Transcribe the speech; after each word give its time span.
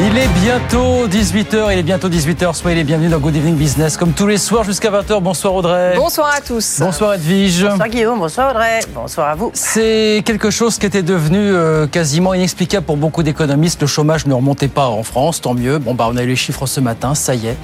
Il 0.00 0.16
est 0.16 0.28
bientôt 0.44 1.08
18h, 1.08 1.72
il 1.72 1.78
est 1.80 1.82
bientôt 1.82 2.08
18h, 2.08 2.54
soyez 2.54 2.76
les 2.76 2.84
bienvenus 2.84 3.10
dans 3.10 3.18
Good 3.18 3.34
Evening 3.34 3.56
Business, 3.56 3.96
comme 3.96 4.12
tous 4.12 4.28
les 4.28 4.38
soirs 4.38 4.62
jusqu'à 4.62 4.90
20h. 4.92 5.20
Bonsoir 5.20 5.54
Audrey. 5.54 5.94
Bonsoir 5.96 6.32
à 6.36 6.40
tous. 6.40 6.76
Bonsoir 6.78 7.14
Edwige. 7.14 7.64
Bonsoir 7.64 7.88
Guillaume, 7.88 8.18
bonsoir 8.20 8.50
Audrey, 8.52 8.78
bonsoir 8.94 9.30
à 9.30 9.34
vous. 9.34 9.50
C'est 9.54 10.22
quelque 10.24 10.50
chose 10.50 10.78
qui 10.78 10.86
était 10.86 11.02
devenu 11.02 11.38
euh, 11.38 11.88
quasiment 11.88 12.32
inexplicable 12.32 12.86
pour 12.86 12.96
beaucoup 12.96 13.24
d'économistes. 13.24 13.80
Le 13.80 13.88
chômage 13.88 14.26
ne 14.26 14.34
remontait 14.34 14.68
pas 14.68 14.86
en 14.86 15.02
France, 15.02 15.40
tant 15.40 15.54
mieux. 15.54 15.78
Bon, 15.78 15.94
bah, 15.94 16.06
on 16.08 16.16
a 16.16 16.22
eu 16.22 16.28
les 16.28 16.36
chiffres 16.36 16.66
ce 16.66 16.78
matin, 16.78 17.16
ça 17.16 17.34
y 17.34 17.48
est. 17.48 17.56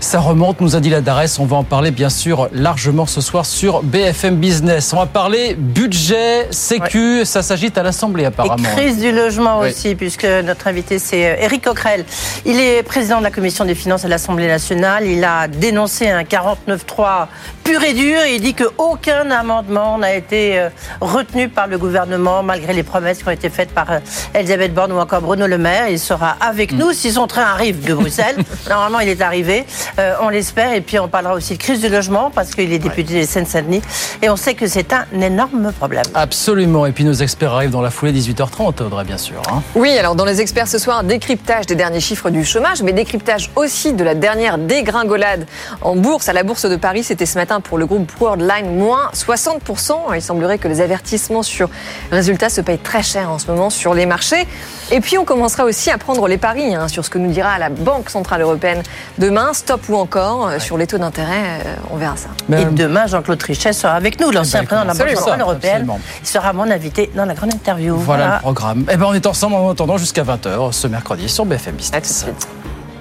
Ça 0.00 0.18
remonte, 0.18 0.62
nous 0.62 0.76
a 0.76 0.80
dit 0.80 0.88
la 0.88 1.02
DARES. 1.02 1.38
On 1.40 1.44
va 1.44 1.58
en 1.58 1.62
parler 1.62 1.90
bien 1.90 2.08
sûr 2.08 2.48
largement 2.52 3.04
ce 3.04 3.20
soir 3.20 3.44
sur 3.44 3.82
BFM 3.82 4.36
Business. 4.36 4.92
On 4.94 4.96
va 4.96 5.04
parler 5.06 5.54
budget, 5.54 6.48
sécu. 6.50 7.24
Ça 7.26 7.42
s'agite 7.42 7.76
à 7.76 7.82
l'Assemblée 7.82 8.24
apparemment. 8.24 8.66
Et 8.76 8.76
crise 8.80 8.98
du 8.98 9.12
logement 9.12 9.60
Oui. 9.60 9.68
aussi, 9.68 9.94
puisque 9.94 10.24
notre 10.24 10.66
invité 10.68 10.98
c'est 10.98 11.32
euh, 11.32 11.36
Éric 11.60 11.64
Coquerel. 11.64 12.04
Il 12.46 12.58
est 12.58 12.82
président 12.82 13.18
de 13.18 13.24
la 13.24 13.30
Commission 13.30 13.64
des 13.64 13.74
finances 13.74 14.04
à 14.04 14.08
l'Assemblée 14.08 14.48
nationale. 14.48 15.06
Il 15.06 15.22
a 15.24 15.46
dénoncé 15.48 16.08
un 16.08 16.22
49.3 16.22 17.26
pur 17.64 17.82
et 17.82 17.92
dur. 17.92 18.20
Et 18.22 18.36
il 18.36 18.40
dit 18.40 18.54
qu'aucun 18.54 19.30
amendement 19.30 19.98
n'a 19.98 20.14
été 20.14 20.58
euh, 20.58 20.68
retenu 21.00 21.48
par 21.48 21.66
le 21.66 21.78
gouvernement, 21.78 22.42
malgré 22.42 22.72
les 22.72 22.82
promesses 22.82 23.18
qui 23.18 23.28
ont 23.28 23.32
été 23.32 23.50
faites 23.50 23.70
par 23.72 23.90
euh, 23.92 23.98
Elisabeth 24.34 24.72
Borne 24.74 24.92
ou 24.92 24.98
encore 24.98 25.20
Bruno 25.20 25.46
Le 25.46 25.58
Maire. 25.58 25.88
Il 25.88 25.98
sera 25.98 26.36
avec 26.40 26.72
nous 26.72 26.92
si 26.92 27.12
son 27.12 27.26
train 27.26 27.42
arrive 27.42 27.84
de 27.84 27.94
Bruxelles. 27.94 28.36
Normalement, 28.68 29.00
il 29.00 29.08
est 29.08 29.20
arrivé. 29.20 29.64
Euh, 29.98 30.14
on 30.22 30.28
l'espère. 30.30 30.72
Et 30.72 30.80
puis, 30.80 30.98
on 30.98 31.08
parlera 31.08 31.34
aussi 31.34 31.54
de 31.54 31.58
crise 31.62 31.80
du 31.80 31.88
logement, 31.88 32.30
parce 32.34 32.54
qu'il 32.54 32.72
est 32.72 32.78
député 32.78 33.12
des 33.14 33.26
Seine-Saint-Denis. 33.26 33.82
Et 34.22 34.30
on 34.30 34.36
sait 34.36 34.54
que 34.54 34.66
c'est 34.66 34.92
un 34.92 35.04
énorme 35.20 35.72
problème. 35.72 36.04
Absolument. 36.14 36.86
Et 36.86 36.92
puis 36.92 37.04
nos 37.04 37.12
experts 37.12 37.52
arrivent 37.52 37.70
dans 37.70 37.82
la 37.82 37.90
foulée 37.90 38.12
18h30, 38.12 38.82
Audrey, 38.82 39.04
bien 39.04 39.18
sûr. 39.18 39.42
hein. 39.50 39.62
Oui, 39.74 39.90
alors 39.98 40.14
dans 40.14 40.24
les 40.24 40.40
experts 40.40 40.68
ce 40.68 40.78
soir, 40.78 41.04
décryptage 41.04 41.49
des 41.66 41.74
derniers 41.74 42.00
chiffres 42.00 42.30
du 42.30 42.44
chômage, 42.44 42.80
mais 42.80 42.92
décryptage 42.92 43.50
aussi 43.56 43.92
de 43.92 44.04
la 44.04 44.14
dernière 44.14 44.56
dégringolade 44.56 45.46
en 45.82 45.96
bourse. 45.96 46.28
À 46.28 46.32
la 46.32 46.44
bourse 46.44 46.64
de 46.64 46.76
Paris, 46.76 47.02
c'était 47.02 47.26
ce 47.26 47.36
matin 47.36 47.60
pour 47.60 47.76
le 47.76 47.86
groupe 47.86 48.08
Worldline, 48.20 48.78
moins 48.78 49.10
60%. 49.14 50.14
Il 50.14 50.22
semblerait 50.22 50.58
que 50.58 50.68
les 50.68 50.80
avertissements 50.80 51.42
sur 51.42 51.68
résultats 52.12 52.50
se 52.50 52.60
payent 52.60 52.78
très 52.78 53.02
cher 53.02 53.32
en 53.32 53.40
ce 53.40 53.48
moment 53.48 53.68
sur 53.68 53.94
les 53.94 54.06
marchés. 54.06 54.46
Et 54.92 55.00
puis 55.00 55.18
on 55.18 55.24
commencera 55.24 55.64
aussi 55.64 55.90
à 55.90 55.98
prendre 55.98 56.28
les 56.28 56.38
paris 56.38 56.72
hein, 56.74 56.86
sur 56.86 57.04
ce 57.04 57.10
que 57.10 57.18
nous 57.18 57.30
dira 57.30 57.58
la 57.58 57.68
Banque 57.68 58.10
Centrale 58.10 58.42
Européenne 58.42 58.82
demain, 59.18 59.52
stop 59.52 59.88
ou 59.88 59.96
encore, 59.96 60.48
euh, 60.48 60.58
sur 60.60 60.78
les 60.78 60.86
taux 60.86 60.98
d'intérêt, 60.98 61.60
euh, 61.66 61.74
on 61.90 61.96
verra 61.96 62.16
ça. 62.16 62.28
Mais, 62.48 62.62
Et 62.62 62.64
demain, 62.66 63.08
Jean-Claude 63.08 63.38
Trichet 63.38 63.72
sera 63.72 63.94
avec 63.94 64.20
nous, 64.20 64.30
l'ancien 64.30 64.60
ben, 64.60 64.66
président 64.66 64.82
de 64.82 64.88
la 64.88 64.94
Banque. 64.94 65.16
Centrale 65.16 65.40
Européenne. 65.40 65.72
Absolument. 65.74 66.00
Il 66.22 66.28
sera 66.28 66.52
mon 66.52 66.70
invité 66.70 67.10
dans 67.14 67.24
la 67.24 67.34
grande 67.34 67.54
interview. 67.54 67.96
Voilà, 67.96 68.36
le 68.36 68.40
programme. 68.40 68.84
Eh 68.88 68.96
ben, 68.96 69.06
on 69.08 69.14
est 69.14 69.26
ensemble 69.26 69.56
en 69.56 69.70
attendant 69.70 69.98
jusqu'à 69.98 70.22
20h 70.22 70.70
ce 70.72 70.86
mercredi 70.86 71.28
sur 71.28 71.39
BFM 71.44 71.76
Business. 71.76 71.92
À 71.94 72.00
tout 72.00 72.08
de 72.08 72.16
suite. 72.16 72.48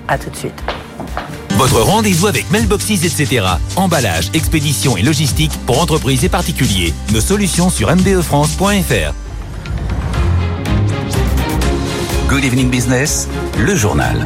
À 0.07 0.17
tout 0.17 0.29
de 0.29 0.35
suite. 0.35 0.63
Votre 1.51 1.81
rendez-vous 1.81 2.27
avec 2.27 2.49
Mailboxes, 2.51 2.91
etc. 2.91 3.45
Emballage, 3.75 4.29
expédition 4.33 4.95
et 4.95 5.01
logistique 5.01 5.51
pour 5.65 5.81
entreprises 5.81 6.23
et 6.23 6.29
particuliers. 6.29 6.93
Nos 7.11 7.21
solutions 7.21 7.69
sur 7.69 7.93
mbefrance.fr. 7.93 9.13
Good 12.29 12.43
evening 12.45 12.69
business, 12.69 13.27
le 13.57 13.75
journal. 13.75 14.25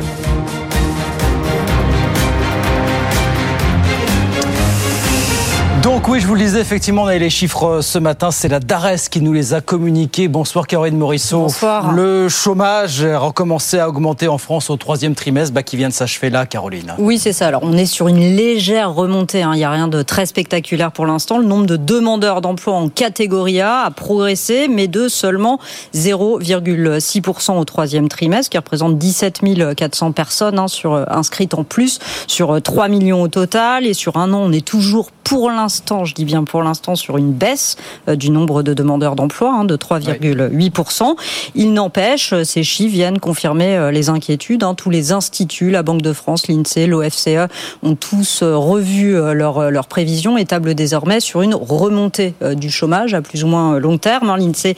Donc 5.84 6.08
oui, 6.08 6.22
je 6.22 6.28
vous 6.28 6.36
le 6.36 6.40
disais, 6.40 6.62
effectivement, 6.62 7.04
on 7.04 7.08
a 7.08 7.16
eu 7.18 7.20
les 7.20 7.30
chiffres 7.30 7.66
euh, 7.66 7.82
ce 7.82 8.00
matin. 8.00 8.32
C'est 8.32 8.48
la 8.48 8.62
DARES 8.62 9.10
qui 9.12 9.20
nous 9.20 9.34
les 9.34 9.54
a 9.54 9.60
communiqués. 9.60 10.30
Bonsoir 10.30 10.66
Caroline 10.66 10.96
Morisseau. 10.96 11.42
Bonsoir. 11.42 11.92
Le 11.92 12.30
chômage 12.30 13.04
a 13.04 13.20
recommencé 13.20 13.80
à 13.80 13.90
augmenter 13.90 14.30
en 14.30 14.38
France 14.38 14.70
au 14.70 14.78
troisième 14.78 15.14
trimestre 15.14 15.54
bah, 15.54 15.62
qui 15.62 15.76
vient 15.76 15.90
de 15.90 15.94
s'achever 15.94 16.30
là, 16.30 16.46
Caroline. 16.46 16.94
Oui, 17.00 17.20
c'est 17.20 17.34
ça. 17.34 17.48
Alors, 17.48 17.64
on 17.66 17.74
est 17.74 17.86
sur 17.86 18.08
une 18.08 18.22
légère 18.22 18.94
remontée. 18.94 19.44
hein. 19.44 19.52
Il 19.56 19.58
n'y 19.58 19.66
a 19.66 19.72
rien 19.72 19.90
de 19.90 20.02
très 20.04 20.26
spectaculaire 20.26 20.94
pour 20.94 21.06
l'instant. 21.06 21.38
Le 21.38 21.46
nombre 21.46 21.66
de 21.66 21.76
demandeurs 21.76 22.40
d'emploi 22.40 22.76
en 22.76 22.88
catégorie 22.88 23.60
A 23.60 23.82
a 23.82 23.92
progressé, 23.92 24.70
mais 24.70 24.88
de 24.88 25.10
seulement 25.10 25.60
0,6% 25.94 27.60
au 27.60 27.66
troisième 27.66 28.08
trimestre, 28.08 28.52
qui 28.52 28.58
représente 28.58 28.98
17 28.98 29.42
400 29.76 30.14
personnes 30.14 30.60
hein, 30.60 30.70
sur, 30.70 30.94
euh, 30.94 31.04
inscrites 31.10 31.54
en 31.56 31.66
plus, 31.66 32.00
sur 32.28 32.56
euh, 32.56 32.62
3 32.62 32.88
millions 32.88 33.22
au 33.22 33.28
total. 33.28 33.86
Et 33.86 33.94
sur 33.94 34.16
un 34.16 34.32
an, 34.32 34.40
on 34.46 34.54
est 34.54 34.66
toujours 34.66 35.10
pour 35.24 35.50
l'instant, 35.50 35.73
je 36.04 36.14
dis 36.14 36.26
bien 36.26 36.44
pour 36.44 36.64
l'instant, 36.64 36.96
sur 36.96 37.18
une 37.18 37.32
baisse 37.32 37.76
euh, 38.08 38.16
du 38.16 38.30
nombre 38.30 38.64
de 38.64 38.74
demandeurs 38.74 39.16
d'emploi 39.16 39.54
hein, 39.54 39.66
de 39.66 39.76
3,8%. 39.76 41.16
Il 41.56 41.74
n'empêche, 41.74 42.34
euh, 42.34 42.44
ces 42.44 42.64
chiffres 42.64 42.94
viennent 42.94 43.20
confirmer 43.20 43.76
euh, 43.76 43.92
les 43.92 44.10
inquiétudes. 44.10 44.64
hein. 44.64 44.74
Tous 44.76 44.90
les 44.90 45.12
instituts, 45.12 45.72
la 45.72 45.84
Banque 45.84 46.02
de 46.02 46.14
France, 46.14 46.48
l'INSEE, 46.48 46.88
l'OFCE, 46.88 47.48
ont 47.84 47.96
tous 47.96 48.44
revu 48.44 49.14
leurs 49.34 49.72
leurs 49.72 49.88
prévisions 49.88 50.38
et 50.38 50.46
tablent 50.46 50.76
désormais 50.76 51.20
sur 51.20 51.42
une 51.42 51.56
remontée 51.56 52.34
du 52.56 52.70
chômage 52.70 53.14
à 53.14 53.22
plus 53.22 53.44
ou 53.44 53.48
moins 53.48 53.80
long 53.80 53.98
terme. 53.98 54.30
hein. 54.30 54.38
L'INSEE 54.38 54.76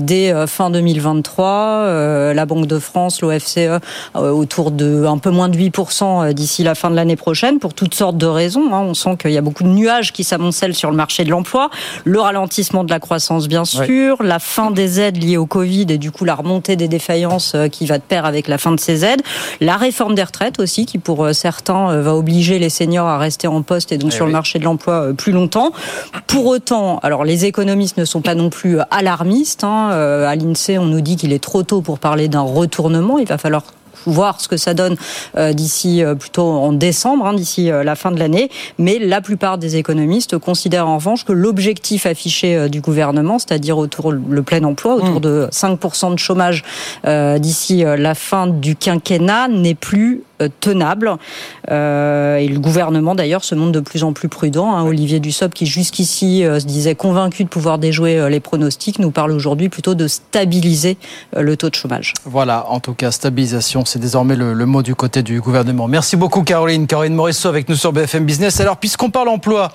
dès 0.00 0.46
fin 0.46 0.70
2023, 0.70 1.46
euh, 1.46 2.34
la 2.34 2.46
Banque 2.46 2.66
de 2.66 2.78
France, 2.78 3.20
l'OFCE 3.20 3.80
autour 4.14 4.70
de 4.70 5.04
un 5.06 5.18
peu 5.18 5.30
moins 5.30 5.48
de 5.48 5.56
8% 5.56 6.32
d'ici 6.32 6.62
la 6.62 6.74
fin 6.74 6.90
de 6.90 6.96
l'année 6.96 7.16
prochaine 7.16 7.58
pour 7.58 7.74
toutes 7.74 7.94
sortes 7.94 8.16
de 8.18 8.26
raisons. 8.26 8.68
On 8.72 8.94
sent 8.94 9.16
qu'il 9.18 9.32
y 9.32 9.38
a 9.38 9.42
beaucoup 9.42 9.62
de 9.64 9.68
nuages 9.68 10.12
qui 10.12 10.24
s'amoncellent 10.36 10.74
sur 10.74 10.90
le 10.90 10.96
marché 10.96 11.24
de 11.24 11.30
l'emploi, 11.30 11.70
le 12.04 12.20
ralentissement 12.20 12.84
de 12.84 12.90
la 12.90 13.00
croissance 13.00 13.48
bien 13.48 13.64
sûr, 13.64 14.22
la 14.22 14.38
fin 14.38 14.70
des 14.70 15.00
aides 15.00 15.22
liées 15.22 15.36
au 15.38 15.46
Covid 15.46 15.86
et 15.88 15.98
du 15.98 16.10
coup 16.10 16.24
la 16.24 16.34
remontée 16.34 16.76
des 16.76 16.88
défaillances 16.88 17.54
euh, 17.54 17.68
qui 17.68 17.86
va 17.86 17.96
de 17.98 18.02
pair 18.02 18.24
avec 18.26 18.48
la 18.48 18.58
fin 18.58 18.72
de 18.72 18.80
ces 18.80 19.04
aides, 19.04 19.22
la 19.60 19.76
réforme 19.76 20.14
des 20.14 20.22
retraites 20.22 20.60
aussi 20.60 20.84
qui 20.84 20.98
pour 20.98 21.24
euh, 21.24 21.32
certains 21.32 21.90
euh, 21.90 22.02
va 22.02 22.14
obliger 22.14 22.58
les 22.58 22.68
seniors 22.68 23.06
à 23.06 23.18
rester 23.18 23.46
en 23.48 23.62
poste 23.62 23.92
et 23.92 23.98
donc 23.98 24.10
Eh 24.12 24.16
sur 24.16 24.24
oui. 24.26 24.30
le 24.30 24.36
marché 24.36 24.58
de 24.58 24.64
l'emploi 24.64 25.12
plus 25.16 25.32
longtemps. 25.32 25.72
Pour 26.26 26.46
autant, 26.46 26.98
alors 27.02 27.24
les 27.24 27.44
économistes 27.46 27.96
ne 27.96 28.04
sont 28.04 28.20
pas 28.20 28.34
non 28.34 28.50
plus 28.50 28.78
alarmistes. 28.90 29.64
hein. 29.64 29.88
À 29.90 30.34
l'INSEE, 30.36 30.78
on 30.78 30.86
nous 30.86 31.00
dit 31.00 31.16
qu'il 31.16 31.32
est 31.32 31.42
trop 31.42 31.62
tôt 31.62 31.80
pour 31.80 31.98
parler 31.98 32.28
d'un 32.28 32.40
retournement. 32.42 33.18
Il 33.18 33.26
va 33.26 33.38
falloir 33.38 33.62
voir 34.06 34.40
ce 34.40 34.48
que 34.48 34.56
ça 34.56 34.74
donne 34.74 34.96
euh, 35.36 35.52
d'ici 35.52 36.02
euh, 36.02 36.14
plutôt 36.14 36.46
en 36.46 36.72
décembre, 36.72 37.26
hein, 37.26 37.34
d'ici 37.34 37.70
euh, 37.70 37.84
la 37.84 37.94
fin 37.94 38.10
de 38.10 38.18
l'année. 38.18 38.50
Mais 38.78 38.98
la 38.98 39.20
plupart 39.20 39.58
des 39.58 39.76
économistes 39.76 40.38
considèrent 40.38 40.88
en 40.88 40.96
revanche 40.96 41.24
que 41.24 41.32
l'objectif 41.32 42.06
affiché 42.06 42.68
du 42.68 42.80
gouvernement, 42.80 43.38
c'est-à-dire 43.38 43.78
autour 43.78 44.12
le 44.12 44.42
plein 44.42 44.62
emploi, 44.64 44.94
autour 44.94 45.20
de 45.20 45.48
5% 45.50 46.12
de 46.12 46.18
chômage 46.18 46.64
d'ici 47.38 47.84
la 47.84 48.14
fin 48.14 48.46
du 48.46 48.76
quinquennat, 48.76 49.48
n'est 49.48 49.74
plus 49.74 50.22
tenable. 50.60 51.16
Euh, 51.70 52.36
et 52.36 52.48
le 52.48 52.58
gouvernement 52.58 53.14
d'ailleurs 53.14 53.44
se 53.44 53.54
montre 53.54 53.72
de 53.72 53.80
plus 53.80 54.04
en 54.04 54.12
plus 54.12 54.28
prudent. 54.28 54.74
hein. 54.74 54.84
Olivier 54.84 55.20
Dussopt, 55.20 55.54
qui 55.54 55.66
jusqu'ici 55.66 56.44
euh, 56.44 56.60
se 56.60 56.66
disait 56.66 56.94
convaincu 56.94 57.44
de 57.44 57.48
pouvoir 57.48 57.78
déjouer 57.78 58.18
euh, 58.18 58.28
les 58.28 58.40
pronostics, 58.40 58.98
nous 58.98 59.10
parle 59.10 59.32
aujourd'hui 59.32 59.68
plutôt 59.68 59.94
de 59.94 60.06
stabiliser 60.06 60.96
le 61.36 61.56
taux 61.56 61.70
de 61.70 61.74
chômage. 61.74 62.12
Voilà, 62.24 62.66
en 62.68 62.80
tout 62.80 62.94
cas, 62.94 63.10
stabilisation, 63.10 63.84
c'est 63.84 63.95
désormais 63.98 64.36
le, 64.36 64.66
mot 64.66 64.82
du 64.82 64.94
côté 64.94 65.22
du 65.22 65.40
gouvernement. 65.40 65.88
Merci 65.88 66.16
beaucoup 66.16 66.42
Caroline. 66.42 66.86
Caroline 66.86 67.14
Morisseau 67.14 67.48
avec 67.48 67.68
nous 67.68 67.76
sur 67.76 67.92
BFM 67.92 68.24
Business. 68.24 68.60
Alors, 68.60 68.76
puisqu'on 68.76 69.10
parle 69.10 69.28
emploi, 69.28 69.72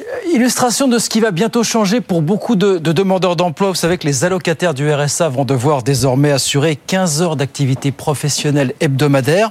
euh, 0.00 0.04
illustration 0.32 0.88
de 0.88 0.98
ce 0.98 1.08
qui 1.08 1.20
va 1.20 1.30
bientôt 1.30 1.62
changer 1.62 2.00
pour 2.00 2.22
beaucoup 2.22 2.56
de, 2.56 2.78
de 2.78 2.92
demandeurs 2.92 3.36
d'emploi. 3.36 3.68
Vous 3.68 3.74
savez 3.74 3.98
que 3.98 4.06
les 4.06 4.24
allocataires 4.24 4.74
du 4.74 4.92
RSA 4.92 5.28
vont 5.28 5.44
devoir 5.44 5.82
désormais 5.82 6.30
assurer 6.30 6.76
15 6.76 7.22
heures 7.22 7.36
d'activité 7.36 7.92
professionnelle 7.92 8.74
hebdomadaire. 8.80 9.50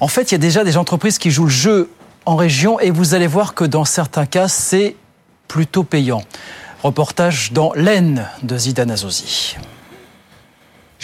En 0.00 0.08
fait, 0.08 0.30
il 0.30 0.32
y 0.32 0.34
a 0.36 0.38
déjà 0.38 0.64
des 0.64 0.76
entreprises 0.76 1.18
qui 1.18 1.30
jouent 1.30 1.44
le 1.44 1.50
jeu 1.50 1.90
en 2.26 2.36
région 2.36 2.80
et 2.80 2.90
vous 2.90 3.14
allez 3.14 3.26
voir 3.26 3.54
que 3.54 3.64
dans 3.64 3.84
certains 3.84 4.26
cas, 4.26 4.48
c'est 4.48 4.96
plutôt 5.48 5.84
payant. 5.84 6.22
Reportage 6.82 7.52
dans 7.52 7.72
l'Aisne 7.74 8.28
de 8.42 8.58
Zidane 8.58 8.90
Azozi. 8.90 9.56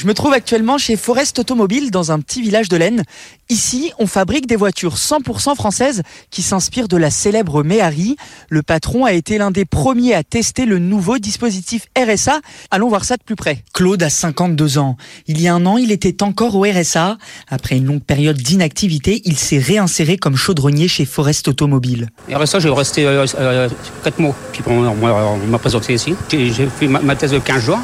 Je 0.00 0.06
me 0.06 0.14
trouve 0.14 0.32
actuellement 0.32 0.78
chez 0.78 0.96
Forest 0.96 1.40
Automobile 1.40 1.90
dans 1.90 2.10
un 2.10 2.20
petit 2.20 2.40
village 2.40 2.70
de 2.70 2.78
l'Aisne. 2.78 3.02
Ici, 3.50 3.92
on 3.98 4.06
fabrique 4.06 4.46
des 4.46 4.56
voitures 4.56 4.96
100% 4.96 5.54
françaises 5.56 6.02
qui 6.30 6.40
s'inspirent 6.40 6.88
de 6.88 6.96
la 6.96 7.10
célèbre 7.10 7.62
Méhari. 7.62 8.16
Le 8.48 8.62
patron 8.62 9.04
a 9.04 9.12
été 9.12 9.36
l'un 9.36 9.50
des 9.50 9.66
premiers 9.66 10.14
à 10.14 10.22
tester 10.22 10.64
le 10.64 10.78
nouveau 10.78 11.18
dispositif 11.18 11.84
RSA. 11.98 12.40
Allons 12.70 12.88
voir 12.88 13.04
ça 13.04 13.18
de 13.18 13.22
plus 13.22 13.36
près. 13.36 13.62
Claude 13.74 14.02
a 14.02 14.08
52 14.08 14.78
ans. 14.78 14.96
Il 15.26 15.38
y 15.38 15.48
a 15.48 15.54
un 15.54 15.66
an, 15.66 15.76
il 15.76 15.92
était 15.92 16.22
encore 16.22 16.54
au 16.56 16.62
RSA. 16.64 17.18
Après 17.50 17.76
une 17.76 17.84
longue 17.84 18.02
période 18.02 18.38
d'inactivité, 18.38 19.20
il 19.26 19.36
s'est 19.36 19.58
réinséré 19.58 20.16
comme 20.16 20.34
chaudronnier 20.36 20.88
chez 20.88 21.04
Forest 21.04 21.46
Automobile. 21.48 22.08
Après 22.32 22.46
ça, 22.46 22.58
j'ai 22.58 22.70
resté 22.70 23.02
4 23.04 24.18
mois. 24.18 24.34
Puis 24.52 24.62
bon, 24.64 24.82
on 24.82 24.94
m'a- 24.94 25.12
on 25.12 25.36
m'a 25.46 25.58
présenté 25.58 25.92
ici. 25.92 26.14
J'ai 26.30 26.50
j'ai 26.50 26.68
fait 26.68 26.86
ma, 26.88 27.00
ma 27.00 27.14
thèse 27.16 27.32
de 27.32 27.38
15 27.38 27.62
jours. 27.62 27.80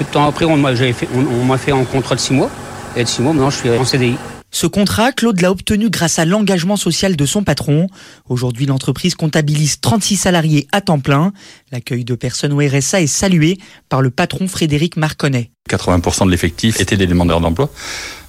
Peu 0.00 0.06
de 0.06 0.10
temps 0.12 0.26
après, 0.26 0.46
on 0.46 0.56
m'a 0.56 0.74
fait, 0.74 1.08
on, 1.14 1.58
fait 1.58 1.72
un 1.72 1.84
contrat 1.84 2.14
de 2.14 2.20
6 2.20 2.32
mois. 2.32 2.48
Et 2.96 3.04
de 3.04 3.08
6 3.08 3.20
mois, 3.20 3.34
maintenant, 3.34 3.50
je 3.50 3.58
suis 3.58 3.68
en 3.68 3.84
CDI. 3.84 4.16
Ce 4.50 4.66
contrat, 4.66 5.12
Claude 5.12 5.42
l'a 5.42 5.50
obtenu 5.50 5.90
grâce 5.90 6.18
à 6.18 6.24
l'engagement 6.24 6.76
social 6.76 7.16
de 7.16 7.26
son 7.26 7.44
patron. 7.44 7.86
Aujourd'hui, 8.26 8.64
l'entreprise 8.64 9.14
comptabilise 9.14 9.78
36 9.82 10.16
salariés 10.16 10.66
à 10.72 10.80
temps 10.80 11.00
plein. 11.00 11.34
L'accueil 11.70 12.06
de 12.06 12.14
personnes 12.14 12.54
au 12.54 12.66
RSA 12.66 13.02
est 13.02 13.06
salué 13.06 13.58
par 13.90 14.00
le 14.00 14.08
patron 14.08 14.48
Frédéric 14.48 14.96
Marconnet. 14.96 15.50
80% 15.68 16.24
de 16.24 16.30
l'effectif 16.30 16.80
étaient 16.80 16.96
des 16.96 17.06
demandeurs 17.06 17.42
d'emploi, 17.42 17.68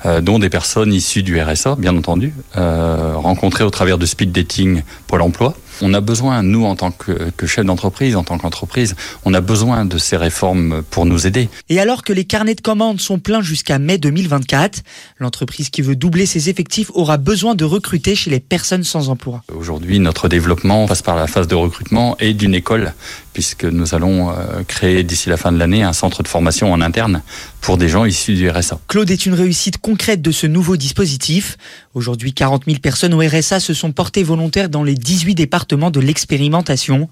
euh, 0.05 0.19
dont 0.19 0.39
des 0.39 0.49
personnes 0.49 0.91
issues 0.91 1.23
du 1.23 1.41
RSA, 1.41 1.77
bien 1.77 1.95
entendu, 1.95 2.33
euh, 2.57 3.13
rencontrées 3.15 3.63
au 3.63 3.69
travers 3.69 3.97
de 3.97 4.05
speed 4.05 4.33
dating 4.33 4.83
Pôle 5.07 5.21
emploi. 5.21 5.55
On 5.81 5.93
a 5.93 6.01
besoin, 6.01 6.43
nous, 6.43 6.65
en 6.65 6.75
tant 6.75 6.91
que, 6.91 7.31
que 7.35 7.47
chef 7.47 7.65
d'entreprise, 7.65 8.15
en 8.15 8.23
tant 8.23 8.37
qu'entreprise, 8.37 8.95
on 9.25 9.33
a 9.33 9.41
besoin 9.41 9.85
de 9.85 9.97
ces 9.97 10.17
réformes 10.17 10.83
pour 10.89 11.05
nous 11.05 11.27
aider. 11.27 11.49
Et 11.69 11.79
alors 11.79 12.03
que 12.03 12.13
les 12.13 12.25
carnets 12.25 12.55
de 12.55 12.61
commandes 12.61 13.01
sont 13.01 13.19
pleins 13.19 13.41
jusqu'à 13.41 13.79
mai 13.79 13.97
2024, 13.97 14.83
l'entreprise 15.19 15.69
qui 15.69 15.81
veut 15.81 15.95
doubler 15.95 16.25
ses 16.25 16.49
effectifs 16.49 16.91
aura 16.93 17.17
besoin 17.17 17.55
de 17.55 17.65
recruter 17.65 18.15
chez 18.15 18.29
les 18.29 18.39
personnes 18.39 18.83
sans 18.83 19.09
emploi. 19.09 19.43
Aujourd'hui, 19.55 19.99
notre 19.99 20.27
développement 20.27 20.87
passe 20.87 21.01
par 21.01 21.15
la 21.15 21.27
phase 21.27 21.47
de 21.47 21.55
recrutement 21.55 22.15
et 22.19 22.33
d'une 22.33 22.55
école, 22.55 22.93
puisque 23.33 23.65
nous 23.65 23.95
allons 23.95 24.29
euh, 24.29 24.63
créer 24.67 25.03
d'ici 25.03 25.29
la 25.29 25.37
fin 25.37 25.51
de 25.51 25.57
l'année 25.57 25.83
un 25.83 25.93
centre 25.93 26.23
de 26.23 26.27
formation 26.27 26.71
en 26.71 26.81
interne 26.81 27.21
pour 27.61 27.77
des 27.77 27.89
gens 27.89 28.05
issus 28.05 28.33
du 28.33 28.49
RSA. 28.49 28.79
Claude 28.87 29.09
est 29.11 29.25
une 29.25 29.33
réussite 29.33 29.77
concrète 29.77 30.21
de 30.21 30.31
ce 30.31 30.47
nouveau 30.47 30.77
dispositif. 30.77 31.57
Aujourd'hui, 31.93 32.33
40 32.33 32.63
000 32.65 32.79
personnes 32.79 33.13
au 33.13 33.19
RSA 33.19 33.59
se 33.59 33.73
sont 33.73 33.91
portées 33.91 34.23
volontaires 34.23 34.69
dans 34.69 34.83
les 34.83 34.95
18 34.95 35.35
départements 35.35 35.91
de 35.91 35.99
l'expérimentation. 35.99 37.07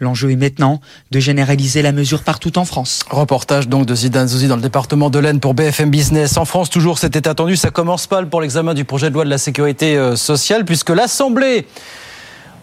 L'enjeu 0.00 0.30
est 0.30 0.36
maintenant 0.36 0.80
de 1.10 1.20
généraliser 1.20 1.82
la 1.82 1.92
mesure 1.92 2.22
partout 2.22 2.58
en 2.58 2.64
France. 2.64 3.00
Reportage 3.08 3.68
donc 3.68 3.86
de 3.86 3.94
Zidane 3.94 4.28
Zouzi 4.28 4.48
dans 4.48 4.56
le 4.56 4.62
département 4.62 5.10
de 5.10 5.18
l'Aisne 5.18 5.40
pour 5.40 5.54
BFM 5.54 5.90
Business. 5.90 6.36
En 6.36 6.44
France, 6.44 6.68
toujours, 6.68 6.98
c'était 6.98 7.26
attendu. 7.26 7.56
Ça 7.56 7.70
commence 7.70 8.06
pas 8.06 8.22
pour 8.24 8.40
l'examen 8.40 8.74
du 8.74 8.84
projet 8.84 9.08
de 9.08 9.14
loi 9.14 9.24
de 9.24 9.30
la 9.30 9.38
sécurité 9.38 9.96
euh, 9.96 10.16
sociale 10.16 10.64
puisque 10.64 10.90
l'Assemblée 10.90 11.66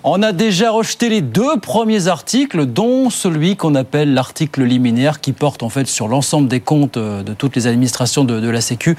on 0.03 0.23
a 0.23 0.31
déjà 0.31 0.71
rejeté 0.71 1.09
les 1.09 1.21
deux 1.21 1.57
premiers 1.57 2.07
articles, 2.07 2.65
dont 2.65 3.09
celui 3.09 3.55
qu'on 3.55 3.75
appelle 3.75 4.13
l'article 4.13 4.63
liminaire, 4.63 5.21
qui 5.21 5.31
porte 5.33 5.63
en 5.63 5.69
fait 5.69 5.87
sur 5.87 6.07
l'ensemble 6.07 6.47
des 6.47 6.59
comptes 6.59 6.97
euh, 6.97 7.23
de 7.23 7.33
toutes 7.33 7.55
les 7.55 7.67
administrations 7.67 8.23
de, 8.23 8.49
la 8.49 8.61
Sécu. 8.61 8.97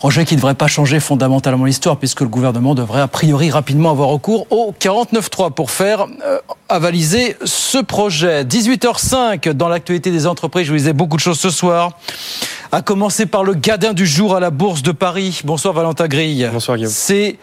Rejet 0.00 0.24
qui 0.24 0.34
ne 0.34 0.40
devrait 0.40 0.54
pas 0.54 0.66
changer 0.66 1.00
fondamentalement 1.00 1.64
l'histoire, 1.64 1.96
puisque 1.96 2.20
le 2.20 2.28
gouvernement 2.28 2.74
devrait 2.74 3.00
a 3.00 3.08
priori 3.08 3.50
rapidement 3.50 3.90
avoir 3.90 4.08
recours 4.08 4.46
au 4.50 4.74
49.3 4.78 5.52
pour 5.52 5.70
faire 5.70 6.06
euh, 6.24 6.38
avaliser 6.68 7.36
ce 7.44 7.78
projet. 7.78 8.44
18h05 8.44 9.50
dans 9.50 9.68
l'actualité 9.68 10.10
des 10.10 10.26
entreprises, 10.26 10.66
je 10.66 10.72
vous 10.72 10.78
disais 10.78 10.92
beaucoup 10.92 11.16
de 11.16 11.22
choses 11.22 11.38
ce 11.38 11.50
soir. 11.50 11.92
À 12.72 12.82
commencer 12.82 13.26
par 13.26 13.44
le 13.44 13.54
gadin 13.54 13.92
du 13.92 14.06
jour 14.06 14.34
à 14.34 14.40
la 14.40 14.50
Bourse 14.50 14.82
de 14.82 14.92
Paris. 14.92 15.40
Bonsoir 15.44 15.74
Valentin 15.74 16.08
Grille. 16.08 16.50
Bonsoir 16.52 16.76
Guillaume. 16.76 16.92
C'est 16.92 17.38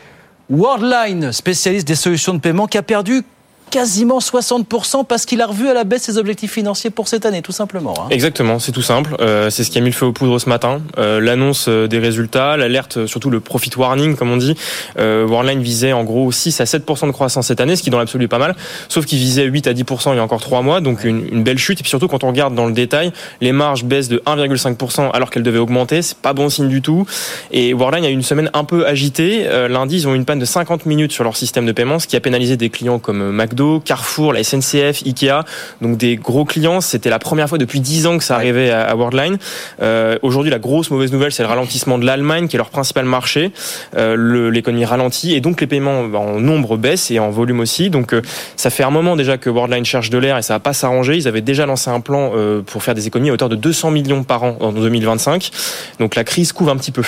Worldline, 0.52 1.32
spécialiste 1.32 1.88
des 1.88 1.96
solutions 1.96 2.34
de 2.34 2.40
paiement, 2.40 2.68
qui 2.68 2.78
a 2.78 2.84
perdu 2.84 3.24
quasiment 3.72 4.20
60% 4.20 5.06
parce 5.06 5.26
qu'il 5.26 5.42
a 5.42 5.48
revu 5.48 5.68
à 5.70 5.74
la 5.74 5.86
baisse 5.86 6.04
ses 6.04 6.18
objectifs 6.18 6.52
financiers 6.52 6.90
pour 6.90 7.08
cette 7.08 7.26
année, 7.26 7.42
tout 7.42 7.54
simplement. 7.54 7.94
Hein. 7.98 8.08
Exactement, 8.12 8.60
c'est 8.60 8.74
tout 8.74 8.82
simple. 8.82 9.16
Euh, 9.22 9.50
c'est 9.50 9.64
ce 9.64 9.72
qui 9.72 9.78
a 9.78 9.82
mis 9.82 9.90
le 9.90 9.96
feu 9.96 10.06
aux 10.06 10.12
poudres 10.12 10.40
ce 10.40 10.50
matin. 10.50 10.82
Euh, 10.98 11.20
L'annonce 11.22 11.66
euh, 11.70 11.88
des 11.88 11.98
résultats, 11.98 12.58
l'alerte, 12.58 13.08
surtout 13.08 13.30
le 13.30 13.40
profit 13.40 13.72
warning, 13.76 14.16
comme 14.16 14.30
on 14.30 14.38
dit. 14.38 14.56
Euh, 15.00 15.26
Worldline 15.26 15.62
visait 15.62 15.94
en 15.94 16.04
gros 16.04 16.32
6 16.32 16.60
à 16.60 16.66
7% 16.66 17.08
de 17.08 17.12
croissance 17.12 17.48
cette 17.48 17.62
année, 17.62 17.76
ce 17.76 17.82
qui 17.82 17.90
dans 17.90 17.98
l'absolu 17.98 18.26
est 18.26 18.28
pas 18.28 18.40
mal. 18.40 18.56
Sauf 18.90 19.06
qu'il 19.06 19.18
visait 19.18 19.46
8 19.46 19.68
à 19.68 19.74
10% 19.74 20.12
il 20.12 20.18
y 20.18 20.20
a 20.20 20.24
encore 20.24 20.42
3 20.42 20.62
mois, 20.62 20.82
donc 20.82 21.06
une, 21.06 21.26
une, 21.32 21.44
belle 21.44 21.58
chute. 21.58 21.80
Et 21.80 21.84
puis 21.84 21.90
surtout, 21.90 22.10
quand 22.10 22.26
on 22.26 22.28
regarde 22.28 22.54
dans 22.54 22.68
le 22.68 22.74
détail, 22.74 23.14
les 23.40 23.54
marges 23.54 23.86
baissent 23.86 24.10
de 24.10 24.22
1,5% 24.26 25.12
alors 25.14 25.30
qu'elles 25.30 25.44
devaient 25.44 25.60
augmenter. 25.60 26.02
C'est 26.02 26.18
pas 26.18 26.34
bon 26.34 26.50
signe 26.50 26.68
du 26.68 26.82
tout. 26.82 27.06
Et 27.52 27.74
Worldline 27.74 28.04
a 28.06 28.10
eu 28.10 28.14
une 28.14 28.22
semaine 28.22 28.50
un 28.54 28.66
peu 28.66 28.86
agitée. 28.86 29.48
lundi, 29.70 29.96
ils 29.96 30.08
ont 30.08 30.14
eu 30.14 30.18
une 30.18 30.26
panne 30.26 30.40
de 30.40 30.46
50 30.46 30.86
minutes 30.86 31.14
sur 31.14 31.24
leur 31.24 31.38
système 31.38 31.66
de 31.66 31.72
paiement, 31.72 32.00
ce 32.00 32.08
qui 32.08 32.18
a 32.18 32.20
pénalisé 32.20 32.58
des 32.58 32.70
clients 32.70 33.00
comme 33.00 33.32
McDo 33.32 33.61
Carrefour, 33.84 34.34
la 34.34 34.44
SNCF, 34.44 35.04
Ikea, 35.06 35.44
donc 35.82 35.98
des 35.98 36.16
gros 36.16 36.46
clients. 36.46 36.82
C'était 36.82 37.10
la 37.10 37.20
première 37.20 37.50
fois 37.50 37.58
depuis 37.58 37.80
10 37.80 38.08
ans 38.08 38.18
que 38.18 38.24
ça 38.24 38.36
arrivait 38.36 38.72
à, 38.72 38.96
Worldline. 38.96 39.38
Euh, 39.82 40.18
Aujourd'hui, 40.22 40.52
la 40.52 40.60
grosse 40.60 40.92
mauvaise 40.92 41.12
nouvelle, 41.12 41.32
c'est 41.32 41.44
le 41.44 41.50
ralentissement 41.50 41.98
de 41.98 42.06
l'Allemagne, 42.06 42.48
qui 42.48 42.56
est 42.56 42.58
leur 42.58 42.70
principal 42.70 43.06
marché. 43.06 43.52
Euh, 43.98 44.50
L'économie 44.52 44.86
ralentit 44.86 45.34
et 45.34 45.42
donc 45.42 45.62
les 45.62 45.68
paiements 45.68 46.06
bah, 46.06 46.20
en 46.20 46.40
nombre 46.40 46.78
baissent 46.78 47.12
et 47.12 47.20
en 47.20 47.30
volume 47.30 47.60
aussi. 47.60 47.90
Donc 47.90 48.14
euh, 48.14 48.22
ça 48.56 48.70
fait 48.70 48.84
un 48.84 48.90
moment 48.90 49.16
déjà 49.16 49.38
que 49.38 49.50
Worldline 49.50 49.86
cherche 49.86 50.10
de 50.10 50.18
l'air 50.18 50.38
et 50.38 50.42
ça 50.42 50.56
va 50.56 50.60
pas 50.60 50.74
s'arranger. 50.74 51.16
Ils 51.16 51.28
avaient 51.28 51.42
déjà 51.42 51.66
lancé 51.66 51.90
un 51.90 52.00
plan 52.00 52.32
pour 52.66 52.84
faire 52.84 52.96
des 52.96 53.08
économies 53.08 53.30
à 53.30 53.34
hauteur 53.34 53.50
de 53.50 53.56
200 53.56 53.92
millions 53.92 54.24
par 54.24 54.44
an 54.44 54.58
en 54.60 54.72
2025. 54.72 55.52
Donc 56.00 56.16
la 56.16 56.24
crise 56.24 56.52
couvre 56.54 56.72
un 56.72 56.78
petit 56.78 56.92
peu. 56.92 57.04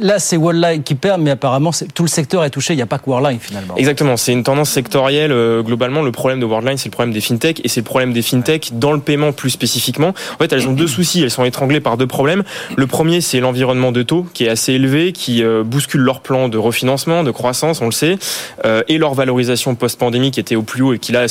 là, 0.00 0.18
c'est 0.18 0.36
Worldline 0.36 0.82
qui 0.82 0.94
perd, 0.94 1.20
mais 1.20 1.30
apparemment 1.30 1.70
tout 1.94 2.02
le 2.02 2.08
secteur 2.08 2.44
est 2.44 2.50
touché. 2.50 2.74
Il 2.74 2.76
n'y 2.76 2.82
a 2.82 2.86
pas 2.86 2.98
que 2.98 3.08
Worldline 3.08 3.38
finalement. 3.40 3.76
Exactement. 3.76 4.16
C'est 4.16 4.32
une 4.32 4.42
tendance 4.44 4.70
sectorielle 4.70 5.32
globalement, 5.70 6.02
le 6.02 6.10
problème 6.10 6.40
de 6.40 6.44
Worldline, 6.44 6.76
c'est 6.76 6.88
le 6.88 6.92
problème 6.92 7.14
des 7.14 7.20
fintech 7.20 7.60
et 7.62 7.68
c'est 7.68 7.80
le 7.80 7.84
problème 7.84 8.12
des 8.12 8.22
fintech 8.22 8.70
dans 8.72 8.92
le 8.92 8.98
paiement 8.98 9.32
plus 9.32 9.50
spécifiquement. 9.50 10.08
En 10.34 10.38
fait, 10.38 10.52
elles 10.52 10.66
ont 10.66 10.72
deux 10.72 10.88
soucis. 10.88 11.22
Elles 11.22 11.30
sont 11.30 11.44
étranglées 11.44 11.80
par 11.80 11.96
deux 11.96 12.08
problèmes. 12.08 12.42
Le 12.76 12.86
premier, 12.88 13.20
c'est 13.20 13.38
l'environnement 13.38 13.92
de 13.92 14.02
taux 14.02 14.26
qui 14.34 14.46
est 14.46 14.48
assez 14.48 14.72
élevé, 14.72 15.12
qui 15.12 15.44
euh, 15.44 15.62
bouscule 15.62 16.00
leur 16.00 16.22
plan 16.22 16.48
de 16.48 16.58
refinancement, 16.58 17.22
de 17.22 17.30
croissance, 17.30 17.80
on 17.80 17.86
le 17.86 17.92
sait, 17.92 18.18
euh, 18.64 18.82
et 18.88 18.98
leur 18.98 19.14
valorisation 19.14 19.76
post-pandémie 19.76 20.32
qui 20.32 20.40
était 20.40 20.56
au 20.56 20.62
plus 20.62 20.82
haut 20.82 20.92
et 20.92 20.98
qui 20.98 21.12
là 21.12 21.26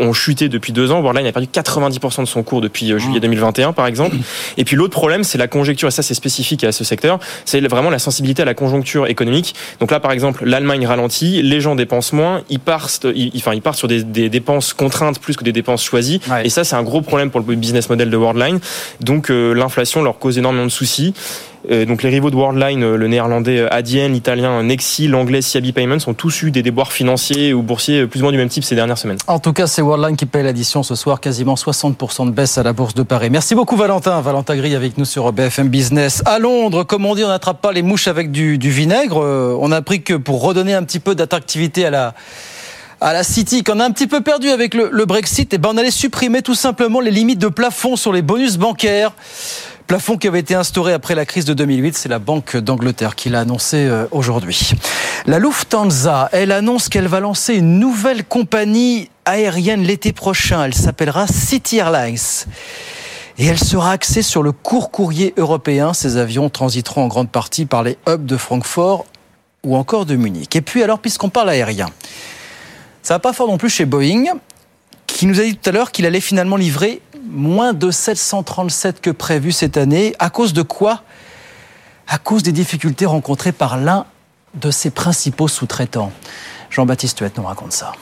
ont 0.00 0.12
chuté 0.12 0.48
depuis 0.48 0.72
deux 0.72 0.90
ans. 0.90 1.00
Worldline 1.00 1.26
a 1.26 1.32
perdu 1.32 1.48
90% 1.52 2.22
de 2.22 2.26
son 2.26 2.42
cours 2.42 2.60
depuis 2.60 2.92
euh, 2.92 2.98
juillet 2.98 3.20
2021, 3.20 3.72
par 3.72 3.86
exemple. 3.86 4.16
Et 4.56 4.64
puis 4.64 4.76
l'autre 4.76 4.92
problème, 4.92 5.24
c'est 5.24 5.38
la 5.38 5.48
conjecture, 5.48 5.88
et 5.88 5.92
ça 5.92 6.02
c'est 6.02 6.14
spécifique 6.14 6.64
à 6.64 6.72
ce 6.72 6.84
secteur, 6.84 7.18
c'est 7.44 7.60
vraiment 7.60 7.90
la 7.90 7.98
sensibilité 7.98 8.42
à 8.42 8.44
la 8.44 8.54
conjoncture 8.54 9.06
économique. 9.06 9.54
Donc 9.78 9.90
là, 9.90 10.00
par 10.00 10.12
exemple, 10.12 10.44
l'Allemagne 10.44 10.86
ralentit, 10.86 11.42
les 11.42 11.60
gens 11.60 11.74
dépensent 11.74 12.16
moins, 12.16 12.42
ils 12.48 12.58
partent, 12.58 13.06
ils, 13.14 13.32
enfin, 13.36 13.54
ils 13.54 13.62
partent 13.62 13.78
sur 13.78 13.88
des, 13.88 14.02
des, 14.02 14.28
dépenses 14.28 14.72
contraintes 14.72 15.18
plus 15.18 15.36
que 15.36 15.44
des 15.44 15.52
dépenses 15.52 15.84
choisies. 15.84 16.20
Et 16.44 16.48
ça, 16.48 16.64
c'est 16.64 16.76
un 16.76 16.82
gros 16.82 17.02
problème 17.02 17.30
pour 17.30 17.40
le 17.40 17.56
business 17.56 17.88
model 17.88 18.10
de 18.10 18.16
Worldline. 18.16 18.60
Donc 19.00 19.30
euh, 19.30 19.52
l'inflation 19.52 20.02
leur 20.02 20.18
cause 20.18 20.38
énormément 20.38 20.64
de 20.66 20.70
soucis. 20.70 21.14
Euh, 21.70 21.84
donc 21.84 22.02
les 22.02 22.08
rivaux 22.08 22.30
de 22.30 22.36
Worldline, 22.36 22.82
euh, 22.82 22.96
le 22.96 23.06
néerlandais 23.08 23.58
euh, 23.58 23.72
Adyen, 23.72 24.08
l'italien 24.08 24.62
Nexi, 24.62 25.08
l'anglais 25.08 25.42
Siabi 25.42 25.72
Payments 25.72 25.98
ont 26.06 26.14
tous 26.14 26.42
eu 26.42 26.50
des 26.50 26.62
déboires 26.62 26.92
financiers 26.92 27.52
ou 27.52 27.62
boursiers 27.62 28.06
plus 28.06 28.20
ou 28.20 28.24
moins 28.24 28.32
du 28.32 28.38
même 28.38 28.48
type 28.48 28.64
ces 28.64 28.74
dernières 28.74 28.98
semaines. 28.98 29.18
En 29.26 29.38
tout 29.38 29.52
cas, 29.52 29.66
c'est 29.66 29.82
Worldline 29.82 30.16
qui 30.16 30.26
paye 30.26 30.42
l'addition 30.42 30.82
ce 30.82 30.94
soir, 30.94 31.20
quasiment 31.20 31.54
60% 31.54 32.26
de 32.26 32.30
baisse 32.30 32.56
à 32.56 32.62
la 32.62 32.72
bourse 32.72 32.94
de 32.94 33.02
Paris. 33.02 33.28
Merci 33.30 33.54
beaucoup 33.54 33.76
Valentin. 33.76 34.20
Valentin 34.20 34.56
Gris 34.56 34.74
avec 34.74 34.96
nous 34.96 35.04
sur 35.04 35.32
BFM 35.32 35.68
Business. 35.68 36.22
À 36.24 36.38
Londres, 36.38 36.84
comme 36.84 37.04
on 37.04 37.14
dit, 37.14 37.24
on 37.24 37.28
n'attrape 37.28 37.60
pas 37.60 37.72
les 37.72 37.82
mouches 37.82 38.08
avec 38.08 38.30
du, 38.30 38.56
vinaigre. 38.58 39.16
On 39.16 39.72
a 39.72 39.76
appris 39.76 40.02
que 40.02 40.14
pour 40.14 40.42
redonner 40.42 40.74
un 40.74 40.82
petit 40.82 41.00
peu 41.00 41.14
d'attractivité 41.14 41.84
à 41.84 41.90
la 41.90 42.14
à 43.00 43.14
la 43.14 43.22
City, 43.22 43.64
qu'on 43.64 43.80
a 43.80 43.84
un 43.84 43.92
petit 43.92 44.06
peu 44.06 44.20
perdu 44.20 44.50
avec 44.50 44.74
le, 44.74 45.04
Brexit, 45.06 45.52
et 45.52 45.56
eh 45.56 45.58
ben 45.58 45.70
on 45.72 45.78
allait 45.78 45.90
supprimer 45.90 46.42
tout 46.42 46.54
simplement 46.54 47.00
les 47.00 47.10
limites 47.10 47.38
de 47.38 47.48
plafond 47.48 47.96
sur 47.96 48.12
les 48.12 48.20
bonus 48.20 48.58
bancaires. 48.58 49.12
Plafond 49.90 50.18
qui 50.18 50.28
avait 50.28 50.38
été 50.38 50.54
instauré 50.54 50.92
après 50.92 51.16
la 51.16 51.26
crise 51.26 51.44
de 51.44 51.52
2008, 51.52 51.98
c'est 51.98 52.08
la 52.08 52.20
Banque 52.20 52.56
d'Angleterre 52.56 53.16
qui 53.16 53.28
l'a 53.28 53.40
annoncé 53.40 53.76
euh, 53.76 54.06
aujourd'hui. 54.12 54.70
La 55.26 55.40
Lufthansa, 55.40 56.28
elle 56.30 56.52
annonce 56.52 56.88
qu'elle 56.88 57.08
va 57.08 57.18
lancer 57.18 57.56
une 57.56 57.80
nouvelle 57.80 58.24
compagnie 58.24 59.10
aérienne 59.24 59.82
l'été 59.82 60.12
prochain. 60.12 60.62
Elle 60.64 60.74
s'appellera 60.74 61.26
City 61.26 61.78
Airlines. 61.78 62.46
Et 63.36 63.46
elle 63.46 63.58
sera 63.58 63.90
axée 63.90 64.22
sur 64.22 64.44
le 64.44 64.52
court 64.52 64.92
courrier 64.92 65.34
européen. 65.36 65.92
Ces 65.92 66.18
avions 66.18 66.50
transiteront 66.50 67.02
en 67.02 67.08
grande 67.08 67.30
partie 67.30 67.66
par 67.66 67.82
les 67.82 67.98
hubs 68.08 68.26
de 68.26 68.36
Francfort 68.36 69.06
ou 69.64 69.74
encore 69.74 70.06
de 70.06 70.14
Munich. 70.14 70.54
Et 70.54 70.60
puis 70.60 70.84
alors, 70.84 71.00
puisqu'on 71.00 71.30
parle 71.30 71.48
aérien, 71.48 71.88
ça 73.02 73.14
va 73.14 73.18
pas 73.18 73.32
fort 73.32 73.48
non 73.48 73.58
plus 73.58 73.70
chez 73.70 73.86
Boeing, 73.86 74.38
qui 75.08 75.26
nous 75.26 75.40
a 75.40 75.42
dit 75.42 75.56
tout 75.56 75.68
à 75.68 75.72
l'heure 75.72 75.90
qu'il 75.90 76.06
allait 76.06 76.20
finalement 76.20 76.54
livrer 76.54 77.00
moins 77.28 77.72
de 77.72 77.90
737 77.90 79.00
que 79.00 79.10
prévu 79.10 79.52
cette 79.52 79.76
année. 79.76 80.14
À 80.18 80.30
cause 80.30 80.52
de 80.52 80.62
quoi? 80.62 81.02
À 82.08 82.18
cause 82.18 82.42
des 82.42 82.52
difficultés 82.52 83.06
rencontrées 83.06 83.52
par 83.52 83.78
l'un 83.78 84.06
de 84.54 84.70
ses 84.70 84.90
principaux 84.90 85.48
sous-traitants. 85.48 86.12
Jean-Baptiste 86.70 87.20
Huette 87.20 87.36
nous 87.36 87.44
raconte 87.44 87.72
ça. 87.72 87.92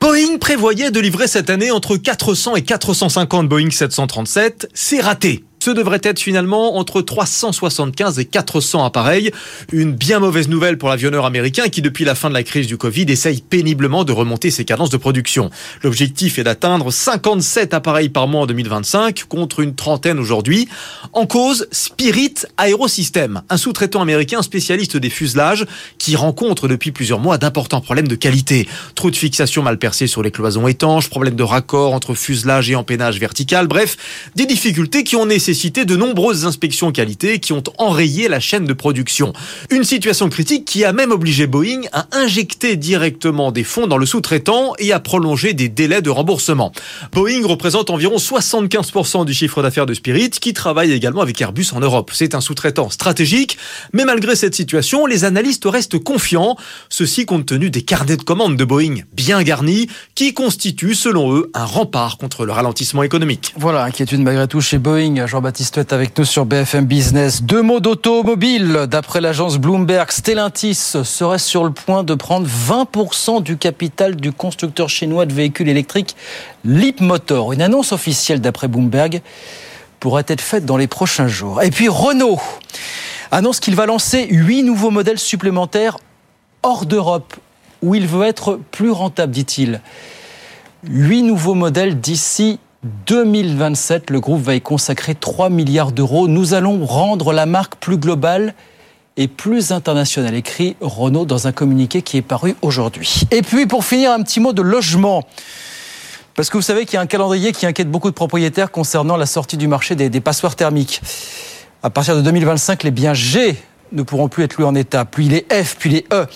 Boeing 0.00 0.38
prévoyait 0.38 0.90
de 0.90 0.98
livrer 0.98 1.28
cette 1.28 1.48
année 1.48 1.70
entre 1.70 1.96
400 1.96 2.56
et 2.56 2.62
450 2.62 3.48
Boeing 3.48 3.70
737. 3.70 4.68
C'est 4.74 5.00
raté. 5.00 5.44
Ce 5.62 5.70
devrait 5.70 6.00
être 6.02 6.18
finalement 6.18 6.76
entre 6.76 7.02
375 7.02 8.18
et 8.18 8.24
400 8.24 8.84
appareils. 8.84 9.30
Une 9.70 9.92
bien 9.92 10.18
mauvaise 10.18 10.48
nouvelle 10.48 10.76
pour 10.76 10.88
l'avionneur 10.88 11.24
américain 11.24 11.68
qui, 11.68 11.82
depuis 11.82 12.04
la 12.04 12.16
fin 12.16 12.28
de 12.28 12.34
la 12.34 12.42
crise 12.42 12.66
du 12.66 12.76
Covid, 12.76 13.02
essaye 13.02 13.42
péniblement 13.42 14.02
de 14.02 14.10
remonter 14.10 14.50
ses 14.50 14.64
cadences 14.64 14.90
de 14.90 14.96
production. 14.96 15.50
L'objectif 15.84 16.40
est 16.40 16.42
d'atteindre 16.42 16.90
57 16.90 17.74
appareils 17.74 18.08
par 18.08 18.26
mois 18.26 18.40
en 18.40 18.46
2025 18.46 19.26
contre 19.28 19.60
une 19.60 19.76
trentaine 19.76 20.18
aujourd'hui. 20.18 20.68
En 21.12 21.26
cause, 21.26 21.68
Spirit 21.70 22.34
Aerosystem, 22.58 23.42
un 23.48 23.56
sous-traitant 23.56 24.02
américain 24.02 24.42
spécialiste 24.42 24.96
des 24.96 25.10
fuselages 25.10 25.64
qui 25.96 26.16
rencontre 26.16 26.66
depuis 26.66 26.90
plusieurs 26.90 27.20
mois 27.20 27.38
d'importants 27.38 27.80
problèmes 27.80 28.08
de 28.08 28.16
qualité. 28.16 28.66
Trop 28.96 29.12
de 29.12 29.16
fixations 29.16 29.62
mal 29.62 29.78
percées 29.78 30.08
sur 30.08 30.24
les 30.24 30.32
cloisons 30.32 30.66
étanches, 30.66 31.08
problèmes 31.08 31.36
de 31.36 31.44
raccord 31.44 31.94
entre 31.94 32.14
fuselage 32.14 32.68
et 32.68 32.74
empennage 32.74 33.20
vertical, 33.20 33.68
bref, 33.68 33.96
des 34.34 34.46
difficultés 34.46 35.04
qui 35.04 35.14
ont 35.14 35.24
nécessité 35.24 35.51
cité 35.54 35.84
de 35.84 35.96
nombreuses 35.96 36.44
inspections 36.46 36.92
qualité 36.92 37.38
qui 37.38 37.52
ont 37.52 37.62
enrayé 37.78 38.28
la 38.28 38.40
chaîne 38.40 38.64
de 38.64 38.72
production. 38.72 39.32
Une 39.70 39.84
situation 39.84 40.28
critique 40.28 40.64
qui 40.64 40.84
a 40.84 40.92
même 40.92 41.10
obligé 41.10 41.46
Boeing 41.46 41.82
à 41.92 42.06
injecter 42.12 42.76
directement 42.76 43.52
des 43.52 43.64
fonds 43.64 43.86
dans 43.86 43.98
le 43.98 44.06
sous-traitant 44.06 44.72
et 44.78 44.92
à 44.92 45.00
prolonger 45.00 45.54
des 45.54 45.68
délais 45.68 46.02
de 46.02 46.10
remboursement. 46.10 46.72
Boeing 47.12 47.46
représente 47.46 47.90
environ 47.90 48.16
75% 48.16 49.24
du 49.24 49.34
chiffre 49.34 49.62
d'affaires 49.62 49.86
de 49.86 49.94
Spirit 49.94 50.30
qui 50.30 50.52
travaille 50.52 50.92
également 50.92 51.22
avec 51.22 51.40
Airbus 51.40 51.66
en 51.72 51.80
Europe. 51.80 52.10
C'est 52.14 52.34
un 52.34 52.40
sous-traitant 52.40 52.90
stratégique, 52.90 53.58
mais 53.92 54.04
malgré 54.04 54.36
cette 54.36 54.54
situation, 54.54 55.06
les 55.06 55.24
analystes 55.24 55.64
restent 55.66 55.98
confiants, 55.98 56.56
ceci 56.88 57.26
compte 57.26 57.46
tenu 57.46 57.70
des 57.70 57.82
carnets 57.82 58.16
de 58.16 58.22
commandes 58.22 58.56
de 58.56 58.64
Boeing 58.64 59.02
bien 59.12 59.42
garnis 59.42 59.88
qui 60.14 60.34
constituent 60.34 60.94
selon 60.94 61.34
eux 61.34 61.50
un 61.54 61.64
rempart 61.64 62.18
contre 62.18 62.44
le 62.44 62.52
ralentissement 62.52 63.02
économique. 63.02 63.54
Voilà, 63.56 63.84
inquiétude 63.84 64.20
malgré 64.20 64.48
tout 64.48 64.60
chez 64.60 64.78
Boeing. 64.78 65.26
Jean-Baptiste 65.42 65.78
est 65.78 65.92
avec 65.92 66.16
nous 66.16 66.24
sur 66.24 66.46
BFM 66.46 66.84
Business. 66.84 67.42
Deux 67.42 67.62
mots 67.62 67.80
d'automobile. 67.80 68.86
D'après 68.88 69.20
l'agence 69.20 69.58
Bloomberg, 69.58 70.08
Stellantis 70.12 70.76
serait 71.02 71.40
sur 71.40 71.64
le 71.64 71.72
point 71.72 72.04
de 72.04 72.14
prendre 72.14 72.46
20% 72.46 73.42
du 73.42 73.56
capital 73.56 74.14
du 74.14 74.30
constructeur 74.30 74.88
chinois 74.88 75.26
de 75.26 75.32
véhicules 75.32 75.68
électriques 75.68 76.14
Leapmotor. 76.64 77.54
Une 77.54 77.60
annonce 77.60 77.90
officielle 77.90 78.40
d'après 78.40 78.68
Bloomberg 78.68 79.20
pourrait 79.98 80.22
être 80.28 80.40
faite 80.40 80.64
dans 80.64 80.76
les 80.76 80.86
prochains 80.86 81.26
jours. 81.26 81.60
Et 81.60 81.72
puis 81.72 81.88
Renault 81.88 82.40
annonce 83.32 83.58
qu'il 83.58 83.74
va 83.74 83.86
lancer 83.86 84.28
huit 84.30 84.62
nouveaux 84.62 84.90
modèles 84.92 85.18
supplémentaires 85.18 85.98
hors 86.62 86.86
d'Europe, 86.86 87.34
où 87.82 87.96
il 87.96 88.06
veut 88.06 88.26
être 88.26 88.60
plus 88.70 88.92
rentable, 88.92 89.32
dit-il. 89.32 89.80
Huit 90.84 91.24
nouveaux 91.24 91.54
modèles 91.54 91.98
d'ici 91.98 92.60
2027. 93.06 94.10
Le 94.10 94.20
groupe 94.20 94.42
va 94.42 94.54
y 94.54 94.60
consacrer 94.60 95.14
3 95.14 95.50
milliards 95.50 95.92
d'euros. 95.92 96.28
Nous 96.28 96.54
allons 96.54 96.84
rendre 96.84 97.32
la 97.32 97.46
marque 97.46 97.76
plus 97.76 97.96
globale 97.96 98.54
et 99.16 99.28
plus 99.28 99.72
internationale, 99.72 100.34
écrit 100.34 100.76
Renault 100.80 101.26
dans 101.26 101.46
un 101.46 101.52
communiqué 101.52 102.02
qui 102.02 102.16
est 102.16 102.22
paru 102.22 102.56
aujourd'hui. 102.62 103.22
Et 103.30 103.42
puis 103.42 103.66
pour 103.66 103.84
finir, 103.84 104.10
un 104.12 104.22
petit 104.22 104.40
mot 104.40 104.52
de 104.52 104.62
logement. 104.62 105.24
Parce 106.34 106.48
que 106.48 106.56
vous 106.56 106.62
savez 106.62 106.86
qu'il 106.86 106.94
y 106.94 106.96
a 106.96 107.02
un 107.02 107.06
calendrier 107.06 107.52
qui 107.52 107.66
inquiète 107.66 107.90
beaucoup 107.90 108.08
de 108.08 108.14
propriétaires 108.14 108.70
concernant 108.70 109.16
la 109.16 109.26
sortie 109.26 109.58
du 109.58 109.68
marché 109.68 109.94
des, 109.94 110.20
passoires 110.20 110.56
thermiques. 110.56 111.02
À 111.82 111.90
partir 111.90 112.16
de 112.16 112.22
2025, 112.22 112.84
les 112.84 112.90
biens 112.90 113.12
G 113.12 113.56
ne 113.92 114.02
pourront 114.02 114.28
plus 114.28 114.44
être 114.44 114.56
loués 114.56 114.66
en 114.66 114.74
état, 114.74 115.04
puis 115.04 115.28
les 115.28 115.46
F, 115.50 115.76
puis 115.78 115.90
les 115.90 116.06
E 116.10 116.26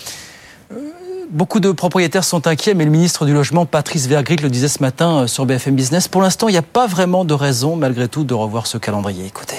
beaucoup 1.30 1.60
de 1.60 1.70
propriétaires 1.70 2.24
sont 2.24 2.46
inquiets, 2.46 2.74
mais 2.74 2.84
le 2.84 2.90
ministre 2.90 3.26
du 3.26 3.32
Logement, 3.32 3.66
Patrice 3.66 4.06
Vergrit, 4.06 4.36
le 4.36 4.50
disait 4.50 4.68
ce 4.68 4.80
matin 4.80 5.22
euh, 5.22 5.26
sur 5.26 5.46
BFM 5.46 5.74
Business. 5.74 6.08
Pour 6.08 6.22
l'instant, 6.22 6.48
il 6.48 6.52
n'y 6.52 6.58
a 6.58 6.62
pas 6.62 6.86
vraiment 6.86 7.24
de 7.24 7.34
raison, 7.34 7.76
malgré 7.76 8.08
tout, 8.08 8.24
de 8.24 8.34
revoir 8.34 8.66
ce 8.66 8.78
calendrier. 8.78 9.26
Écoutez. 9.26 9.56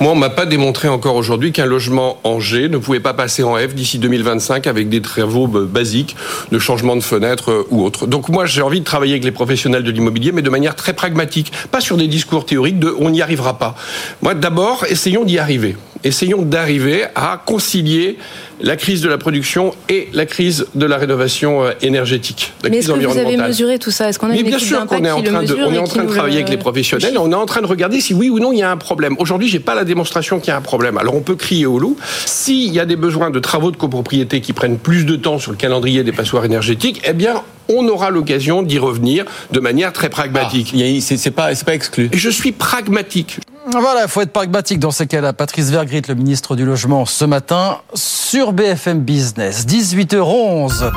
Moi, 0.00 0.12
on 0.12 0.14
m'a 0.14 0.30
pas 0.30 0.46
démontré 0.46 0.86
encore 0.86 1.16
aujourd'hui 1.16 1.50
qu'un 1.50 1.66
logement 1.66 2.18
en 2.22 2.38
G 2.38 2.68
ne 2.68 2.78
pouvait 2.78 3.00
pas 3.00 3.14
passer 3.14 3.42
en 3.42 3.56
F 3.56 3.74
d'ici 3.74 3.98
2025 3.98 4.68
avec 4.68 4.88
des 4.88 5.02
travaux 5.02 5.48
basiques 5.48 6.14
de 6.52 6.58
changement 6.60 6.94
de 6.94 7.00
fenêtre 7.00 7.50
euh, 7.50 7.66
ou 7.70 7.82
autre. 7.82 8.06
Donc 8.06 8.28
moi, 8.28 8.46
j'ai 8.46 8.62
envie 8.62 8.78
de 8.78 8.84
travailler 8.84 9.14
avec 9.14 9.24
les 9.24 9.32
professionnels 9.32 9.82
de 9.82 9.90
l'immobilier, 9.90 10.30
mais 10.30 10.42
de 10.42 10.50
manière 10.50 10.76
très 10.76 10.92
pragmatique, 10.92 11.52
pas 11.72 11.80
sur 11.80 11.96
des 11.96 12.06
discours 12.06 12.46
théoriques 12.46 12.78
de 12.78 12.94
on 13.00 13.10
n'y 13.10 13.22
arrivera 13.22 13.58
pas. 13.58 13.74
Moi, 14.22 14.34
d'abord, 14.34 14.84
essayons 14.88 15.24
d'y 15.24 15.38
arriver. 15.38 15.76
Essayons 16.04 16.42
d'arriver 16.42 17.04
à 17.14 17.40
concilier 17.44 18.18
la 18.60 18.76
crise 18.76 19.02
de 19.02 19.08
la 19.08 19.18
production 19.18 19.74
et 19.88 20.08
la 20.12 20.26
crise 20.26 20.66
de 20.74 20.86
la 20.86 20.96
rénovation 20.96 21.64
euh, 21.64 21.72
énergétique. 21.82 22.52
La 22.62 22.70
Mais 22.70 22.78
est-ce 22.78 22.92
que 22.92 23.06
vous 23.06 23.18
avez 23.18 23.36
mesuré 23.36 23.78
tout 23.78 23.90
ça? 23.90 24.08
Est-ce 24.08 24.18
qu'on 24.18 24.30
a 24.30 24.32
Mais 24.32 24.42
bien 24.42 24.58
sûr 24.58 24.84
qu'on 24.86 25.04
est 25.04 25.10
en 25.10 25.22
train 25.22 25.42
de, 25.42 25.54
on 25.54 25.72
est 25.72 25.78
en 25.78 25.84
train 25.84 26.04
de 26.04 26.10
travailler 26.10 26.36
avec 26.36 26.48
les 26.48 26.56
professionnels. 26.56 27.16
On 27.18 27.30
est 27.30 27.36
en 27.36 27.46
train 27.46 27.60
de 27.60 27.66
regarder 27.66 28.00
si 28.00 28.14
oui 28.14 28.30
ou 28.30 28.38
non 28.38 28.52
il 28.52 28.58
y 28.58 28.62
a 28.62 28.70
un 28.70 28.76
problème. 28.76 29.16
Aujourd'hui, 29.18 29.48
j'ai 29.48 29.60
pas 29.60 29.74
la 29.74 29.84
démonstration 29.84 30.40
qu'il 30.40 30.48
y 30.48 30.52
a 30.52 30.56
un 30.56 30.62
problème. 30.62 30.98
Alors 30.98 31.14
on 31.14 31.20
peut 31.20 31.36
crier 31.36 31.66
au 31.66 31.78
loup. 31.78 31.96
S'il 32.26 32.72
y 32.72 32.80
a 32.80 32.86
des 32.86 32.96
besoins 32.96 33.30
de 33.30 33.38
travaux 33.38 33.70
de 33.70 33.76
copropriété 33.76 34.40
qui 34.40 34.52
prennent 34.52 34.78
plus 34.78 35.04
de 35.04 35.16
temps 35.16 35.38
sur 35.38 35.52
le 35.52 35.56
calendrier 35.56 36.04
des 36.04 36.12
passoires 36.12 36.44
énergétiques, 36.44 37.02
eh 37.04 37.12
bien 37.12 37.42
on 37.68 37.86
aura 37.86 38.10
l'occasion 38.10 38.62
d'y 38.62 38.78
revenir 38.78 39.24
de 39.52 39.60
manière 39.60 39.92
très 39.92 40.08
pragmatique. 40.08 40.74
Ah, 40.74 41.00
c'est 41.00 41.30
pas, 41.30 41.54
pas 41.54 41.74
exclu. 41.74 42.08
Et 42.12 42.18
je 42.18 42.30
suis 42.30 42.52
pragmatique. 42.52 43.40
Voilà, 43.70 44.02
il 44.04 44.08
faut 44.08 44.22
être 44.22 44.32
pragmatique 44.32 44.78
dans 44.78 44.90
ces 44.90 45.06
cas-là. 45.06 45.32
Patrice 45.32 45.70
Vergrit, 45.70 46.02
le 46.08 46.14
ministre 46.14 46.56
du 46.56 46.64
Logement, 46.64 47.04
ce 47.04 47.24
matin 47.24 47.78
sur 47.94 48.52
BFM 48.52 49.00
Business, 49.00 49.66
18h11. 49.66 50.90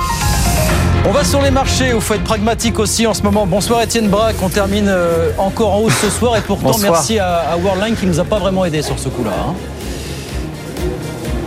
On 1.05 1.11
va 1.11 1.23
sur 1.25 1.41
les 1.41 1.51
marchés, 1.51 1.91
il 1.93 1.99
faut 1.99 2.13
être 2.13 2.23
pragmatique 2.23 2.79
aussi 2.79 3.05
en 3.07 3.13
ce 3.13 3.23
moment. 3.23 3.45
Bonsoir 3.45 3.81
Étienne 3.81 4.07
Braque, 4.07 4.35
on 4.41 4.49
termine 4.49 4.87
euh, 4.87 5.31
encore 5.37 5.73
en 5.73 5.79
haut 5.81 5.89
ce 5.89 6.09
soir 6.09 6.37
et 6.37 6.41
pourtant 6.41 6.77
merci 6.81 7.19
à, 7.19 7.57
Worldline 7.61 7.95
qui 7.95 8.05
nous 8.05 8.19
a 8.19 8.23
pas 8.23 8.39
vraiment 8.39 8.63
aidé 8.63 8.81
sur 8.81 8.97
ce 8.97 9.09
coup-là. 9.09 9.31
Hein. 9.31 9.53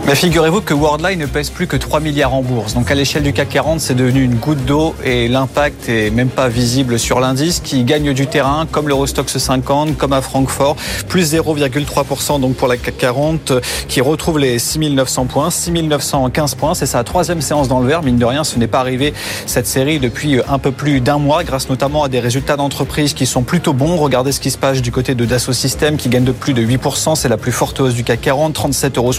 Mais 0.07 0.13
figurez-vous 0.13 0.61
que 0.61 0.75
Worldline 0.75 1.17
ne 1.17 1.25
pèse 1.25 1.49
plus 1.49 1.65
que 1.65 1.75
3 1.75 1.99
milliards 1.99 2.35
en 2.35 2.43
bourse. 2.43 2.75
Donc 2.75 2.91
à 2.91 2.93
l'échelle 2.93 3.23
du 3.23 3.33
CAC 3.33 3.49
40, 3.49 3.79
c'est 3.79 3.95
devenu 3.95 4.21
une 4.21 4.35
goutte 4.35 4.63
d'eau 4.63 4.93
et 5.03 5.27
l'impact 5.27 5.89
est 5.89 6.11
même 6.11 6.29
pas 6.29 6.47
visible 6.47 6.99
sur 6.99 7.19
l'indice 7.19 7.59
qui 7.59 7.83
gagne 7.83 8.13
du 8.13 8.27
terrain 8.27 8.67
comme 8.69 8.87
l'Eurostox 8.87 9.35
50, 9.35 9.97
comme 9.97 10.13
à 10.13 10.21
Francfort, 10.21 10.75
plus 11.09 11.33
0,3% 11.33 12.39
donc 12.39 12.53
pour 12.55 12.67
la 12.67 12.77
CAC 12.77 12.97
40 12.99 13.53
qui 13.87 13.99
retrouve 13.99 14.37
les 14.37 14.59
6900 14.59 15.25
points, 15.25 15.49
6915 15.49 16.53
points. 16.53 16.75
C'est 16.75 16.85
sa 16.85 17.03
troisième 17.03 17.41
séance 17.41 17.67
dans 17.67 17.79
le 17.79 17.87
vert. 17.87 18.03
Mine 18.03 18.19
de 18.19 18.25
rien, 18.25 18.43
ce 18.43 18.59
n'est 18.59 18.67
pas 18.67 18.81
arrivé 18.81 19.11
cette 19.47 19.65
série 19.65 19.97
depuis 19.97 20.39
un 20.47 20.59
peu 20.59 20.71
plus 20.71 21.01
d'un 21.01 21.17
mois 21.17 21.43
grâce 21.43 21.67
notamment 21.67 22.03
à 22.03 22.09
des 22.09 22.19
résultats 22.19 22.57
d'entreprise 22.57 23.15
qui 23.15 23.25
sont 23.25 23.41
plutôt 23.41 23.73
bons. 23.73 23.97
Regardez 23.97 24.33
ce 24.33 24.39
qui 24.39 24.51
se 24.51 24.59
passe 24.59 24.83
du 24.83 24.91
côté 24.91 25.15
de 25.15 25.25
Dassault 25.25 25.53
Systèmes 25.53 25.97
qui 25.97 26.09
gagne 26.09 26.25
de 26.25 26.31
plus 26.31 26.53
de 26.53 26.63
8%. 26.63 27.15
C'est 27.15 27.27
la 27.27 27.37
plus 27.37 27.51
forte 27.51 27.79
hausse 27.79 27.95
du 27.95 28.03
CAC 28.03 28.21
40, 28.21 28.55
37,77 28.55 28.97
euros. 28.97 29.11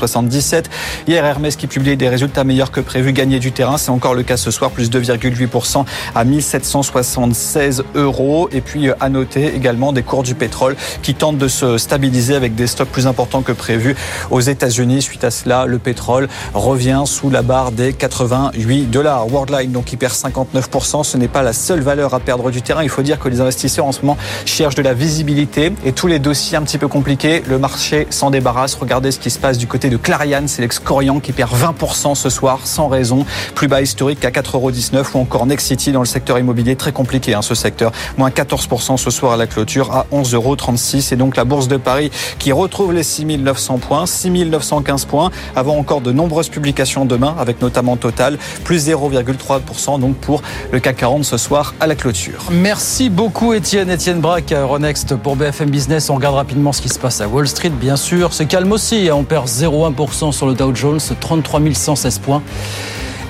Hier, 1.07 1.25
Hermès 1.25 1.57
qui 1.57 1.67
publie 1.67 1.97
des 1.97 2.09
résultats 2.09 2.45
meilleurs 2.45 2.71
que 2.71 2.81
prévu, 2.81 3.13
gagner 3.13 3.39
du 3.39 3.53
terrain. 3.53 3.79
C'est 3.79 3.91
encore 3.91 4.15
le 4.15 4.23
cas 4.23 4.37
ce 4.37 4.51
soir, 4.51 4.71
plus 4.71 4.91
2,8% 4.91 5.85
à 6.15 6.25
1776 6.25 7.85
euros. 7.95 8.49
Et 8.53 8.61
puis, 8.61 8.89
à 9.01 9.09
noter 9.09 9.55
également 9.55 9.93
des 9.93 10.03
cours 10.03 10.23
du 10.23 10.35
pétrole 10.35 10.77
qui 11.03 11.15
tentent 11.15 11.39
de 11.39 11.49
se 11.49 11.79
stabiliser 11.79 12.35
avec 12.35 12.55
des 12.55 12.67
stocks 12.67 12.89
plus 12.89 13.07
importants 13.07 13.43
que 13.43 13.53
prévu 13.53 13.97
aux 14.31 14.41
États-Unis. 14.41 15.03
Suite 15.03 15.25
à 15.25 15.31
cela, 15.31 15.67
le 15.67 15.79
pétrole 15.79 16.29
revient 16.55 17.03
sous 17.07 17.31
la 17.31 17.43
barre 17.43 17.73
des 17.73 17.93
88 17.93 18.91
dollars. 18.91 19.27
Worldline, 19.29 19.73
donc, 19.73 19.87
qui 19.87 19.97
perd 19.97 20.13
59%. 20.13 21.05
Ce 21.05 21.17
n'est 21.17 21.29
pas 21.29 21.43
la 21.43 21.53
seule 21.53 21.81
valeur 21.81 22.15
à 22.15 22.21
perdre 22.21 22.51
du 22.51 22.63
terrain. 22.63 22.83
Il 22.83 22.89
faut 22.89 23.03
dire 23.03 23.19
que 23.19 23.29
les 23.29 23.41
investisseurs 23.41 23.87
en 23.87 23.93
ce 23.93 24.01
moment 24.01 24.17
cherchent 24.45 24.75
de 24.75 24.83
la 24.83 24.95
visibilité 24.95 25.73
et 25.85 25.93
tous 25.93 26.07
les 26.07 26.19
dossiers 26.19 26.57
un 26.57 26.63
petit 26.63 26.79
peu 26.79 26.89
compliqués. 26.89 27.43
Le 27.49 27.59
marché 27.59 28.07
s'en 28.11 28.31
débarrasse. 28.31 28.75
Regardez 28.75 29.11
ce 29.11 29.19
qui 29.19 29.31
se 29.31 29.39
passe 29.39 29.59
du 29.59 29.67
côté 29.67 29.89
de 29.89 29.97
Clariane. 29.97 30.49
C'est 30.49 30.63
Corian 30.85 31.21
qui 31.21 31.33
perd 31.33 31.53
20% 31.53 32.15
ce 32.15 32.31
soir 32.31 32.61
sans 32.65 32.89
raison, 32.89 33.25
plus 33.55 33.69
bas 33.69 33.81
historique 33.81 34.21
qu'à 34.21 34.31
4,19€ 34.31 35.05
ou 35.15 35.19
encore 35.19 35.47
Nexity 35.47 35.93
dans 35.93 36.01
le 36.01 36.07
secteur 36.07 36.39
immobilier, 36.39 36.77
très 36.77 36.93
compliqué 36.93 37.35
hein, 37.35 37.43
ce 37.43 37.55
secteur, 37.55 37.93
moins 38.17 38.31
14% 38.31 38.97
ce 38.97 39.11
soir 39.11 39.33
à 39.33 39.37
la 39.37 39.47
clôture 39.47 39.93
à 39.93 40.07
11,36€ 40.13 41.13
et 41.13 41.17
donc 41.17 41.37
la 41.37 41.45
bourse 41.45 41.69
de 41.69 41.77
Paris 41.77 42.11
qui 42.39 42.53
retrouve 42.53 42.93
les 42.93 43.03
6900 43.03 43.79
points, 43.79 44.07
6915 44.07 45.05
points, 45.05 45.31
avant 45.55 45.77
encore 45.77 46.01
de 46.01 46.13
nombreuses 46.13 46.49
publications 46.49 47.05
demain 47.05 47.35
avec 47.39 47.63
notamment 47.63 47.97
Total, 47.97 48.39
plus 48.65 48.89
0,3% 48.89 50.01
donc 50.01 50.17
pour 50.17 50.43
le 50.73 50.81
CAC 50.81 50.97
40 50.97 51.25
ce 51.25 51.37
soir 51.37 51.75
à 51.81 51.87
la 51.87 51.95
clôture. 51.95 52.45
Merci 52.51 53.11
beaucoup 53.11 53.53
Étienne, 53.53 53.91
Étienne 53.91 54.21
Braque, 54.21 54.53
Euronext 54.53 55.15
pour 55.17 55.37
BFM 55.37 55.71
Business. 55.71 56.11
On 56.11 56.17
regarde 56.17 56.37
rapidement 56.37 56.73
ce 56.73 56.83
qui 56.83 56.89
se 56.89 56.99
passe 56.99 57.21
à 57.21 57.29
Wall 57.29 57.47
Street, 57.47 57.71
bien 57.71 57.97
sûr. 57.97 58.33
C'est 58.33 58.47
calme 58.47 58.73
aussi, 58.73 59.09
hein. 59.09 59.15
on 59.15 59.25
perd 59.25 59.47
0,1% 59.47 60.33
sur 60.33 60.47
le 60.47 60.55
Dow 60.57 60.75
Jones, 60.75 61.01
33 61.21 61.61
116 61.73 62.19
points. 62.19 62.43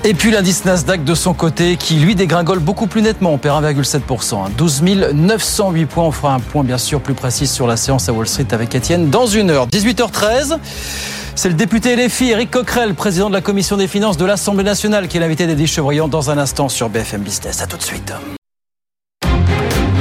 Et 0.03 0.13
puis 0.13 0.31
l'indice 0.31 0.63
Nasdaq 0.63 1.03
de 1.03 1.15
son 1.15 1.33
côté 1.33 1.75
qui 1.75 1.95
lui 1.95 2.15
dégringole 2.15 2.59
beaucoup 2.59 2.87
plus 2.87 3.01
nettement, 3.01 3.33
on 3.33 3.37
perd 3.37 3.63
1,7%. 3.63 4.51
12 4.57 4.83
908 5.13 5.85
points, 5.85 6.03
on 6.05 6.11
fera 6.11 6.33
un 6.33 6.39
point 6.39 6.63
bien 6.63 6.77
sûr 6.77 7.01
plus 7.01 7.13
précis 7.13 7.47
sur 7.47 7.67
la 7.67 7.77
séance 7.77 8.07
à 8.07 8.13
Wall 8.13 8.27
Street 8.27 8.47
avec 8.51 8.73
Étienne 8.73 9.09
dans 9.09 9.25
une 9.25 9.49
heure. 9.49 9.67
18h13. 9.67 10.57
C'est 11.35 11.49
le 11.49 11.55
député 11.55 11.95
LFI, 11.95 12.31
Eric 12.31 12.51
Coquerel, 12.51 12.95
président 12.95 13.27
de 13.29 13.33
la 13.33 13.41
commission 13.41 13.77
des 13.77 13.87
finances 13.87 14.17
de 14.17 14.25
l'Assemblée 14.25 14.63
nationale, 14.63 15.07
qui 15.07 15.17
est 15.17 15.19
l'invité 15.19 15.45
des 15.45 15.67
Chevrillon 15.67 16.07
dans 16.07 16.31
un 16.31 16.37
instant 16.37 16.67
sur 16.67 16.89
BFM 16.89 17.21
Business. 17.21 17.61
A 17.61 17.67
tout 17.67 17.77
de 17.77 17.83
suite. 17.83 18.11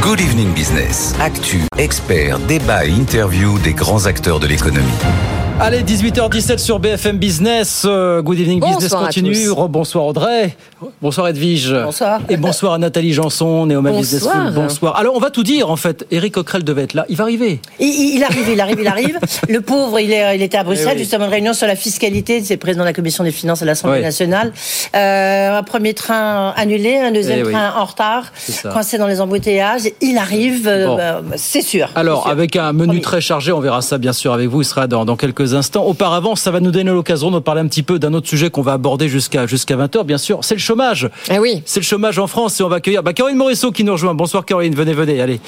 Good 0.01 0.21
Evening 0.21 0.55
Business. 0.55 1.15
Actu, 1.21 1.63
experts, 1.79 2.39
débat 2.39 2.87
et 2.87 2.91
interview 2.91 3.59
des 3.59 3.75
grands 3.75 4.07
acteurs 4.07 4.39
de 4.39 4.47
l'économie. 4.47 4.87
Allez, 5.59 5.83
18h17 5.83 6.59
sur 6.59 6.79
BFM 6.79 7.17
Business. 7.17 7.85
Euh, 7.87 8.21
Good 8.21 8.39
Evening 8.41 8.61
Business 8.61 8.93
continue. 8.93 9.49
Bonsoir 9.71 10.05
Audrey. 10.05 10.55
Bonsoir 11.01 11.29
Edwige. 11.29 11.73
Bonsoir. 11.73 12.21
Et 12.29 12.37
bonsoir 12.37 12.75
à 12.75 12.79
Nathalie 12.79 13.15
Janson, 13.15 13.65
Néoma 13.65 13.91
Business 13.93 14.23
School. 14.23 14.53
Bonsoir. 14.55 14.97
Alors, 14.97 15.17
on 15.17 15.19
va 15.19 15.31
tout 15.31 15.43
dire 15.43 15.71
en 15.71 15.77
fait. 15.77 16.07
Eric 16.11 16.35
Coquerel 16.35 16.63
devait 16.63 16.83
être 16.83 16.93
là. 16.93 17.07
Il 17.09 17.17
va 17.17 17.25
arriver. 17.25 17.61
Il, 17.81 18.23
arrive, 18.23 18.51
il 18.51 18.61
arrive, 18.61 18.81
il 18.81 18.87
arrive. 18.87 19.19
Le 19.49 19.63
pauvre, 19.63 19.99
il, 19.99 20.13
est, 20.13 20.37
il 20.37 20.43
était 20.43 20.59
à 20.59 20.63
Bruxelles, 20.63 20.93
eh 20.97 20.99
justement, 20.99 21.25
une 21.25 21.31
réunion 21.31 21.55
sur 21.55 21.67
la 21.67 21.75
fiscalité. 21.75 22.43
C'est 22.45 22.59
président 22.59 22.83
de 22.83 22.89
la 22.89 22.93
commission 22.93 23.25
des 23.25 23.33
finances 23.33 23.63
à 23.63 23.65
l'Assemblée 23.65 24.03
nationale. 24.03 24.53
Euh, 24.95 25.59
un 25.59 25.63
premier 25.63 25.95
train 25.95 26.51
annulé, 26.51 26.99
un 26.99 27.13
deuxième 27.13 27.47
eh 27.47 27.51
train 27.51 27.73
en 27.79 27.85
retard, 27.87 28.31
coincé 28.63 28.99
dans 28.99 29.07
les 29.07 29.23
embouteillages. 29.23 29.89
Il 30.03 30.19
arrive, 30.19 30.69
euh, 30.69 30.97
bah, 31.23 31.37
c'est 31.37 31.63
sûr. 31.63 31.89
Alors, 31.95 32.29
avec 32.29 32.57
un 32.57 32.75
menu 32.75 33.01
très 33.01 33.23
chargé, 33.23 33.53
on 33.53 33.61
verra 33.61 33.81
ça 33.81 33.97
bien 33.97 34.13
sûr 34.13 34.35
avec 34.35 34.49
vous. 34.49 34.61
Il 34.61 34.67
sera 34.67 34.87
dans, 34.87 35.07
dans 35.07 35.17
quelques 35.17 35.46
instants. 35.55 35.85
Auparavant, 35.85 36.37
ça 36.37 36.51
va 36.51 36.61
nous 36.61 36.71
donner 36.71 36.91
l'occasion 36.91 37.31
de 37.31 37.39
parler 37.39 37.61
un 37.61 37.67
petit 37.67 37.83
peu 37.83 37.99
d'un 37.99 38.13
autre 38.15 38.29
sujet 38.29 38.51
qu'on 38.51 38.63
va 38.63 38.73
aborder 38.73 39.09
jusqu'à 39.09 39.47
jusqu'à 39.47 39.77
20h, 39.77 40.05
bien 40.05 40.19
sûr. 40.19 40.41
C'est 40.43 40.55
le 40.55 40.61
chômage. 40.61 41.11
Eh 41.31 41.39
oui. 41.39 41.63
C'est 41.65 41.81
le 41.81 41.85
chômage 41.85 42.19
en 42.19 42.27
France 42.27 42.61
et 42.61 42.63
on 42.63 42.69
va 42.69 42.77
accueillir 42.77 43.03
bah, 43.03 43.13
Caroline 43.13 43.39
Morisseau 43.39 43.73
qui 43.73 43.85
nous 43.85 43.93
rejoint. 43.93 44.15
Bonsoir 44.15 44.45
Caroline, 44.45 44.75
venez, 44.75 44.93
venez, 44.93 45.21
allez. 45.21 45.41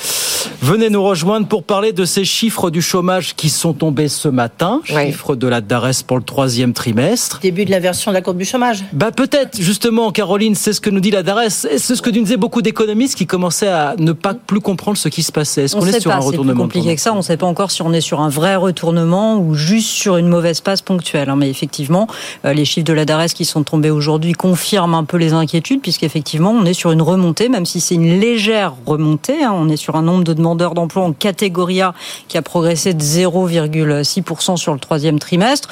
Venez 0.63 0.91
nous 0.91 1.03
rejoindre 1.03 1.47
pour 1.47 1.63
parler 1.63 1.93
de 1.93 2.05
ces 2.05 2.25
chiffres 2.25 2.71
du 2.71 2.83
chômage 2.83 3.35
qui 3.35 3.49
sont 3.49 3.73
tombés 3.73 4.09
ce 4.09 4.29
matin. 4.29 4.81
Chiffres 4.85 5.37
de 5.37 5.47
la 5.47 5.61
DARES 5.61 6.03
pour 6.07 6.17
le 6.17 6.23
troisième 6.23 6.73
trimestre. 6.73 7.41
Début 7.41 7.65
de 7.65 7.71
l'inversion 7.71 8.11
de 8.11 8.15
la 8.15 8.23
courbe 8.23 8.39
du 8.39 8.45
chômage. 8.45 8.85
Bah 8.93 9.11
peut-être, 9.11 9.61
justement, 9.61 10.11
Caroline, 10.13 10.55
c'est 10.55 10.73
ce 10.73 10.81
que 10.81 10.91
nous 10.91 11.01
dit 11.01 11.11
la 11.11 11.23
DARES. 11.23 11.51
C'est 11.51 11.79
ce 11.79 12.03
que 12.03 12.11
nous 12.11 12.23
disaient 12.23 12.37
beaucoup 12.37 12.63
d'économistes 12.63 13.17
qui 13.17 13.27
commençaient 13.27 13.69
à 13.69 13.95
ne 13.99 14.13
pas 14.13 14.35
plus 14.35 14.61
comprendre 14.61 14.99
ce 14.99 15.09
qui 15.09 15.23
se 15.23 15.33
passait. 15.33 15.65
Est-ce 15.65 15.77
qu'on 15.77 15.87
est, 15.87 16.01
sur 16.01 16.11
un 16.11 16.19
retournement 16.19 16.55
C'est 16.55 16.61
compliqué 16.61 16.95
que 16.95 17.01
ça. 17.01 17.13
On 17.13 17.19
ne 17.19 17.23
sait 17.23 17.37
pas 17.37 17.47
encore 17.47 17.71
si 17.71 17.83
on 17.83 17.93
est 17.93 18.01
sur 18.01 18.21
un 18.21 18.29
vrai 18.29 18.57
retournement 18.57 19.39
ou 19.39 19.55
juste 19.55 19.88
sur 19.89 20.17
une 20.17 20.29
mauvaise 20.29 20.61
passe 20.61 20.83
ponctuelle. 20.83 21.31
Hein. 21.31 21.37
Mais 21.37 21.51
effectivement, 21.51 22.07
euh, 22.45 22.53
les 22.53 22.65
chiffres 22.65 22.87
de 22.87 22.93
la 22.93 23.05
DARES 23.05 23.29
qui 23.29 23.45
sont 23.45 23.63
tombés 23.63 23.91
aujourd'hui 23.91 24.33
confirment 24.33 24.95
un 24.95 25.05
peu 25.05 25.17
les 25.17 25.33
inquiétudes, 25.33 25.81
puisqu'effectivement, 25.81 26.51
on 26.51 26.65
est 26.65 26.75
sur 26.75 26.93
une 26.93 27.03
remontée, 27.03 27.49
même 27.49 27.67
si 27.67 27.81
c'est 27.81 27.95
une 27.95 28.21
légère 28.21 28.75
remontée. 28.87 29.45
Hein. 29.45 29.53
On 29.55 29.69
est 29.69 29.77
sur 29.77 29.97
un 29.97 30.03
nombre 30.03 30.25
de 30.25 30.33
demandeurs 30.33 30.75
d'emploi 30.75 31.03
en 31.03 31.13
catégorie 31.13 31.81
A 31.81 31.95
qui 32.29 32.39
a 32.39 32.43
progressé 32.43 32.95
de 32.95 33.03
0,6% 33.03 34.57
sur 34.57 34.73
le 34.73 34.81
troisième 34.81 35.19
trimestre 35.19 35.69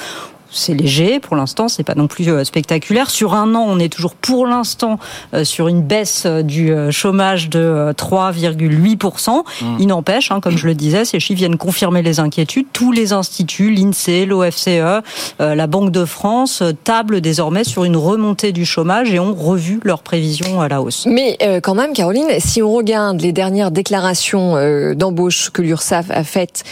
c'est 0.57 0.73
léger 0.73 1.19
pour 1.19 1.35
l'instant, 1.35 1.67
c'est 1.67 1.83
pas 1.83 1.95
non 1.95 2.07
plus 2.07 2.29
euh, 2.29 2.43
spectaculaire. 2.43 3.09
Sur 3.09 3.33
un 3.33 3.55
an, 3.55 3.65
on 3.67 3.79
est 3.79 3.91
toujours 3.91 4.15
pour 4.15 4.47
l'instant 4.47 4.99
euh, 5.33 5.43
sur 5.43 5.67
une 5.67 5.81
baisse 5.81 6.23
euh, 6.25 6.41
du 6.41 6.71
chômage 6.91 7.49
de 7.49 7.93
3,8%. 7.97 9.29
Mmh. 9.29 9.65
Il 9.79 9.87
n'empêche, 9.87 10.31
hein, 10.31 10.39
comme 10.39 10.57
je 10.57 10.67
le 10.67 10.75
disais, 10.75 11.05
ces 11.05 11.19
chiffres 11.19 11.37
viennent 11.37 11.57
confirmer 11.57 12.01
les 12.01 12.19
inquiétudes. 12.19 12.67
Tous 12.73 12.91
les 12.91 13.13
instituts, 13.13 13.71
l'INSEE, 13.71 14.25
l'OFCE, 14.25 15.03
la 15.39 15.67
Banque 15.67 15.91
de 15.91 16.05
France, 16.05 16.63
tablent 16.83 17.21
désormais 17.21 17.63
sur 17.63 17.83
une 17.83 17.95
remontée 17.95 18.51
du 18.51 18.65
chômage 18.65 19.13
et 19.13 19.19
ont 19.19 19.33
revu 19.33 19.79
leurs 19.83 20.01
prévisions 20.01 20.61
à 20.61 20.67
la 20.67 20.81
hausse. 20.81 21.05
Mais 21.05 21.37
quand 21.63 21.75
même, 21.75 21.93
Caroline, 21.93 22.27
si 22.39 22.61
on 22.61 22.71
regarde 22.71 23.21
les 23.21 23.31
dernières 23.31 23.71
déclarations 23.71 24.55
d'embauche 24.93 25.49
que 25.49 25.61
l'URSSAF 25.61 26.09
a 26.09 26.23
faites 26.23 26.63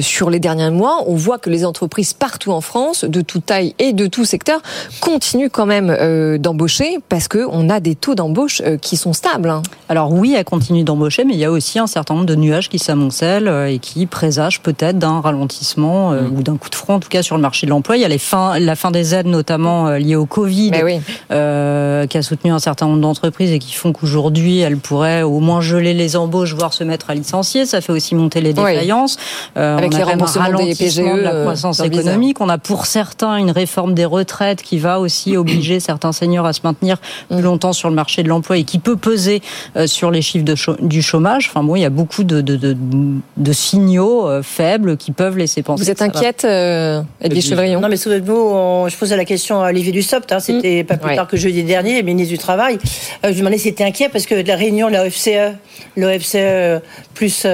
sur 0.00 0.30
les 0.30 0.40
derniers 0.40 0.70
mois, 0.70 1.04
on 1.06 1.14
voit 1.14 1.38
que 1.38 1.50
les 1.50 1.64
entreprises 1.64 2.12
partout 2.12 2.52
en 2.52 2.60
France 2.60 3.04
de 3.04 3.20
toute 3.24 3.46
taille 3.46 3.74
et 3.78 3.92
de 3.92 4.06
tout 4.06 4.24
secteur 4.24 4.60
continuent 5.00 5.48
quand 5.50 5.66
même 5.66 5.94
euh, 5.98 6.38
d'embaucher 6.38 6.98
parce 7.08 7.28
qu'on 7.28 7.68
a 7.68 7.80
des 7.80 7.94
taux 7.94 8.14
d'embauche 8.14 8.62
euh, 8.64 8.76
qui 8.76 8.96
sont 8.96 9.12
stables. 9.12 9.48
Hein. 9.48 9.62
Alors 9.88 10.12
oui, 10.12 10.34
elle 10.36 10.44
continue 10.44 10.84
d'embaucher, 10.84 11.24
mais 11.24 11.34
il 11.34 11.38
y 11.38 11.44
a 11.44 11.50
aussi 11.50 11.78
un 11.78 11.86
certain 11.86 12.14
nombre 12.14 12.26
de 12.26 12.34
nuages 12.34 12.68
qui 12.68 12.78
s'amoncellent 12.78 13.48
euh, 13.48 13.66
et 13.66 13.78
qui 13.78 14.06
présagent 14.06 14.60
peut-être 14.60 14.98
d'un 14.98 15.20
ralentissement 15.20 16.12
mm. 16.12 16.36
ou 16.36 16.42
d'un 16.42 16.56
coup 16.56 16.70
de 16.70 16.74
front, 16.74 16.94
en 16.94 17.00
tout 17.00 17.08
cas 17.08 17.22
sur 17.22 17.36
le 17.36 17.42
marché 17.42 17.66
de 17.66 17.70
l'emploi. 17.70 17.96
Il 17.96 18.00
y 18.00 18.04
a 18.04 18.08
les 18.08 18.18
fins, 18.18 18.58
la 18.58 18.76
fin 18.76 18.90
des 18.90 19.14
aides, 19.14 19.26
notamment 19.26 19.90
liées 19.90 20.16
au 20.16 20.26
Covid, 20.26 20.70
qui 20.70 21.34
a 21.34 22.22
soutenu 22.22 22.52
un 22.52 22.58
certain 22.58 22.86
nombre 22.86 23.00
d'entreprises 23.00 23.52
et 23.52 23.58
qui 23.58 23.72
font 23.72 23.92
qu'aujourd'hui, 23.92 24.60
elles 24.60 24.76
pourraient 24.76 25.22
au 25.22 25.40
moins 25.40 25.60
geler 25.60 25.94
les 25.94 26.16
embauches, 26.16 26.54
voire 26.54 26.72
se 26.72 26.84
mettre 26.84 27.10
à 27.10 27.14
licencier. 27.14 27.66
Ça 27.66 27.80
fait 27.80 27.92
aussi 27.92 28.14
monter 28.14 28.40
les 28.40 28.52
défaillances. 28.52 29.16
Avec 29.54 29.94
les 29.94 30.02
remboursements 30.02 30.52
des 30.52 30.74
PGE, 30.74 30.96
de 30.96 31.20
la 31.20 31.40
croissance 31.42 31.80
économique. 31.80 32.40
On 32.40 32.48
a 32.48 32.58
pour 32.58 32.86
certains 32.86 33.03
une 33.22 33.50
réforme 33.50 33.94
des 33.94 34.04
retraites 34.04 34.62
qui 34.62 34.78
va 34.78 35.00
aussi 35.00 35.36
obliger 35.36 35.80
certains 35.80 36.12
seniors 36.12 36.46
à 36.46 36.52
se 36.52 36.60
maintenir 36.64 36.98
plus 37.28 37.42
longtemps 37.42 37.72
sur 37.72 37.88
le 37.88 37.94
marché 37.94 38.22
de 38.22 38.28
l'emploi 38.28 38.58
et 38.58 38.64
qui 38.64 38.78
peut 38.78 38.96
peser 38.96 39.42
euh, 39.76 39.86
sur 39.86 40.10
les 40.10 40.22
chiffres 40.22 40.44
de 40.44 40.54
du 40.80 41.02
chômage. 41.02 41.48
Enfin 41.48 41.62
bon, 41.62 41.76
il 41.76 41.82
y 41.82 41.84
a 41.84 41.90
beaucoup 41.90 42.24
de, 42.24 42.40
de, 42.40 43.52
signaux 43.52 44.28
euh, 44.28 44.42
faibles 44.42 44.96
qui 44.96 45.12
peuvent 45.12 45.36
laisser 45.36 45.62
penser. 45.62 45.82
Vous 45.82 45.90
êtes 45.90 46.02
inquiète, 46.02 46.44
euh, 46.44 47.02
Edwige 47.20 47.48
Chevrillon? 47.48 47.80
Non, 47.80 47.88
mais 47.88 47.96
souvenez-vous, 47.96 48.88
je 48.88 48.96
posais 48.96 49.16
la 49.16 49.24
question 49.24 49.62
à 49.62 49.68
Olivier 49.68 49.92
Dussopt, 49.92 50.30
hein, 50.32 50.40
c'était 50.40 50.82
mm. 50.82 50.86
pas 50.86 50.96
plus 50.96 51.14
tard 51.14 51.26
que 51.26 51.36
jeudi 51.36 51.62
dernier, 51.64 52.02
ministre 52.02 52.32
du 52.32 52.38
Travail. 52.38 52.78
je 53.22 53.28
lui 53.28 53.38
demandais 53.38 53.58
si 53.58 53.64
c'était 53.64 53.84
inquiet 53.84 54.08
parce 54.08 54.26
que 54.26 54.34
la 54.34 54.56
réunion 54.56 54.88
de 54.88 54.92
la 54.92 55.04
OFCE, 55.06 55.56
l'OFCE 55.96 56.82
plus 57.14 57.46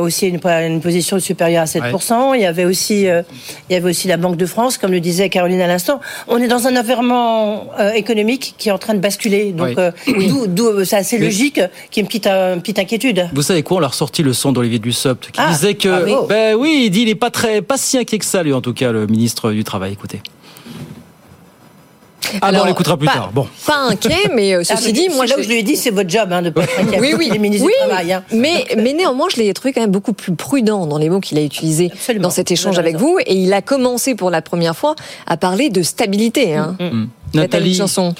aussi 0.00 0.28
une, 0.28 0.40
une, 0.44 0.80
position 0.80 1.18
supérieure 1.20 1.62
à 1.62 1.66
7%, 1.66 2.34
il 2.34 2.40
y 2.40 2.46
avait 2.46 2.64
aussi 2.64 3.06
il 3.06 3.72
y 3.72 3.74
avait 3.74 3.90
aussi 3.90 4.08
la 4.08 4.16
Banque 4.16 4.36
de 4.36 4.46
France, 4.46 4.78
comme 4.78 4.92
le 4.92 5.00
disait 5.00 5.28
Caroline 5.28 5.60
à 5.60 5.66
l'instant, 5.66 6.00
on 6.28 6.38
est 6.38 6.48
dans 6.48 6.66
un 6.66 6.76
environnement 6.76 7.70
euh, 7.78 7.92
économique 7.92 8.54
qui 8.58 8.68
est 8.68 8.72
en 8.72 8.78
train 8.78 8.94
de 8.94 9.00
basculer. 9.00 9.52
Donc, 9.52 9.78
euh, 9.78 9.90
d'où, 10.48 10.66
euh, 10.66 10.84
c'est 10.84 10.96
assez 10.96 11.18
logique 11.18 11.60
qu'il 11.90 11.96
y 11.96 11.98
ait 11.98 12.02
une 12.02 12.06
petite, 12.06 12.26
une 12.26 12.60
petite 12.60 12.78
inquiétude. 12.78 13.28
Vous 13.34 13.42
savez 13.42 13.62
quoi 13.62 13.78
On 13.78 13.82
a 13.82 13.88
ressorti 13.88 14.22
le 14.22 14.32
son 14.32 14.52
d'Olivier 14.52 14.78
Dussopt 14.78 15.30
qui 15.30 15.40
ah, 15.40 15.50
disait 15.50 15.74
que, 15.74 16.26
ben 16.26 16.56
oui, 16.56 16.82
il 16.86 16.90
dit 16.90 17.02
il 17.02 17.08
n'est 17.08 17.14
pas 17.14 17.30
très, 17.30 17.62
pas 17.62 17.76
si 17.76 17.98
inquiet 17.98 18.18
que 18.18 18.24
ça, 18.24 18.42
lui 18.42 18.52
en 18.52 18.60
tout 18.60 18.72
cas, 18.72 18.92
le 18.92 19.06
ministre 19.06 19.52
du 19.52 19.64
Travail. 19.64 19.92
Écoutez. 19.92 20.20
Ah 22.40 22.52
bon, 22.52 22.60
on 22.62 22.64
l'écoutera 22.64 22.96
plus 22.96 23.06
tard. 23.06 23.30
Bon. 23.32 23.46
Pas 23.66 23.78
inquiet, 23.90 24.30
mais 24.32 24.54
euh, 24.54 24.64
ceci 24.64 24.92
dit, 24.92 25.08
moi, 25.08 25.26
là 25.26 25.34
je... 25.36 25.40
où 25.40 25.42
je 25.44 25.48
lui 25.48 25.58
ai 25.58 25.62
dit, 25.62 25.76
c'est 25.76 25.90
votre 25.90 26.10
job 26.10 26.32
hein, 26.32 26.42
de 26.42 26.50
pas 26.50 26.62
être 26.62 26.80
inquiet. 26.80 27.00
oui, 27.00 27.14
oui, 27.16 27.28
les 27.30 27.38
ministres 27.38 27.66
du 27.66 27.72
travail. 27.86 28.12
Hein. 28.12 28.22
Mais, 28.32 28.66
mais 28.76 28.92
néanmoins, 28.92 29.28
je 29.30 29.36
l'ai 29.36 29.52
trouvé 29.54 29.72
quand 29.72 29.80
même 29.80 29.90
beaucoup 29.90 30.12
plus 30.12 30.34
prudent 30.34 30.86
dans 30.86 30.98
les 30.98 31.08
mots 31.08 31.20
qu'il 31.20 31.38
a 31.38 31.42
utilisés 31.42 31.90
dans 32.18 32.30
cet 32.30 32.50
échange 32.50 32.78
avec 32.78 32.96
vous, 32.96 33.18
et 33.24 33.34
il 33.34 33.52
a 33.52 33.62
commencé 33.62 34.14
pour 34.14 34.30
la 34.30 34.42
première 34.42 34.76
fois 34.76 34.94
à 35.26 35.36
parler 35.36 35.70
de 35.70 35.82
stabilité. 35.82 36.54
Hein. 36.54 36.76
Mm, 36.80 36.84
mm. 36.84 36.88
Mm. 36.90 37.08
Nathalie 37.34 37.74
Chanson. 37.74 38.14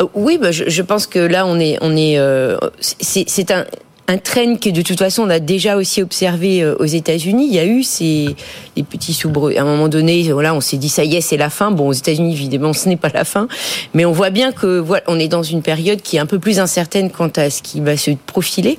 Euh, 0.00 0.06
oui, 0.14 0.38
bah, 0.38 0.50
je, 0.50 0.64
je, 0.68 0.82
pense 0.82 1.06
que 1.06 1.18
là, 1.18 1.46
on 1.46 1.58
est, 1.58 1.78
on 1.80 1.96
est, 1.96 2.18
euh, 2.18 2.56
c'est 2.80 3.50
un, 3.50 3.64
un 4.08 4.18
trend 4.18 4.56
que 4.56 4.70
de 4.70 4.82
toute 4.82 4.98
façon 4.98 5.22
on 5.22 5.30
a 5.30 5.40
déjà 5.40 5.76
aussi 5.76 6.02
observé 6.02 6.62
euh, 6.62 6.76
aux 6.78 6.84
États-Unis. 6.84 7.46
Il 7.48 7.54
y 7.54 7.58
a 7.58 7.66
eu 7.66 7.82
ces 7.82 8.36
les 8.76 8.82
petits 8.82 9.14
soubresauts. 9.14 9.56
À 9.56 9.62
un 9.62 9.64
moment 9.64 9.88
donné, 9.88 10.30
voilà, 10.32 10.54
on 10.54 10.60
s'est 10.60 10.76
dit 10.76 10.88
ça 10.88 11.04
y 11.04 11.16
est, 11.16 11.20
c'est 11.20 11.36
la 11.36 11.50
fin. 11.50 11.70
Bon, 11.70 11.88
aux 11.88 11.92
États-Unis, 11.92 12.32
évidemment, 12.32 12.72
ce 12.72 12.88
n'est 12.88 12.96
pas 12.96 13.08
la 13.12 13.24
fin, 13.24 13.48
mais 13.94 14.04
on 14.04 14.12
voit 14.12 14.30
bien 14.30 14.52
que 14.52 14.78
voilà, 14.78 15.02
on 15.06 15.18
est 15.18 15.28
dans 15.28 15.42
une 15.42 15.62
période 15.62 16.02
qui 16.02 16.16
est 16.16 16.20
un 16.20 16.26
peu 16.26 16.38
plus 16.38 16.60
incertaine 16.60 17.10
quant 17.10 17.30
à 17.36 17.50
ce 17.50 17.62
qui 17.62 17.80
va 17.80 17.96
se 17.96 18.12
profiler. 18.26 18.78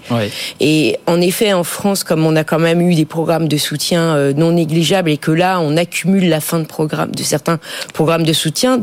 Et 0.60 0.98
en 1.08 1.20
effet, 1.20 1.54
en 1.54 1.64
France, 1.64 2.04
comme 2.04 2.26
on 2.26 2.36
a 2.36 2.44
quand 2.44 2.60
même 2.60 2.82
eu 2.82 2.96
des 2.96 3.06
programmes 3.06 3.48
de 3.48 3.58
soutien 3.58 4.16
euh, 4.16 4.34
non 4.34 4.52
négligeables 4.52 5.10
et 5.10 5.18
que 5.18 5.32
là, 5.32 5.60
on 5.60 5.76
accumule 5.78 6.30
la 6.30 6.40
fin 6.40 6.60
de 6.60 6.66
programme 6.66 7.12
de 7.12 7.24
certains 7.24 7.60
programmes 7.94 8.24
de 8.24 8.34
soutien, 8.34 8.80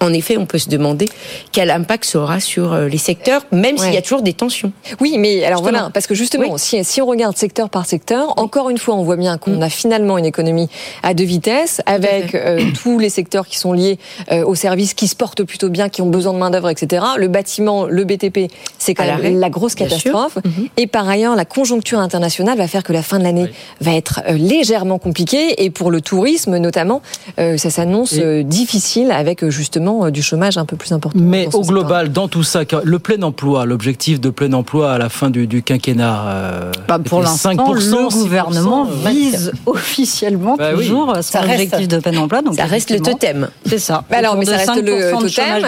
en 0.00 0.12
effet, 0.12 0.36
on 0.36 0.46
peut 0.46 0.58
se 0.58 0.68
demander 0.68 1.06
quel 1.52 1.70
impact 1.70 2.04
ça 2.04 2.18
aura 2.18 2.40
sur 2.40 2.72
euh, 2.72 2.88
les 2.88 2.98
secteurs, 2.98 3.42
même 3.50 3.78
s'il 3.78 3.94
y 3.94 3.96
a 3.96 4.02
toujours 4.02 4.22
des 4.22 4.34
tensions. 4.34 4.72
Oui, 5.00 5.16
mais 5.18 5.44
alors 5.44 5.62
voilà, 5.62 5.90
parce 5.92 6.06
que 6.06 6.14
justement, 6.14 6.58
si, 6.58 6.84
si, 6.84 7.00
on 7.00 7.06
regarde 7.06 7.36
secteur 7.36 7.70
par 7.70 7.86
secteur, 7.86 8.34
encore 8.38 8.68
une 8.68 8.78
fois, 8.78 8.94
on 8.94 9.04
voit 9.04 9.16
bien 9.16 9.38
qu'on 9.38 9.58
mm. 9.58 9.62
a 9.62 9.70
finalement 9.70 10.18
une 10.18 10.26
économie 10.26 10.68
à 11.02 11.14
deux 11.14 11.24
vitesses, 11.24 11.80
avec 11.86 12.34
euh, 12.34 12.60
tous 12.82 12.98
les 12.98 13.08
secteurs 13.08 13.46
qui 13.46 13.58
sont 13.58 13.72
liés 13.72 13.98
euh, 14.30 14.44
aux 14.44 14.54
services 14.54 14.92
qui 14.92 15.08
se 15.08 15.16
portent 15.16 15.44
plutôt 15.44 15.70
bien, 15.70 15.88
qui 15.88 16.02
ont 16.02 16.10
besoin 16.10 16.34
de 16.34 16.38
main-d'œuvre, 16.38 16.68
etc. 16.68 17.04
Le 17.16 17.28
bâtiment, 17.28 17.86
le 17.86 18.04
BTP, 18.04 18.50
c'est 18.78 18.94
quand 18.94 19.04
même 19.04 19.40
la 19.40 19.50
grosse 19.50 19.74
catastrophe. 19.74 20.36
Mm-hmm. 20.36 20.70
Et 20.76 20.86
par 20.86 21.08
ailleurs, 21.08 21.36
la 21.36 21.44
conjoncture 21.44 22.00
internationale 22.00 22.58
va 22.58 22.68
faire 22.68 22.82
que 22.82 22.92
la 22.92 23.02
fin 23.02 23.18
de 23.18 23.24
l'année 23.24 23.50
va 23.80 23.94
être 23.94 24.20
légèrement 24.28 24.98
compliquée. 24.98 25.64
Et 25.64 25.70
pour 25.70 25.90
le 25.90 26.00
tourisme, 26.00 26.58
notamment, 26.58 27.00
ça 27.38 27.70
s'annonce 27.70 28.14
difficile 28.14 29.10
avec 29.10 29.48
justement 29.48 29.85
euh, 29.86 30.10
du 30.10 30.22
chômage 30.22 30.58
un 30.58 30.64
peu 30.64 30.76
plus 30.76 30.92
important. 30.92 31.18
Mais 31.20 31.48
au 31.54 31.62
global, 31.62 32.12
dans 32.12 32.28
tout 32.28 32.42
ça, 32.42 32.60
le 32.82 32.98
plein 32.98 33.22
emploi, 33.22 33.64
l'objectif 33.66 34.20
de 34.20 34.30
plein 34.30 34.52
emploi 34.52 34.92
à 34.92 34.98
la 34.98 35.08
fin 35.08 35.30
du, 35.30 35.62
quinquennat, 35.62 36.24
euh, 36.26 36.72
bah, 36.88 36.98
pour 36.98 37.20
l'instant, 37.20 37.72
le 37.72 38.08
gouvernement 38.08 38.84
vise 38.84 39.52
officiellement 39.66 40.56
bah 40.56 40.72
toujours 40.72 41.16
son 41.22 41.38
objectif 41.38 41.88
de 41.88 41.98
plein 41.98 42.16
emploi. 42.18 42.42
Donc 42.42 42.54
ça 42.54 42.64
reste 42.64 42.90
le 42.90 43.00
totem. 43.00 43.48
C'est 43.64 43.78
ça. 43.78 44.04
Bah 44.10 44.18
alors, 44.18 44.36
mais 44.36 44.44
ça 44.44 44.56
reste 44.56 44.82
le 44.82 45.10
totem 45.12 45.64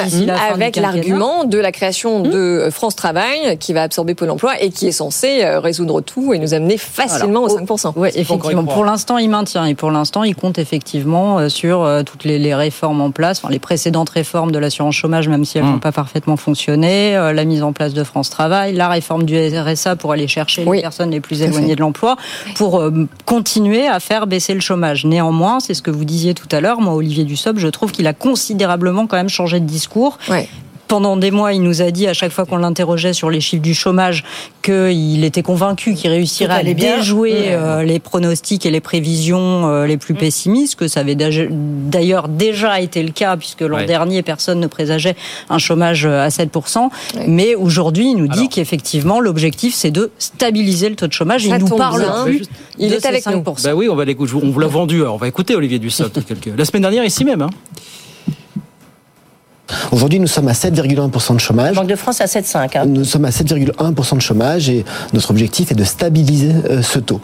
avec 0.51 0.77
l'argument 0.77 1.45
de 1.45 1.59
la 1.59 1.73
création 1.73 2.21
mmh. 2.21 2.31
de 2.31 2.69
France 2.71 2.97
Travail 2.97 3.59
qui 3.59 3.73
va 3.73 3.83
absorber 3.83 4.15
Pôle 4.15 4.31
emploi 4.31 4.61
et 4.61 4.71
qui 4.71 4.89
est 4.89 4.93
censé 4.93 5.45
euh, 5.45 5.61
résoudre 5.61 6.01
tout 6.01 6.33
et 6.33 6.39
nous 6.39 6.55
amener 6.55 6.79
facilement 6.79 7.43
aux 7.43 7.59
5%. 7.59 7.93
Oui, 7.97 8.09
effectivement. 8.15 8.65
Pour 8.65 8.85
l'instant, 8.85 9.19
il 9.19 9.31
maintient 9.31 9.65
et 9.65 9.75
pour 9.75 9.91
l'instant, 9.91 10.25
il 10.25 10.35
compte 10.35 10.59
effectivement 10.59 11.49
sur 11.49 11.89
toutes 12.05 12.25
les 12.25 12.55
réformes 12.55 13.01
en 13.01 13.11
place, 13.11 13.39
enfin 13.39 13.51
les 13.51 13.59
précédentes 13.59 14.08
différentes 14.09 14.29
réformes 14.29 14.51
de 14.53 14.59
l'assurance 14.59 14.95
chômage, 14.95 15.29
même 15.29 15.45
si 15.45 15.59
elles 15.59 15.65
n'ont 15.65 15.79
Mmh. 15.79 15.81
pas 15.81 15.93
parfaitement 15.93 16.37
fonctionné, 16.37 17.17
euh, 17.17 17.33
la 17.33 17.45
mise 17.45 17.63
en 17.63 17.73
place 17.73 17.95
de 17.95 18.03
France 18.05 18.31
Travail, 18.31 18.75
la 18.75 18.89
réforme 18.89 19.25
du 19.25 19.37
RSA 19.37 19.97
pour 19.97 20.13
aller 20.13 20.27
chercher 20.27 20.65
les 20.65 20.81
personnes 20.81 21.11
les 21.11 21.21
plus 21.21 21.43
éloignées 21.43 21.75
de 21.77 21.81
l'emploi, 21.81 22.17
pour 22.57 22.81
euh, 22.81 23.07
continuer 23.27 23.87
à 23.87 24.01
faire 24.01 24.27
baisser 24.27 24.55
le 24.55 24.61
chômage. 24.61 25.05
Néanmoins, 25.05 25.61
c'est 25.61 25.75
ce 25.75 25.83
que 25.83 25.91
vous 25.91 26.05
disiez 26.05 26.35
tout 26.35 26.49
à 26.51 26.61
l'heure, 26.61 26.81
moi, 26.81 26.95
Olivier 26.95 27.25
Dussopt, 27.25 27.59
je 27.59 27.69
trouve 27.69 27.93
qu'il 27.93 28.07
a 28.07 28.13
considérablement 28.13 29.07
quand 29.07 29.17
même 29.17 29.29
changé 29.29 29.61
de 29.61 29.67
discours. 29.67 30.19
Pendant 30.89 31.19
des 31.19 31.31
mois, 31.31 31.53
il 31.53 31.63
nous 31.63 31.83
a 31.83 31.91
dit 31.91 32.07
à 32.07 32.15
chaque 32.15 32.33
fois 32.33 32.47
qu'on 32.47 32.57
l'interrogeait 32.57 33.13
sur 33.13 33.29
les 33.29 33.41
chiffres 33.43 33.63
du 33.63 33.75
chômage 33.75 34.25
qu'il 34.63 35.23
était 35.23 35.43
convaincu 35.43 35.95
qu'il 35.95 36.11
réussirait 36.11 36.55
à 36.61 36.63
déjouer 36.75 37.49
euh, 37.51 37.83
les 37.83 37.99
pronostics 37.99 38.65
et 38.65 38.71
les 38.71 38.81
prévisions 38.81 39.69
euh, 39.69 39.87
les 39.87 39.99
plus 39.99 40.15
pessimistes, 40.15 40.77
que 40.77 40.89
ça 40.89 41.01
avait 41.01 41.15
d'ailleurs 41.15 42.29
déjà 42.29 42.81
été 42.81 43.03
le 43.03 43.11
cas, 43.13 43.37
puisque 43.37 43.61
l'an 43.61 43.77
Ouais. 43.79 43.85
dernier, 43.87 44.23
personne 44.23 44.61
ne 44.61 44.67
présageait 44.67 45.15
un 45.51 45.59
chômage 45.59 46.07
euh, 46.07 46.23
à 46.25 46.29
7%. 46.29 46.89
Mais 47.27 47.55
aujourd'hui, 47.55 48.11
il 48.13 48.17
nous 48.17 48.27
dit 48.29 48.49
qu'effectivement, 48.49 49.21
l'objectif, 49.21 49.75
c'est 49.75 49.91
de 49.91 50.11
stabiliser 50.19 50.89
le 50.89 50.97
taux 50.97 51.07
de 51.07 51.13
chômage. 51.13 51.47
Ça 51.47 51.57
il 51.59 51.65
nous 51.65 51.77
parle 51.77 52.01
bien. 52.01 52.25
plus 52.25 52.43
Il 52.79 52.91
de 52.91 52.95
est 52.97 53.07
avec 53.07 53.27
nous. 53.27 53.43
5%. 53.43 53.63
Bah 53.65 53.75
oui, 53.75 53.89
on 53.91 53.95
va 53.95 54.05
l'écouter. 54.07 54.33
On 54.43 54.51
vous 54.51 54.59
l'a 54.61 54.67
vendu. 54.67 55.03
Alors, 55.03 55.15
on 55.15 55.19
va 55.19 55.29
écouter 55.29 55.55
Olivier 55.55 55.79
Dussopt. 55.79 56.25
quelques- 56.27 56.57
La 56.59 56.65
semaine 56.65 56.83
dernière, 56.83 57.05
ici 57.05 57.25
même. 57.27 57.43
hein. 57.43 57.51
Aujourd'hui, 59.93 60.21
nous 60.21 60.27
sommes 60.27 60.49
à 60.49 60.53
7,1% 60.53 61.35
de 61.35 61.41
chômage. 61.41 61.75
Banque 61.77 61.87
de 61.89 61.97
France 61.97 62.21
à 62.21 62.27
7,5. 62.27 62.79
hein. 62.79 62.87
Nous 62.87 63.05
sommes 63.05 63.25
à 63.25 63.31
7,1% 63.31 64.17
de 64.17 64.21
chômage 64.21 64.69
et 64.69 64.85
notre 65.13 65.31
objectif 65.31 65.71
est 65.73 65.75
de 65.75 65.85
stabiliser 65.85 66.53
euh, 66.71 66.83
ce 66.83 66.99
taux. 66.99 67.21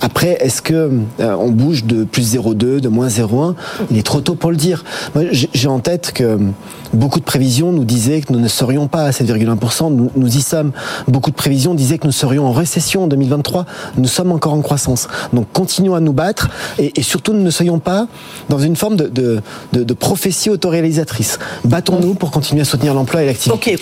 Après, 0.00 0.36
est-ce 0.40 0.62
que 0.62 0.90
euh, 1.20 1.36
on 1.38 1.50
bouge 1.50 1.84
de 1.84 2.04
plus 2.04 2.34
0,2, 2.34 2.80
de 2.80 2.88
moins 2.88 3.08
0,1 3.08 3.54
Il 3.90 3.98
est 3.98 4.02
trop 4.02 4.20
tôt 4.20 4.34
pour 4.34 4.50
le 4.50 4.56
dire. 4.56 4.84
J'ai 5.30 5.68
en 5.68 5.80
tête 5.80 6.12
que 6.14 6.38
beaucoup 6.92 7.20
de 7.20 7.24
prévisions 7.24 7.72
nous 7.72 7.84
disaient 7.84 8.20
que 8.20 8.32
nous 8.32 8.40
ne 8.40 8.48
serions 8.48 8.88
pas 8.88 9.04
à 9.04 9.10
7,1%. 9.10 9.92
Nous, 9.92 10.10
nous 10.14 10.36
y 10.36 10.40
sommes. 10.42 10.72
Beaucoup 11.08 11.30
de 11.30 11.36
prévisions 11.36 11.74
disaient 11.74 11.98
que 11.98 12.06
nous 12.06 12.12
serions 12.12 12.46
en 12.46 12.52
récession 12.52 13.04
en 13.04 13.06
2023. 13.06 13.66
Nous 13.98 14.08
sommes 14.08 14.32
encore 14.32 14.52
en 14.54 14.60
croissance. 14.62 15.08
Donc, 15.32 15.46
continuons 15.52 15.94
à 15.94 16.00
nous 16.00 16.12
battre 16.12 16.48
et, 16.78 16.92
et 16.98 17.02
surtout 17.02 17.32
ne 17.32 17.50
soyons 17.50 17.78
pas 17.78 18.06
dans 18.48 18.58
une 18.58 18.76
forme 18.76 18.96
de, 18.96 19.06
de, 19.08 19.40
de, 19.72 19.82
de 19.84 19.94
prophétie 19.94 20.50
autoréalisatrice. 20.50 21.38
Battons-nous 21.84 22.14
pour 22.14 22.30
continuer 22.30 22.60
à 22.60 22.64
soutenir 22.64 22.94
l'emploi 22.94 23.24
et 23.24 23.26
l'activité. 23.26 23.76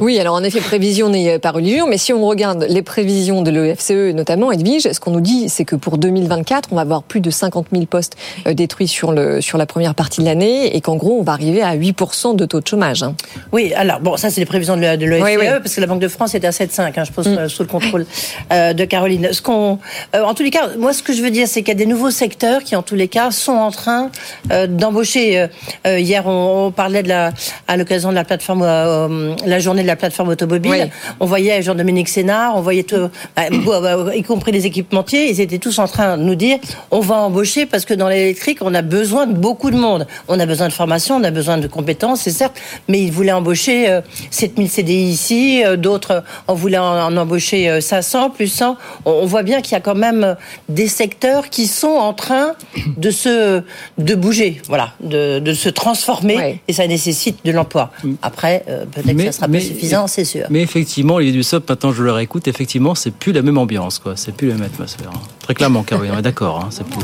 Oui, 0.00 0.18
alors 0.18 0.34
en 0.34 0.42
effet, 0.42 0.60
prévision 0.60 1.08
n'est 1.08 1.38
pas 1.38 1.50
religion, 1.50 1.86
mais 1.88 1.98
si 1.98 2.12
on 2.12 2.24
regarde 2.26 2.66
les 2.68 2.82
prévisions 2.82 3.42
de 3.42 3.50
l'EFCE 3.50 4.14
notamment, 4.14 4.52
Edwige, 4.52 4.90
ce 4.92 5.00
qu'on 5.00 5.10
nous 5.12 5.20
dit, 5.20 5.48
c'est 5.48 5.64
que 5.64 5.76
pour 5.76 5.98
2024, 5.98 6.68
on 6.72 6.76
va 6.76 6.82
avoir 6.82 7.02
plus 7.02 7.20
de 7.20 7.30
50 7.30 7.66
000 7.72 7.86
postes 7.86 8.16
euh, 8.46 8.54
détruits 8.54 8.88
sur, 8.88 9.12
le, 9.12 9.40
sur 9.40 9.58
la 9.58 9.66
première 9.66 9.94
partie 9.94 10.20
de 10.20 10.26
l'année 10.26 10.74
et 10.76 10.80
qu'en 10.80 10.96
gros, 10.96 11.18
on 11.20 11.22
va 11.22 11.32
arriver 11.32 11.62
à 11.62 11.76
8% 11.76 12.36
de 12.36 12.44
taux 12.46 12.60
de 12.60 12.66
chômage. 12.66 13.02
hein. 13.02 13.14
Oui, 13.52 13.72
alors 13.74 14.00
bon, 14.00 14.16
ça 14.16 14.30
c'est 14.30 14.40
les 14.40 14.46
prévisions 14.46 14.76
de 14.76 14.82
l'OFCE, 14.82 15.04
l'OFCE, 15.04 15.22
Oui, 15.24 15.36
oui. 15.38 15.46
parce 15.62 15.74
que 15.74 15.80
la 15.80 15.86
Banque 15.86 16.00
de 16.00 16.08
France 16.08 16.34
est 16.34 16.44
à 16.44 16.50
7,5, 16.50 16.92
hein, 16.96 17.04
je 17.04 17.12
pense, 17.12 17.26
euh, 17.26 17.48
sous 17.48 17.62
le 17.62 17.68
contrôle 17.68 18.06
euh, 18.52 18.72
de 18.72 18.84
Caroline. 18.84 19.28
Ce 19.32 19.40
qu'on, 19.42 19.78
euh, 20.14 20.22
en 20.22 20.34
tous 20.34 20.42
les 20.42 20.50
cas, 20.50 20.68
moi 20.78 20.92
ce 20.92 21.02
que 21.02 21.12
je 21.12 21.22
veux 21.22 21.30
dire, 21.30 21.46
c'est 21.48 21.60
qu'il 21.62 21.68
y 21.68 21.76
a 21.76 21.78
des 21.78 21.86
nouveaux 21.86 22.10
secteurs 22.10 22.62
qui, 22.62 22.76
en 22.76 22.82
tous 22.82 22.94
les 22.94 23.08
cas, 23.08 23.30
sont 23.30 23.52
en 23.52 23.70
train 23.70 24.10
euh, 24.52 24.66
d'embaucher. 24.66 25.38
Euh, 25.40 25.46
euh, 25.86 25.98
hier, 26.00 26.26
on, 26.26 26.66
on 26.66 26.70
parlait 26.72 27.02
de 27.02 27.08
la, 27.08 27.32
à 27.68 27.76
l'occasion 27.76 28.10
de 28.10 28.14
la 28.14 28.24
plateforme, 28.24 28.62
euh, 28.62 29.08
euh, 29.08 29.34
la 29.46 29.58
journée 29.58 29.82
de 29.82 29.86
la 29.86 29.96
plateforme 29.96 30.28
automobile, 30.30 30.70
Oui. 30.70 30.90
on 31.20 31.26
voyait 31.26 31.62
Jean-Dominique 31.62 32.08
Sénard, 32.08 32.56
on 32.56 32.60
voyait 32.60 32.82
tout, 32.82 33.08
bah, 33.36 33.42
bon, 33.52 33.80
bah, 33.80 34.14
y 34.14 34.22
compris 34.22 34.52
les 34.52 34.66
équipementiers, 34.66 35.30
ils 35.30 35.40
étaient 35.40 35.58
tous 35.58 35.78
en 35.78 35.86
train 35.88 36.16
de 36.16 36.22
nous 36.22 36.34
dire, 36.34 36.58
on 36.90 37.00
va 37.00 37.16
embaucher 37.16 37.66
parce 37.66 37.84
que 37.84 37.94
dans 37.94 38.08
l'électrique, 38.08 38.58
on 38.60 38.74
a 38.74 38.82
besoin 38.82 39.26
de 39.26 39.34
beaucoup 39.34 39.70
de 39.70 39.76
monde. 39.76 40.06
On 40.28 40.38
a 40.40 40.46
besoin 40.46 40.68
de 40.68 40.72
formation, 40.72 41.16
on 41.16 41.24
a 41.24 41.30
besoin 41.30 41.58
de 41.58 41.66
compétences, 41.66 42.22
c'est 42.22 42.30
certes, 42.30 42.56
mais 42.88 43.00
ils 43.02 43.12
voulaient 43.12 43.32
embaucher 43.32 43.88
euh, 43.88 44.00
7000 44.30 44.68
CDI 44.68 44.94
ici, 45.10 45.62
euh, 45.64 45.76
d'autres 45.76 46.10
euh, 46.12 46.20
en 46.46 46.54
voulaient 46.54 46.78
en, 46.78 47.16
embaucher 47.16 47.68
euh, 47.68 47.80
500, 47.80 48.30
plus 48.30 48.48
100. 48.48 48.76
On, 49.04 49.26
voit 49.26 49.42
bien 49.42 49.60
qu'il 49.60 49.72
y 49.72 49.76
a 49.76 49.80
quand 49.80 49.94
même 49.94 50.24
euh, 50.24 50.34
des 50.68 50.88
secteurs 50.88 51.50
qui 51.50 51.66
sont 51.66 51.88
en 51.88 52.12
train 52.12 52.54
de 52.96 53.10
se, 53.10 53.62
de 53.98 54.14
bouger, 54.14 54.60
voilà, 54.68 54.90
de, 55.00 55.38
de 55.38 55.52
se 55.54 55.68
transformer, 55.68 56.60
et 56.68 56.72
ça 56.72 56.86
nécessite 56.86 57.44
de 57.44 57.52
l'emploi. 57.52 57.90
Après, 58.22 58.64
euh, 58.68 58.84
peut-être 58.86 59.16
que 59.16 59.24
ça 59.32 59.32
sera 59.34 59.48
pas 59.48 59.60
suffisant, 59.60 60.06
c'est 60.06 60.24
sûr. 60.24 60.46
Mais 60.50 60.60
effectivement, 60.62 61.14
Olivier 61.14 61.32
Dussopt, 61.34 61.68
maintenant 61.68 61.92
je 61.92 62.02
le 62.02 62.12
réécoute, 62.12 62.48
effectivement, 62.48 62.94
c'est 62.94 63.10
plus 63.12 63.32
la 63.32 63.42
même 63.42 63.58
ambiance, 63.58 63.98
quoi. 63.98 64.14
C'est 64.16 64.34
plus 64.34 64.48
la 64.48 64.54
même 64.54 64.64
atmosphère. 64.64 65.10
hein. 65.14 65.20
Très 65.42 65.54
clairement, 65.54 65.82
Caroline, 65.82 66.12
on 66.14 66.18
est 66.18 66.22
d'accord. 66.22 66.60
hein, 66.64 66.68
c'est 66.70 66.84
plus- 66.86 67.00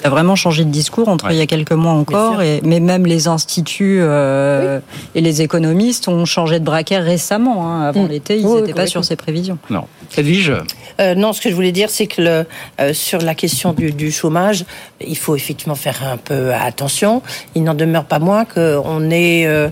Il 0.00 0.06
a 0.06 0.10
vraiment 0.10 0.36
changé 0.36 0.64
de 0.64 0.70
discours 0.70 1.08
entre 1.08 1.30
il 1.30 1.36
y 1.38 1.40
a 1.40 1.46
quelques 1.46 1.72
mois 1.72 1.92
encore, 1.92 2.42
et, 2.42 2.60
mais 2.62 2.78
même 2.78 3.06
les 3.06 3.26
instituts 3.26 3.98
euh, 4.02 4.78
et 5.14 5.22
les 5.22 5.40
économistes 5.40 6.08
ont 6.08 6.26
changé 6.26 6.60
de 6.60 6.64
braquet 6.64 6.98
récemment. 6.98 7.66
hein. 7.72 7.82
Avant 7.88 8.04
Mm. 8.04 8.08
l'été, 8.08 8.38
ils 8.38 8.44
Oui, 8.46 8.60
n'étaient 8.60 8.74
pas 8.74 8.86
sur 8.86 9.02
ces 9.04 9.16
prévisions. 9.16 9.56
Non. 9.70 9.84
Edwige? 10.16 10.52
Euh, 11.00 11.14
non, 11.14 11.32
ce 11.32 11.40
que 11.40 11.50
je 11.50 11.54
voulais 11.54 11.72
dire, 11.72 11.90
c'est 11.90 12.06
que 12.06 12.22
le, 12.22 12.46
euh, 12.80 12.92
sur 12.94 13.20
la 13.20 13.34
question 13.34 13.72
du, 13.72 13.90
du 13.92 14.12
chômage, 14.12 14.64
il 15.00 15.16
faut 15.16 15.34
effectivement 15.36 15.74
faire 15.74 16.02
un 16.06 16.16
peu 16.16 16.52
attention. 16.54 17.22
Il 17.54 17.64
n'en 17.64 17.74
demeure 17.74 18.04
pas 18.04 18.18
moins 18.18 18.44
qu'on 18.44 19.10
est... 19.10 19.46
euh, 19.46 19.68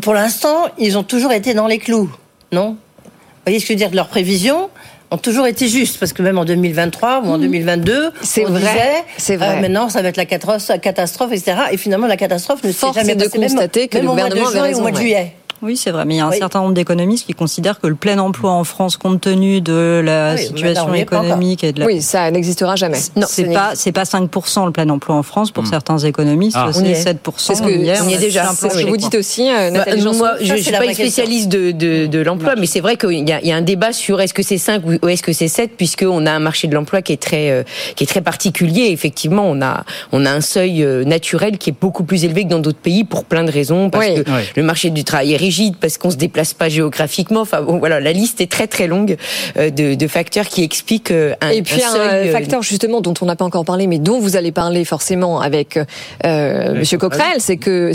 pour 0.00 0.14
l'instant, 0.14 0.66
ils 0.78 0.96
ont 0.98 1.02
toujours 1.02 1.32
été 1.32 1.54
dans 1.54 1.66
les 1.66 1.78
clous, 1.78 2.10
non? 2.52 2.76
Vous 3.04 3.10
voyez 3.46 3.58
ce 3.58 3.64
que 3.64 3.68
je 3.68 3.72
veux 3.72 3.78
dire? 3.78 3.90
Leurs 3.94 4.08
prévisions 4.08 4.70
ont 5.10 5.18
toujours 5.18 5.46
été 5.46 5.68
justes, 5.68 5.98
parce 5.98 6.12
que 6.14 6.22
même 6.22 6.38
en 6.38 6.44
2023 6.46 7.22
ou 7.24 7.30
en 7.32 7.36
2022, 7.38 8.12
C'est 8.22 8.46
on 8.46 8.50
vrai, 8.50 8.60
disait, 8.60 9.04
c'est 9.18 9.36
vrai. 9.36 9.56
euh, 9.58 9.60
maintenant 9.60 9.88
ça 9.90 10.00
va 10.00 10.08
être 10.08 10.16
la 10.16 10.24
catastrophe, 10.24 11.32
etc. 11.32 11.54
Et 11.72 11.76
finalement, 11.76 12.06
la 12.06 12.16
catastrophe 12.16 12.62
ne 12.64 12.72
s'est 12.72 12.86
jamais 12.94 13.14
de 13.14 13.20
même- 13.20 13.30
constater 13.30 13.88
que 13.88 13.96
même 13.98 14.06
le 14.06 14.10
au 14.12 14.14
mois 14.14 14.28
de 14.30 14.34
gouvernement 14.36 14.62
avait 14.62 14.70
juin 14.70 14.76
et 14.76 14.78
au 14.78 14.80
mois 14.80 14.90
de 14.90 14.96
ouais. 14.96 15.02
juillet. 15.02 15.32
Oui, 15.62 15.76
c'est 15.76 15.92
vrai, 15.92 16.04
mais 16.04 16.14
il 16.14 16.18
y 16.18 16.20
a 16.20 16.26
un 16.26 16.30
Oui. 16.30 16.38
certain 16.38 16.60
nombre 16.60 16.74
d'économistes 16.74 17.24
qui 17.26 17.34
considèrent 17.34 17.78
que 17.78 17.86
le 17.86 17.94
plein 17.94 18.18
emploi 18.18 18.50
en 18.50 18.64
France, 18.64 18.96
compte 18.96 19.20
tenu 19.20 19.60
de 19.60 20.02
la 20.04 20.34
oui, 20.34 20.42
situation 20.46 20.92
économique 20.92 21.62
et 21.62 21.72
de 21.72 21.78
la... 21.78 21.86
Oui, 21.86 22.02
ça 22.02 22.28
n'existera 22.32 22.74
jamais. 22.74 22.98
Non, 23.14 23.26
c'est 23.28 23.44
pas 23.52 23.70
c'est 23.76 23.92
pas 23.92 24.02
5% 24.02 24.66
le 24.66 24.72
plein 24.72 24.88
emploi 24.88 25.14
en 25.14 25.22
France 25.22 25.52
pour 25.52 25.66
certains 25.68 25.98
économistes, 25.98 26.56
Ah. 26.58 26.70
C'est 26.72 26.84
est. 26.84 26.94
7%. 26.94 27.16
C'est 27.36 27.54
ce 27.54 27.62
que- 27.62 27.68
hier, 27.70 28.02
on 28.04 28.08
y 28.08 28.14
est 28.14 28.16
a 28.16 28.18
déjà. 28.18 28.50
C'est 28.54 28.70
ce 28.70 28.78
que 28.82 28.88
vous 28.88 28.96
dites 28.96 29.14
aussi, 29.14 29.48
euh, 29.48 29.70
Bah, 29.70 29.78
Nathalie 29.78 30.02
moi, 30.02 30.12
Ça, 30.38 30.44
je 30.44 30.52
ne 30.52 30.58
suis 30.58 30.72
pas 30.72 30.84
une 30.84 30.94
spécialiste 30.94 31.48
de, 31.48 31.70
de, 31.70 32.06
de 32.06 32.18
l'emploi, 32.20 32.54
mais 32.58 32.66
c'est 32.66 32.80
vrai 32.80 32.96
qu'il 32.96 33.28
y, 33.28 33.32
a- 33.32 33.40
il 33.40 33.46
y 33.46 33.52
a 33.52 33.56
un 33.56 33.62
débat 33.62 33.92
sur 33.92 34.20
est-ce 34.20 34.34
que 34.34 34.42
c'est 34.42 34.58
5 34.58 34.82
ou 35.02 35.08
est-ce 35.08 35.22
que 35.22 35.32
c'est 35.32 35.46
7, 35.48 35.76
puisqu'on 35.76 36.26
a 36.26 36.32
un 36.32 36.38
marché 36.40 36.66
de 36.66 36.74
l'emploi 36.74 37.02
qui 37.02 37.12
est 37.12 37.22
très 37.22 37.50
euh, 37.50 37.62
qui 37.94 38.02
est 38.02 38.08
très 38.08 38.20
particulier. 38.20 38.88
Effectivement, 38.90 39.44
on 39.46 39.62
a 39.62 39.84
on 40.10 40.26
a 40.26 40.30
un 40.32 40.40
seuil 40.40 40.82
euh, 40.82 41.04
naturel 41.04 41.58
qui 41.58 41.70
est 41.70 41.76
beaucoup 41.80 42.02
plus 42.02 42.24
élevé 42.24 42.42
que 42.44 42.48
dans 42.48 42.58
d'autres 42.58 42.78
pays 42.80 43.04
pour 43.04 43.24
plein 43.24 43.44
de 43.44 43.50
raisons, 43.52 43.90
parce 43.90 44.06
que 44.08 44.24
le 44.56 44.62
marché 44.64 44.90
du 44.90 45.04
travail 45.04 45.34
est 45.34 45.36
rigide, 45.52 45.76
parce 45.78 45.98
qu'on 45.98 46.10
se 46.10 46.16
déplace 46.16 46.54
pas 46.54 46.70
géographiquement. 46.70 47.40
Enfin 47.42 47.60
bon, 47.60 47.78
voilà, 47.78 48.00
la 48.00 48.12
liste 48.12 48.40
est 48.40 48.50
très 48.50 48.66
très 48.66 48.86
longue 48.86 49.16
euh, 49.58 49.68
de, 49.68 49.94
de 49.94 50.06
facteurs 50.06 50.46
qui 50.48 50.62
expliquent 50.64 51.10
euh, 51.10 51.34
un, 51.42 51.50
Et 51.50 51.60
puis 51.62 51.82
un 51.82 51.90
seuil, 51.92 52.28
euh, 52.28 52.32
facteur 52.32 52.62
justement 52.62 53.00
dont 53.02 53.12
on 53.20 53.26
n'a 53.26 53.36
pas 53.36 53.44
encore 53.44 53.66
parlé, 53.66 53.86
mais 53.86 53.98
dont 53.98 54.18
vous 54.18 54.36
allez 54.36 54.50
parler 54.52 54.84
forcément 54.86 55.40
avec 55.40 55.78
euh, 56.24 56.74
Monsieur 56.74 56.96
Coquerel, 56.96 57.36
c'est 57.38 57.58
que 57.58 57.92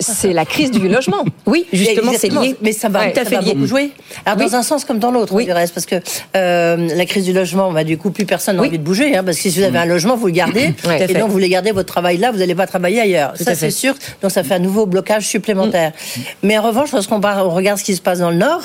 c'est 0.00 0.32
la 0.32 0.44
crise 0.46 0.70
du 0.70 0.88
logement. 0.88 1.24
Oui, 1.46 1.66
justement, 1.72 2.12
c'est 2.16 2.28
lié. 2.28 2.56
Mais 2.62 2.72
ça 2.72 2.88
va, 2.88 3.00
Ouais, 3.00 3.14
ça 3.14 3.24
va 3.24 3.42
beaucoup 3.42 3.66
jouer. 3.66 3.90
Alors, 4.24 4.38
Oui. 4.38 4.46
dans 4.50 4.56
un 4.56 4.62
sens 4.62 4.84
comme 4.86 4.98
dans 4.98 5.10
l'autre, 5.10 5.38
du 5.38 5.52
reste, 5.52 5.74
parce 5.74 5.84
que 5.84 5.96
euh, 6.36 6.88
la 6.94 7.04
crise 7.04 7.24
du 7.24 7.32
logement, 7.34 7.70
bah, 7.70 7.84
du 7.84 7.98
coup, 7.98 8.10
plus 8.10 8.24
personne 8.24 8.56
n'a 8.56 8.62
envie 8.62 8.78
de 8.78 8.82
bouger, 8.82 9.14
hein, 9.14 9.22
parce 9.24 9.36
que 9.36 9.42
si 9.50 9.58
vous 9.58 9.64
avez 9.64 9.78
un 9.78 9.84
logement, 9.84 10.16
vous 10.16 10.26
le 10.26 10.32
gardez, 10.32 10.72
Tout 10.82 10.88
à 10.88 10.96
et 11.00 11.06
fait. 11.06 11.14
donc 11.14 11.26
vous 11.26 11.32
voulez 11.32 11.48
garder 11.50 11.72
votre 11.72 11.88
travail 11.92 12.16
là, 12.16 12.30
vous 12.32 12.38
n'allez 12.38 12.54
pas 12.54 12.66
travailler 12.66 13.00
ailleurs. 13.00 13.34
Tout 13.36 13.44
ça, 13.44 13.50
à 13.50 13.54
fait. 13.54 13.66
c'est 13.66 13.76
sûr. 13.76 13.94
Donc, 14.22 14.30
ça 14.30 14.42
fait 14.42 14.54
un 14.54 14.58
nouveau 14.58 14.86
blocage 14.86 15.26
supplémentaire. 15.26 15.92
Mais 16.42 16.56
en 16.56 16.62
revanche, 16.62 16.93
lorsqu'on 16.94 17.20
regarde 17.20 17.78
ce 17.78 17.84
qui 17.84 17.94
se 17.94 18.00
passe 18.00 18.20
dans 18.20 18.30
le 18.30 18.36
Nord, 18.36 18.62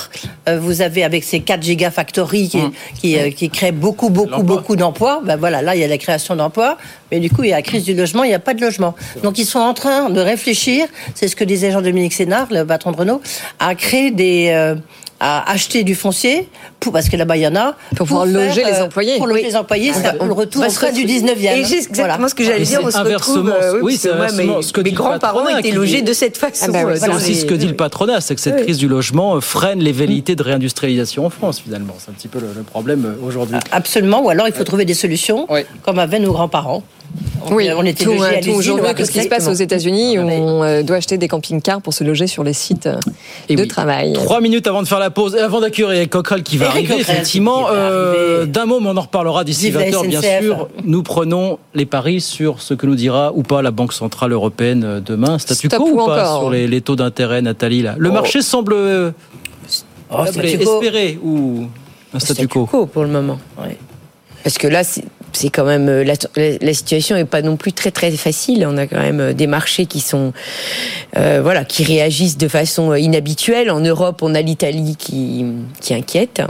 euh, 0.47 0.59
vous 0.59 0.81
avez 0.81 1.03
avec 1.03 1.23
ces 1.23 1.41
4 1.41 1.61
gigafactories 1.61 2.49
qui, 2.49 2.59
qui, 2.99 3.17
euh, 3.17 3.31
qui 3.31 3.49
créent 3.49 3.71
beaucoup, 3.71 4.09
beaucoup, 4.09 4.43
beaucoup 4.43 4.75
d'emplois, 4.75 5.21
ben 5.23 5.35
voilà, 5.35 5.61
là, 5.61 5.75
il 5.75 5.81
y 5.81 5.83
a 5.83 5.87
la 5.87 5.97
création 5.97 6.35
d'emplois, 6.35 6.77
mais 7.11 7.19
du 7.19 7.29
coup, 7.29 7.43
il 7.43 7.49
y 7.49 7.53
a 7.53 7.57
la 7.57 7.61
crise 7.61 7.83
du 7.83 7.93
logement, 7.93 8.23
il 8.23 8.29
n'y 8.29 8.33
a 8.33 8.39
pas 8.39 8.53
de 8.53 8.61
logement. 8.61 8.95
Donc, 9.23 9.37
ils 9.37 9.45
sont 9.45 9.59
en 9.59 9.73
train 9.73 10.09
de 10.09 10.19
réfléchir, 10.21 10.87
c'est 11.15 11.27
ce 11.27 11.35
que 11.35 11.43
disait 11.43 11.71
Jean-Dominique 11.71 12.13
Sénard, 12.13 12.47
le 12.51 12.65
patron 12.65 12.91
de 12.91 12.97
Renault, 12.97 13.21
à 13.59 13.75
créer 13.75 14.11
des... 14.11 14.49
euh, 14.51 14.75
à 15.19 15.51
acheter 15.51 15.83
du 15.83 15.95
foncier 15.95 16.47
pour 16.79 16.93
parce 16.93 17.09
que 17.09 17.17
là-bas 17.17 17.35
il 17.35 17.41
y 17.41 17.47
en 17.47 17.55
a 17.55 17.75
Pour 17.95 18.07
pouvoir 18.07 18.25
loger 18.25 18.63
les 18.63 18.81
employés. 18.81 19.17
pour 19.17 19.27
loger 19.27 19.43
les 19.43 19.55
employés 19.57 19.91
c'est 19.93 20.13
le 20.23 20.31
retour 20.31 20.63
au 20.65 20.67
train 20.71 20.91
du 20.91 21.03
19e 21.05 21.57
Et 21.57 21.65
c'est 21.65 21.77
exactement 21.77 22.27
ce 22.29 22.35
que 22.35 22.43
j'allais 22.43 22.63
dire. 22.63 22.79
On 22.83 22.89
se 22.89 22.97
retrouve, 22.97 23.39
inversement- 23.39 23.51
euh, 23.61 23.79
oui, 23.81 23.97
c'est 23.97 24.09
moi, 24.13 24.25
inversement 24.27 24.57
mes, 24.57 24.63
ce 24.63 24.71
que 24.73 24.81
mes 24.81 24.91
grands-parents 24.91 25.47
étaient 25.57 25.71
logés 25.71 25.97
dit- 25.97 26.03
de 26.03 26.13
cette 26.13 26.37
façon. 26.37 26.65
Ah 26.69 26.71
bah 26.71 26.83
ouais, 26.85 26.93
euh, 26.93 26.97
C'est 27.01 27.09
aussi 27.09 27.35
ce 27.35 27.45
que 27.45 27.53
dit 27.53 27.67
le 27.67 27.75
patronat, 27.75 28.21
c'est 28.21 28.33
que 28.35 28.41
cette 28.41 28.55
Oui. 28.55 28.63
crise 28.63 28.77
du 28.77 28.87
logement 28.87 29.35
euh, 29.35 29.41
freine 29.41 29.79
les 29.79 29.91
velléités 29.91 30.35
de 30.35 30.43
réindustrialisation 30.43 31.25
en 31.25 31.29
France, 31.29 31.59
finalement. 31.59 31.95
C'est 31.99 32.11
un 32.11 32.13
petit 32.13 32.27
peu 32.29 32.39
le, 32.39 32.47
le 32.55 32.63
problème 32.63 33.05
euh, 33.05 33.25
aujourd'hui. 33.27 33.57
Absolument, 33.71 34.21
ou 34.23 34.29
alors 34.29 34.47
il 34.47 34.53
faut 34.53 34.63
trouver 34.63 34.85
des 34.85 34.93
solutions, 34.93 35.47
comme 35.83 35.99
avaient 35.99 36.19
nos 36.19 36.31
grands-parents. 36.31 36.83
Oui, 37.51 37.69
on 37.75 37.83
était 37.85 38.03
tout, 38.03 38.11
euh, 38.11 38.31
tout 38.43 38.51
aujourd'hui 38.51 39.05
ce 39.05 39.11
qui 39.11 39.21
se 39.21 39.27
passe 39.27 39.47
aux. 39.47 39.53
États-Unis 39.53 40.19
où 40.19 40.21
on 40.23 40.63
euh, 40.63 40.83
doit 40.83 40.97
acheter 40.97 41.17
des 41.17 41.27
camping-cars 41.27 41.81
pour 41.81 41.93
se 41.93 42.03
loger 42.03 42.27
sur 42.27 42.43
les 42.43 42.53
sites 42.53 42.85
euh, 42.87 42.97
Et 43.47 43.55
de 43.55 43.61
oui. 43.63 43.67
travail. 43.67 44.13
Trois 44.13 44.41
minutes 44.41 44.67
avant 44.67 44.81
de 44.83 44.87
faire 44.87 44.99
la 44.99 45.09
pause, 45.09 45.35
et 45.35 45.39
avant 45.39 45.59
d'accueillir 45.61 46.07
Coquerel 46.09 46.43
qui 46.43 46.57
va 46.57 46.65
Eric 46.67 46.75
arriver, 46.77 46.87
Coquerel 46.97 47.15
effectivement. 47.15 47.67
euh, 47.71 48.45
D'un 48.45 48.65
mot, 48.65 48.79
mais 48.79 48.89
on 48.89 48.97
en 48.97 49.01
reparlera 49.01 49.43
d'ici 49.43 49.65
Vive 49.65 49.79
la 49.79 49.85
20h, 49.89 50.07
bien 50.07 50.21
sûr. 50.21 50.67
Nous 50.83 51.03
prenons 51.03 51.59
les 51.73 51.85
paris 51.85 52.21
sur 52.21 52.61
ce 52.61 52.73
que 52.73 52.85
nous 52.85 52.95
dira 52.95 53.31
ou 53.33 53.43
pas 53.43 53.61
la 53.61 53.71
Banque 53.71 53.93
Centrale 53.93 54.31
Européenne 54.33 55.01
demain. 55.05 55.39
Statu 55.39 55.69
quo 55.69 55.83
ou 55.87 55.93
ou 55.93 56.05
pas 56.05 56.29
encore 56.29 56.39
sur 56.41 56.49
les, 56.51 56.67
les 56.67 56.81
taux 56.81 56.95
d'intérêt, 56.95 57.41
Nathalie 57.41 57.81
là? 57.81 57.95
Le 57.97 58.09
Oh. 58.09 58.13
marché 58.13 58.41
semble 58.41 58.75
Oh, 60.11 60.25
semblait 60.25 60.49
statu 60.49 60.63
quo. 60.65 60.73
espérer 60.81 61.19
ou 61.23 61.65
un 62.13 62.19
statu 62.19 62.47
quo? 62.47 62.65
pour 62.91 63.03
le 63.03 63.09
moment. 63.09 63.37
Parce 64.43 64.57
que 64.57 64.67
là, 64.67 64.81
c'est 65.31 65.49
quand 65.49 65.65
même 65.65 65.89
euh, 65.89 66.03
la, 66.03 66.13
la- 66.35 66.57
la 66.59 66.73
situation 66.73 67.15
est 67.15 67.25
pas 67.25 67.41
non 67.41 67.55
plus 67.57 67.71
très 67.73 67.91
très 67.91 68.09
facile. 68.11 68.65
On 68.67 68.77
a 68.77 68.87
quand 68.87 68.99
même 68.99 69.19
euh, 69.19 69.33
des 69.33 69.45
marchés 69.47 69.85
qui 69.85 69.99
sont 69.99 70.33
euh, 71.17 71.39
voilà 71.43 71.65
qui 71.65 71.83
réagissent 71.83 72.37
de 72.37 72.47
façon 72.47 72.95
inhabituelle. 72.95 73.69
En 73.69 73.79
Europe, 73.79 74.21
on 74.23 74.33
a 74.33 74.41
l'Italie 74.41 74.95
qui 74.97 75.45
qui 75.81 75.93
inquiète. 75.93 76.41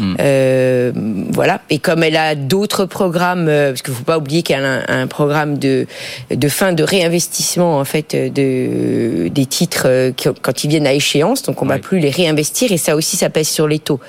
Hmm. 0.00 0.14
Euh, 0.20 0.92
voilà. 1.30 1.60
Et 1.68 1.78
comme 1.78 2.02
elle 2.02 2.16
a 2.16 2.34
d'autres 2.34 2.86
programmes, 2.86 3.46
parce 3.46 3.82
qu'il 3.82 3.92
faut 3.92 4.04
pas 4.04 4.18
oublier 4.18 4.42
qu'elle 4.42 4.64
a 4.64 4.82
un, 4.88 5.02
un 5.02 5.06
programme 5.06 5.58
de 5.58 5.86
de 6.30 6.48
fin 6.48 6.72
de 6.72 6.82
réinvestissement 6.84 7.78
en 7.78 7.84
fait 7.84 8.14
de 8.16 9.28
des 9.28 9.46
titres 9.46 10.12
quand 10.42 10.64
ils 10.64 10.68
viennent 10.70 10.86
à 10.86 10.94
échéance. 10.94 11.42
Donc 11.42 11.60
on 11.60 11.66
va 11.66 11.78
plus 11.78 11.98
les 11.98 12.10
réinvestir 12.10 12.72
et 12.72 12.78
ça 12.78 12.96
aussi 12.96 13.16
ça 13.16 13.28
pèse 13.30 13.48
sur 13.48 13.68
les 13.68 13.78
taux. 13.78 14.00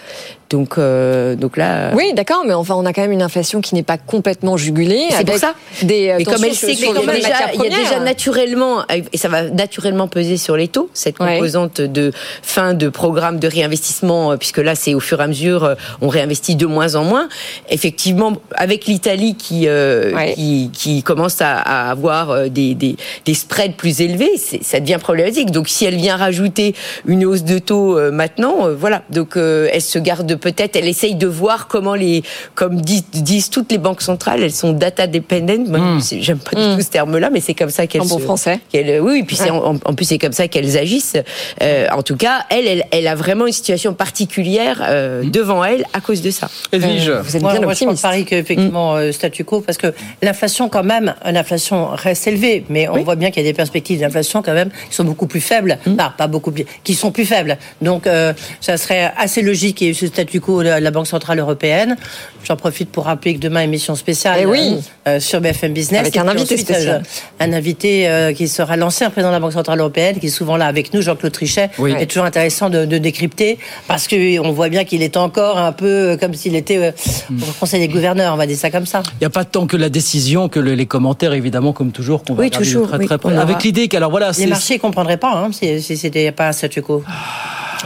Donc 0.53 0.77
euh, 0.77 1.33
donc 1.35 1.57
là. 1.57 1.89
Oui, 1.95 2.13
d'accord, 2.13 2.43
mais 2.45 2.53
enfin, 2.53 2.75
on 2.77 2.85
a 2.85 2.93
quand 2.93 3.01
même 3.01 3.11
une 3.11 3.23
inflation 3.23 3.59
qui 3.59 3.73
n'est 3.73 3.81
pas 3.81 3.97
complètement 3.97 4.55
jugulée. 4.55 5.07
C'est 5.09 5.25
pour 5.25 5.29
avec 5.31 5.39
ça. 5.39 5.55
Des, 5.81 6.09
euh, 6.09 6.15
Mais 6.19 6.25
comme 6.25 6.43
elle 6.43 6.53
sait 6.53 6.75
qu'il 6.75 6.85
y, 6.85 6.89
a 6.89 6.93
déjà- 6.93 7.05
matières 7.05 7.49
il 7.55 7.59
y 7.63 7.65
a 7.65 7.69
déjà 7.69 7.81
premières. 7.85 8.03
naturellement, 8.03 8.83
et 9.11 9.17
ça 9.17 9.29
va 9.29 9.49
naturellement 9.49 10.07
peser 10.07 10.37
sur 10.37 10.55
les 10.55 10.67
taux, 10.67 10.91
cette 10.93 11.19
Ouais. 11.19 11.33
composante 11.37 11.81
de 11.81 12.11
fin 12.43 12.75
de 12.75 12.87
programme 12.89 13.39
de 13.39 13.47
réinvestissement, 13.47 14.31
euh, 14.33 14.37
puisque 14.37 14.59
là, 14.59 14.75
c'est 14.75 14.93
au 14.93 14.99
fur 14.99 15.19
et 15.21 15.23
à 15.23 15.27
mesure, 15.27 15.63
euh, 15.63 15.75
on 16.01 16.07
réinvestit 16.07 16.55
de 16.55 16.67
moins 16.67 16.93
en 16.93 17.03
moins. 17.03 17.29
Effectivement, 17.71 18.33
avec 18.55 18.85
l'Italie 18.85 19.33
qui, 19.35 19.67
euh, 19.67 20.11
qui, 20.35 20.69
qui 20.71 21.01
commence 21.01 21.41
à, 21.41 21.55
à 21.57 21.89
avoir 21.89 22.29
euh, 22.29 22.47
des, 22.49 22.75
des, 22.75 22.95
des 23.25 23.33
spreads 23.33 23.75
plus 23.75 24.01
élevés, 24.01 24.37
ça 24.61 24.79
devient 24.79 24.99
problématique. 25.01 25.49
Donc, 25.49 25.67
si 25.67 25.85
elle 25.85 25.95
vient 25.95 26.15
rajouter 26.15 26.75
une 27.07 27.25
hausse 27.25 27.43
de 27.43 27.57
taux 27.57 27.97
euh, 27.97 28.11
maintenant, 28.11 28.67
euh, 28.67 28.75
voilà. 28.75 29.01
Donc, 29.09 29.35
euh, 29.35 29.67
elle 29.71 29.81
se 29.81 29.97
garde 29.97 30.35
peut-être, 30.43 30.75
elle 30.75 30.87
essaye 30.87 31.15
de 31.15 31.25
voir 31.27 31.67
comment 31.67 31.95
les, 31.95 32.21
comme 32.53 32.81
disent, 32.81 33.05
disent 33.13 33.49
toutes 33.49 33.71
les 33.71 33.77
banques 33.77 34.01
centrales, 34.01 34.43
elles 34.43 34.51
sont 34.51 34.73
data 34.73 35.07
dependent. 35.07 35.67
Moi, 35.67 35.99
c'est- 36.01 36.21
J'aime 36.21 36.37
pas 36.39 36.51
du 36.51 36.75
tout 36.75 36.81
ce 36.81 36.89
terme-là, 36.89 37.29
mais 37.31 37.39
c'est 37.39 37.53
comme 37.53 37.69
ça 37.69 37.87
qu'elles 37.87 38.01
En 38.01 38.05
bon 38.05 38.17
se- 38.19 38.23
français. 38.23 38.59
qu'elles- 38.71 38.99
oui, 39.01 39.19
et 39.19 39.23
puis 39.23 39.35
c'est 39.37 39.45
Ouais. 39.45 39.51
en, 39.51 39.75
en 39.83 39.93
plus 39.93 40.05
c'est 40.05 40.17
comme 40.17 40.33
ça 40.33 40.47
qu'elles 40.49 40.77
agissent. 40.77 41.15
Euh, 41.61 41.87
en 41.91 42.03
tout 42.03 42.17
cas, 42.17 42.45
elle, 42.49 42.67
elle, 42.67 42.83
elle 42.91 43.07
a 43.07 43.15
vraiment 43.15 43.47
une 43.47 43.53
situation 43.53 43.93
particulière 43.93 44.81
euh, 44.87 45.23
devant 45.23 45.63
elle 45.63 45.85
à 45.93 46.01
cause 46.01 46.21
de 46.21 46.29
ça. 46.31 46.49
Edwige. 46.71 47.09
Euh, 47.09 47.21
moi, 47.41 47.59
moi, 47.61 47.73
je 47.73 48.01
parie 48.01 48.25
qu'effectivement, 48.25 48.95
euh, 48.95 49.11
statu 49.11 49.43
quo, 49.45 49.61
parce 49.61 49.77
que 49.77 49.93
l'inflation, 50.21 50.67
quand 50.69 50.83
même, 50.83 51.13
l'inflation 51.25 51.87
reste 51.93 52.27
élevée, 52.27 52.65
mais 52.69 52.87
on 52.89 53.01
voit 53.03 53.15
bien 53.15 53.31
qu'il 53.31 53.41
y 53.43 53.45
a 53.45 53.49
des 53.49 53.53
perspectives 53.55 53.99
d'inflation, 54.01 54.41
quand 54.41 54.53
même, 54.53 54.69
qui 54.89 54.95
sont 54.95 55.03
beaucoup 55.05 55.27
plus 55.27 55.41
faibles. 55.41 55.77
Non, 55.87 56.09
pas 56.17 56.27
beaucoup 56.27 56.51
plus, 56.51 56.65
qui 56.83 56.93
sont 56.95 57.11
plus 57.11 57.25
faibles. 57.25 57.57
Donc, 57.81 58.07
euh, 58.07 58.33
ça 58.61 58.77
serait 58.77 59.11
assez 59.17 59.41
logique 59.41 59.77
qu'il 59.77 59.87
y 59.87 59.89
ait 59.89 59.93
eu 59.93 59.95
ce 59.95 60.07
statu 60.07 60.32
quo 60.39 60.63
de 60.63 60.69
la 60.69 60.91
Banque 60.91 61.07
Centrale 61.07 61.39
Européenne. 61.39 61.95
J'en 62.43 62.55
profite 62.57 62.89
pour 62.91 63.05
rappeler 63.05 63.35
que 63.35 63.39
demain, 63.39 63.61
émission 63.61 63.95
spéciale 63.95 64.39
Eh 64.41 64.45
oui. 64.45 64.77
euh, 65.07 65.19
sur 65.19 65.39
BFM 65.41 65.73
Business. 65.73 66.01
Avec 66.01 66.15
Et 66.15 66.19
un 66.19 66.27
invité 66.27 66.43
ensuite, 66.55 66.59
spécial. 66.67 67.03
euh, 67.05 67.43
un 67.45 67.53
invité 67.53 68.07
euh, 68.09 68.33
qui 68.33 68.47
sera 68.47 68.75
l'ancien 68.75 69.09
président 69.09 69.29
de 69.29 69.33
la 69.35 69.39
Banque 69.39 69.53
Centrale 69.53 69.79
Européenne, 69.79 70.19
qui 70.19 70.27
est 70.27 70.29
souvent 70.29 70.57
là 70.57 70.65
avec 70.67 70.93
nous, 70.93 71.01
Jean-Claude 71.01 71.31
Trichet. 71.31 71.69
Oui. 71.77 71.95
C'est 71.97 72.05
toujours 72.07 72.25
intéressant 72.25 72.69
de, 72.69 72.85
de 72.85 72.97
décrypter, 72.97 73.57
parce 73.87 74.07
qu'on 74.07 74.51
voit 74.51 74.69
bien 74.69 74.83
qu'il 74.83 75.01
est 75.03 75.15
encore 75.17 75.57
un 75.57 75.71
peu 75.71 75.85
euh, 76.11 76.17
comme 76.17 76.33
s'il 76.33 76.55
était 76.55 76.77
euh, 76.77 76.91
au 77.31 77.51
Conseil 77.59 77.79
des 77.79 77.87
gouverneurs, 77.87 78.33
on 78.33 78.37
va 78.37 78.45
dire 78.45 78.57
ça 78.57 78.69
comme 78.71 78.85
ça. 78.85 79.03
Il 79.13 79.17
n'y 79.21 79.27
a 79.27 79.29
pas 79.29 79.45
tant 79.45 79.67
que 79.67 79.77
la 79.77 79.89
décision 79.89 80.49
que 80.49 80.59
le- 80.59 80.73
les 80.75 80.85
commentaires, 80.85 81.33
évidemment, 81.33 81.71
comme 81.73 81.91
toujours, 81.91 82.23
qu'on 82.23 82.33
va 82.33 82.43
Oui, 82.43 82.49
toujours, 82.49 82.87
très 82.89 82.97
oui. 82.97 83.05
très 83.05 83.15
aura- 83.23 83.39
Avec 83.41 83.63
l'idée 83.63 83.87
qu'alors 83.87 84.11
voilà, 84.11 84.31
Les 84.37 84.47
marchés 84.47 84.75
ne 84.75 84.79
comprendraient 84.79 85.17
pas 85.17 85.31
hein, 85.33 85.49
si, 85.51 85.81
si 85.81 85.95
c'était 85.97 86.31
pas 86.31 86.49
un 86.49 86.51
statu 86.51 86.81
quo. 86.81 87.03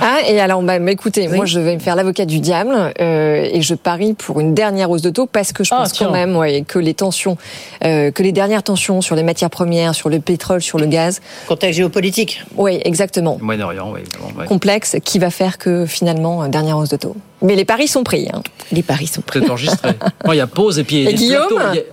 Ah, 0.02 0.20
et 0.28 0.40
alors, 0.40 0.62
bah, 0.62 0.80
bah, 0.80 0.92
écoutez, 0.92 1.28
moi, 1.28 1.46
je 1.46 1.60
vais 1.60 1.76
me 1.76 1.80
faire 1.80 1.96
l'avocat 1.96 2.26
du 2.26 2.40
diable 2.40 2.94
euh, 3.02 3.48
et 3.52 3.62
je 3.62 3.74
parie 3.74 4.14
pour 4.14 4.40
une 4.40 4.54
dernière 4.54 4.90
hausse 4.90 5.02
de 5.02 5.10
taux 5.10 5.26
parce 5.26 5.54
que 5.54 5.64
je 5.64 5.74
Ah, 5.74 5.80
pense 5.80 5.94
quand 5.94 6.12
même 6.12 6.36
ouais, 6.36 6.62
que 6.62 6.80
les 6.80 6.94
tensions, 6.94 7.38
euh, 7.84 8.12
que 8.12 8.24
les 8.24 8.32
dernières 8.32 8.64
tensions 8.64 9.02
sur 9.02 9.16
les 9.16 9.24
matières 9.24 9.50
premières, 9.50 9.96
sur 9.96 10.10
le 10.10 10.20
pétrole, 10.20 10.62
sur 10.62 10.78
le 10.78 10.86
gaz. 10.86 11.22
Contexte 11.48 11.78
géopolitique. 11.78 12.44
Oui, 12.56 12.80
exactement. 12.86 13.38
Moyen-Orient, 13.42 13.92
oui, 13.94 14.02
ouais. 14.38 14.46
Complexe 14.46 14.98
qui 15.04 15.20
va 15.20 15.30
faire 15.30 15.58
que 15.58 15.86
finalement, 15.86 16.44
euh, 16.44 16.48
dernière 16.48 16.78
hausse 16.78 16.90
de 16.90 16.98
taux. 16.98 17.16
Mais 17.41 17.56
les 17.56 17.65
paris 17.65 17.88
sont 17.88 18.04
pris. 18.04 18.28
Hein. 18.34 18.41
Les 18.71 18.84
paris 18.84 19.08
sont 19.08 19.21
C'est 19.32 19.50
enregistré. 19.50 19.89
Il 20.28 20.34
y 20.36 20.39
a 20.39 20.47
pause 20.47 20.80
et 20.80 20.84
puis 20.84 20.97
il 20.97 21.04
y 21.04 21.08
a 21.08 21.10
Et 21.10 21.13
des 21.13 21.17
Guillaume 21.19 21.47
plateaux. 21.47 21.69
Il 21.73 21.76
y 21.78 21.80
a- 21.80 21.84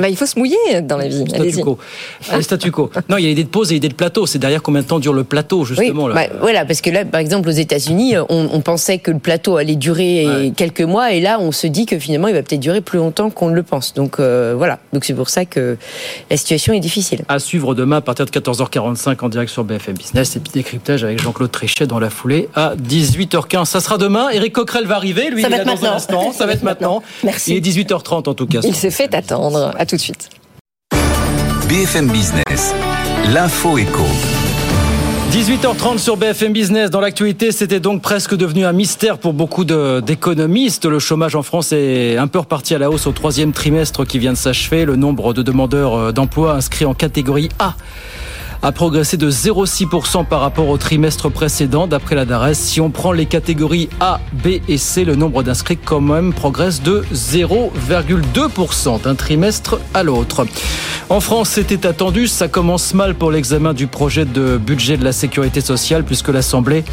Bah, 0.00 0.08
il 0.08 0.16
faut 0.16 0.26
se 0.26 0.36
mouiller 0.36 0.56
dans 0.82 0.96
la 0.96 1.06
vie. 1.06 1.24
Statu 1.28 1.60
quo. 1.62 1.78
Allez, 2.30 2.42
statu 2.42 2.72
quo. 2.72 2.90
Non, 3.08 3.18
il 3.18 3.22
y 3.22 3.26
a 3.26 3.28
l'idée 3.28 3.44
de 3.44 3.48
pause 3.48 3.70
et 3.70 3.74
l'idée 3.74 3.88
de 3.88 3.94
plateau. 3.94 4.26
C'est 4.26 4.38
derrière 4.40 4.62
combien 4.62 4.82
de 4.82 4.86
temps 4.86 4.98
dure 4.98 5.12
le 5.12 5.22
plateau, 5.22 5.64
justement. 5.64 6.04
Oui, 6.06 6.14
là. 6.14 6.26
bah, 6.28 6.34
voilà, 6.40 6.64
parce 6.64 6.80
que 6.80 6.90
là, 6.90 7.04
par 7.04 7.20
exemple, 7.20 7.48
aux 7.48 7.52
États-Unis, 7.52 8.16
on, 8.18 8.48
on 8.52 8.60
pensait 8.62 8.98
que 8.98 9.12
le 9.12 9.18
plateau 9.20 9.58
allait 9.58 9.76
durer 9.76 10.52
quelques 10.56 10.80
mois, 10.80 11.12
et 11.12 11.20
là, 11.20 11.38
on 11.40 11.52
se 11.52 11.68
dit 11.68 11.86
que 11.86 11.98
finalement, 12.00 12.26
il 12.26 12.34
va 12.34 12.42
peut-être 12.42 12.60
durer 12.60 12.80
plus 12.80 12.98
longtemps 12.98 13.30
qu'on 13.30 13.48
ne 13.50 13.54
le 13.54 13.62
pense. 13.62 13.94
Donc 13.94 14.18
euh, 14.18 14.54
voilà, 14.56 14.80
donc 14.92 15.04
c'est 15.04 15.14
pour 15.14 15.28
ça 15.30 15.44
que 15.44 15.76
la 16.30 16.36
situation 16.36 16.72
est 16.72 16.80
difficile. 16.80 17.22
À 17.28 17.38
suivre 17.38 17.74
demain 17.76 17.98
à 17.98 18.00
partir 18.00 18.24
de 18.26 18.30
14h45 18.32 19.16
en 19.24 19.28
direct 19.28 19.52
sur 19.52 19.62
BFM 19.62 19.94
Business 19.96 20.34
et 20.34 20.40
puis 20.40 20.50
décryptage 20.52 21.04
avec 21.04 21.22
Jean-Claude 21.22 21.50
Trichet 21.52 21.86
dans 21.86 22.00
la 22.00 22.10
foulée 22.10 22.48
à 22.56 22.74
18h15. 22.76 23.66
Ça 23.66 23.78
sera 23.80 23.98
demain. 23.98 24.30
Eric 24.30 24.52
Coquerel 24.54 24.69
va 24.86 24.96
arriver. 24.96 25.30
Lui, 25.30 25.42
Ça 25.42 25.48
il 25.48 25.54
va 25.54 25.62
est 25.62 25.64
dans 25.64 25.70
un 25.72 25.74
maintenant. 25.74 25.94
instant. 25.94 26.32
Ça 26.32 26.46
va 26.46 26.52
être 26.52 26.62
maintenant. 26.64 27.02
Merci. 27.24 27.54
Il 27.54 27.56
est 27.56 27.70
18h30 27.84 28.28
en 28.28 28.34
tout 28.34 28.46
cas. 28.46 28.60
Il 28.64 28.74
s'est 28.74 28.90
fait 28.90 29.14
attendre. 29.14 29.72
À 29.78 29.86
tout 29.86 29.96
de 29.96 30.00
suite. 30.00 30.28
BFM 31.68 32.08
Business, 32.08 32.74
l'info 33.32 33.78
éco. 33.78 34.02
18h30 35.32 35.98
sur 35.98 36.16
BFM 36.16 36.52
Business. 36.52 36.90
Dans 36.90 37.00
l'actualité, 37.00 37.52
c'était 37.52 37.78
donc 37.78 38.02
presque 38.02 38.34
devenu 38.34 38.64
un 38.64 38.72
mystère 38.72 39.18
pour 39.18 39.32
beaucoup 39.32 39.64
d'économistes. 39.64 40.86
Le 40.86 40.98
chômage 40.98 41.36
en 41.36 41.42
France 41.44 41.70
est 41.70 42.16
un 42.16 42.26
peu 42.26 42.40
reparti 42.40 42.74
à 42.74 42.78
la 42.78 42.90
hausse 42.90 43.06
au 43.06 43.12
troisième 43.12 43.52
trimestre 43.52 44.04
qui 44.04 44.18
vient 44.18 44.32
de 44.32 44.36
s'achever. 44.36 44.84
Le 44.84 44.96
nombre 44.96 45.32
de 45.32 45.42
demandeurs 45.42 45.94
euh, 45.94 46.10
d'emploi 46.12 46.54
inscrits 46.54 46.84
en 46.84 46.94
catégorie 46.94 47.48
A 47.60 47.74
a 48.62 48.72
progressé 48.72 49.16
de 49.16 49.30
0,6% 49.30 50.26
par 50.26 50.40
rapport 50.40 50.68
au 50.68 50.76
trimestre 50.76 51.30
précédent, 51.30 51.86
d'après 51.86 52.14
la 52.14 52.24
DARES. 52.24 52.54
Si 52.54 52.80
on 52.80 52.90
prend 52.90 53.12
les 53.12 53.26
catégories 53.26 53.88
A, 54.00 54.20
B 54.32 54.60
et 54.68 54.78
C, 54.78 55.04
le 55.04 55.16
nombre 55.16 55.42
d'inscrits 55.42 55.78
quand 55.78 56.00
même 56.00 56.32
progresse 56.32 56.82
de 56.82 57.04
0,2% 57.14 59.02
d'un 59.02 59.14
trimestre 59.14 59.80
à 59.94 60.02
l'autre. 60.02 60.46
En 61.08 61.20
France, 61.20 61.50
c'était 61.50 61.86
attendu, 61.86 62.28
ça 62.28 62.48
commence 62.48 62.94
mal 62.94 63.14
pour 63.14 63.30
l'examen 63.30 63.72
du 63.72 63.86
projet 63.86 64.24
de 64.24 64.58
budget 64.58 64.96
de 64.96 65.04
la 65.04 65.12
sécurité 65.12 65.60
sociale, 65.60 66.04
puisque 66.04 66.28
l'Assemblée 66.28 66.84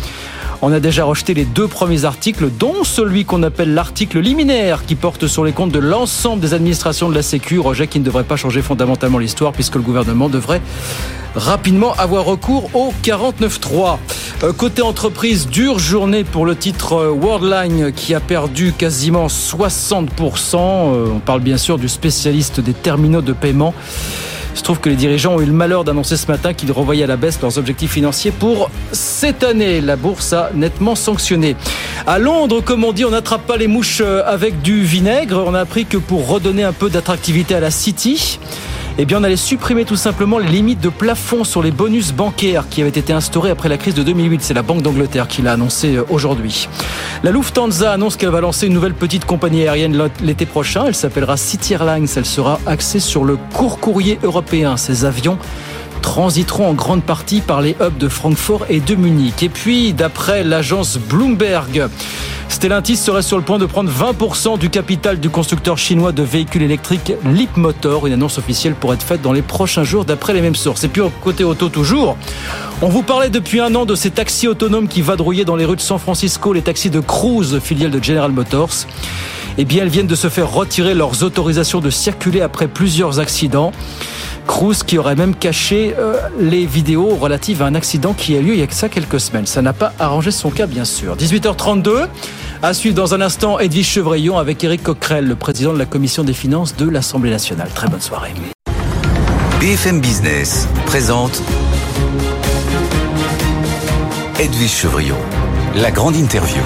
on 0.62 0.72
a 0.72 0.80
déjà 0.80 1.06
rejeté 1.06 1.34
les 1.34 1.46
deux 1.46 1.67
premiers 1.67 2.06
articles, 2.06 2.50
dont 2.50 2.84
celui 2.84 3.26
qu'on 3.26 3.43
appelle 3.43 3.74
l'article 3.74 4.20
liminaire, 4.20 4.86
qui 4.86 4.96
porte 4.96 5.28
sur 5.28 5.46
les 5.46 5.52
comptes 5.52 5.72
de 5.72 5.80
l'ensemble 5.80 6.41
des 6.41 6.54
administrations 6.54 7.10
de 7.10 7.15
la 7.15 7.22
Sécu, 7.22 7.60
rejet 7.60 7.88
qui 7.88 8.00
ne 8.00 8.06
devrait 8.06 8.24
pas 8.24 8.36
changer 8.36 8.62
fondamentalement 8.62 9.17
l'histoire, 9.20 9.54
puisque 9.54 9.76
le 9.76 9.82
gouvernement 9.82 10.30
devrait 10.30 10.62
rapidement 11.36 11.93
avoir 11.93 12.26
recours 12.26 12.70
au 12.74 12.93
49.3. 13.04 13.98
Euh, 14.43 14.54
côté 14.54 14.82
entreprise, 14.82 15.48
dure 15.48 15.80
journée 15.80 16.24
pour 16.24 16.46
le 16.46 16.56
titre 16.56 16.93
euh, 16.93 17.10
Worldline 17.12 17.91
qui 17.91 18.13
a 18.13 18.20
perdu 18.20 18.74
quasiment 18.74 19.28
60%. 19.28 20.56
Euh, 20.56 21.08
on 21.15 21.20
parle 21.20 21.41
bien 21.41 21.58
sûr 21.58 21.78
du 21.78 21.88
spécialiste 21.88 22.60
des 22.60 22.74
terminaux 22.74 23.22
de 23.22 23.34
paiement. 23.34 23.74
Se 24.58 24.63
trouve 24.63 24.80
que 24.80 24.89
les 24.89 24.96
dirigeants 24.96 25.36
ont 25.36 25.39
eu 25.39 25.46
le 25.46 25.54
malheur 25.54 25.84
d'annoncer 25.84 26.17
ce 26.17 26.26
matin 26.26 26.52
qu'ils 26.52 26.72
revoyaient 26.72 27.04
à 27.04 27.08
la 27.08 27.15
baisse 27.15 27.39
leurs 27.43 27.60
objectifs 27.60 27.91
financiers 27.91 28.32
pour 28.32 28.72
cette 28.91 29.43
année. 29.43 29.82
La 29.82 29.96
bourse 29.96 30.34
a 30.34 30.50
nettement 30.56 30.96
sanctionné. 30.96 31.56
À 32.08 32.17
Londres, 32.17 32.62
comme 32.62 32.84
on 32.84 32.91
dit, 32.91 33.06
on 33.06 33.12
n'attrape 33.12 33.46
pas 33.46 33.56
les 33.56 33.67
mouches 33.67 34.02
euh, 34.04 34.24
avec 34.26 34.63
du 34.63 34.82
vinaigre. 34.84 35.43
On 35.46 35.54
a 35.54 35.60
appris 35.60 35.86
que 35.86 35.98
pour 35.98 36.28
redonner 36.28 36.63
un 36.63 36.74
peu 36.74 36.89
d'attractivité 36.89 37.54
à 37.54 37.60
la 37.60 37.70
City, 37.70 38.39
eh 39.00 39.06
bien, 39.06 39.20
on 39.20 39.24
allait 39.24 39.36
supprimer 39.36 39.86
tout 39.86 39.96
simplement 39.96 40.40
les 40.40 40.48
limites 40.48 40.82
de 40.82 40.90
plafond 40.90 41.44
sur 41.44 41.62
les 41.62 41.70
bonus 41.70 42.14
bancaires 42.14 42.68
qui 42.68 42.82
avaient 42.82 42.90
été 42.90 43.14
instaurés 43.14 43.52
après 43.52 43.70
la 43.70 43.78
crise 43.78 43.94
de 43.94 44.02
2008. 44.02 44.42
C'est 44.42 44.56
la 44.56 44.64
Banque 44.64 44.82
d'Angleterre 44.82 45.28
qui 45.28 45.44
l'a 45.44 45.54
annoncé 45.54 45.98
euh, 45.98 46.04
aujourd'hui. 46.10 46.68
La 47.22 47.30
Lufthansa 47.30 47.92
annonce 47.92 48.16
qu'elle 48.16 48.30
va 48.30 48.42
lancer 48.42 48.66
une 48.66 48.74
nouvelle 48.74 48.96
petite 48.96 49.26
compagnie 49.26 49.68
aérienne 49.68 50.10
l'été 50.24 50.48
prochain. 50.48 50.86
Elle 50.88 50.96
s'appellera 50.96 51.38
City 51.38 51.74
Airlines. 51.74 52.08
Elle 52.16 52.26
sera 52.26 52.60
axée 52.66 53.00
sur 53.00 53.24
le 53.24 53.38
court 53.54 53.80
courrier 53.80 54.18
européen. 54.24 54.78
Ces 54.78 55.06
avions 55.06 55.38
transiteront 56.02 56.70
en 56.70 56.74
grande 56.74 57.04
partie 57.04 57.42
par 57.42 57.62
les 57.62 57.76
hubs 57.82 57.98
de 57.98 58.08
Francfort 58.08 58.66
et 58.70 58.80
de 58.80 58.96
Munich. 58.96 59.44
Et 59.44 59.50
puis, 59.50 59.94
d'après 59.94 60.44
l'agence 60.44 60.98
Bloomberg, 60.98 61.88
Stellantis 62.50 62.98
serait 62.98 63.22
sur 63.22 63.38
le 63.38 63.44
point 63.44 63.60
de 63.60 63.66
prendre 63.66 63.92
20% 63.92 64.58
du 64.58 64.70
capital 64.70 65.20
du 65.20 65.30
constructeur 65.30 65.78
chinois 65.78 66.12
de 66.12 66.24
véhicules 66.24 66.64
électriques 66.64 67.14
Leapmotor. 67.26 68.08
Une 68.08 68.14
annonce 68.14 68.38
officielle 68.38 68.74
pourrait 68.74 68.96
être 68.96 69.04
faite 69.04 69.22
dans 69.22 69.34
les 69.34 69.42
prochains 69.42 69.84
jours 69.84 70.06
d'après 70.06 70.34
les 70.34 70.42
mêmes 70.42 70.56
sources. 70.56 70.84
Et 70.84 70.88
puis 70.88 71.02
côté 71.22 71.44
auto 71.44 71.70
toujours, 71.70 72.18
on 72.82 72.90
vous 72.90 73.04
parlait 73.04 73.30
depuis 73.30 73.60
un 73.60 73.76
an 73.76 73.86
de 73.86 73.96
ces 73.96 74.12
taxis 74.12 74.48
autonomes 74.48 74.88
qui 74.88 75.02
vadrouillaient 75.02 75.46
dans 75.46 75.56
les 75.56 75.66
rues 75.66 75.76
de 75.76 75.82
San 75.82 76.00
Francisco, 76.00 76.54
les 76.54 76.62
taxis 76.62 76.90
de 76.90 77.00
Cruise, 77.00 77.60
filiale 77.60 77.92
de 77.92 78.04
General 78.04 78.32
Motors. 78.32 78.88
Eh 79.60 79.66
bien, 79.66 79.84
elles 79.84 79.90
viennent 79.90 80.08
de 80.08 80.16
se 80.16 80.30
faire 80.30 80.52
retirer 80.52 80.94
leurs 80.94 81.24
autorisations 81.24 81.80
de 81.80 81.90
circuler 81.90 82.42
après 82.42 82.68
plusieurs 82.68 83.20
accidents. 83.20 83.72
Cruz 84.48 84.84
qui 84.86 84.98
aurait 84.98 85.16
même 85.16 85.36
caché 85.36 85.94
euh, 86.00 86.16
les 86.40 86.66
vidéos 86.66 87.10
relatives 87.16 87.62
à 87.62 87.66
un 87.66 87.76
accident 87.76 88.14
qui 88.14 88.36
a 88.36 88.42
lieu 88.42 88.54
il 88.54 88.60
y 88.60 88.64
a 88.64 88.68
que 88.68 88.74
ça 88.74 88.90
quelques 88.90 89.20
semaines. 89.20 89.46
Ça 89.46 89.62
n'a 89.62 89.74
pas 89.74 89.94
arrangé 90.00 90.32
son 90.32 90.50
cas, 90.50 90.66
bien 90.66 90.86
sûr. 90.86 91.16
18h32. 91.16 92.08
À 92.64 92.74
suivre 92.74 92.96
dans 92.96 93.14
un 93.14 93.22
instant 93.22 93.60
Edwige 93.60 93.88
Chevrillon 93.88 94.38
avec 94.38 94.64
Éric 94.64 94.82
Coquerel, 94.82 95.28
le 95.28 95.36
président 95.36 95.74
de 95.74 95.78
la 95.78 95.86
commission 95.86 96.24
des 96.24 96.34
finances 96.34 96.76
de 96.76 96.90
l'Assemblée 96.90 97.30
nationale. 97.30 97.70
Très 97.76 97.88
bonne 97.88 98.02
soirée. 98.02 98.34
BFM 99.60 100.02
Business 100.02 100.68
présente 100.86 101.42
Edwige 104.40 104.72
Chevrillon, 104.72 105.18
la 105.76 105.92
grande 105.92 106.16
interview. 106.16 106.62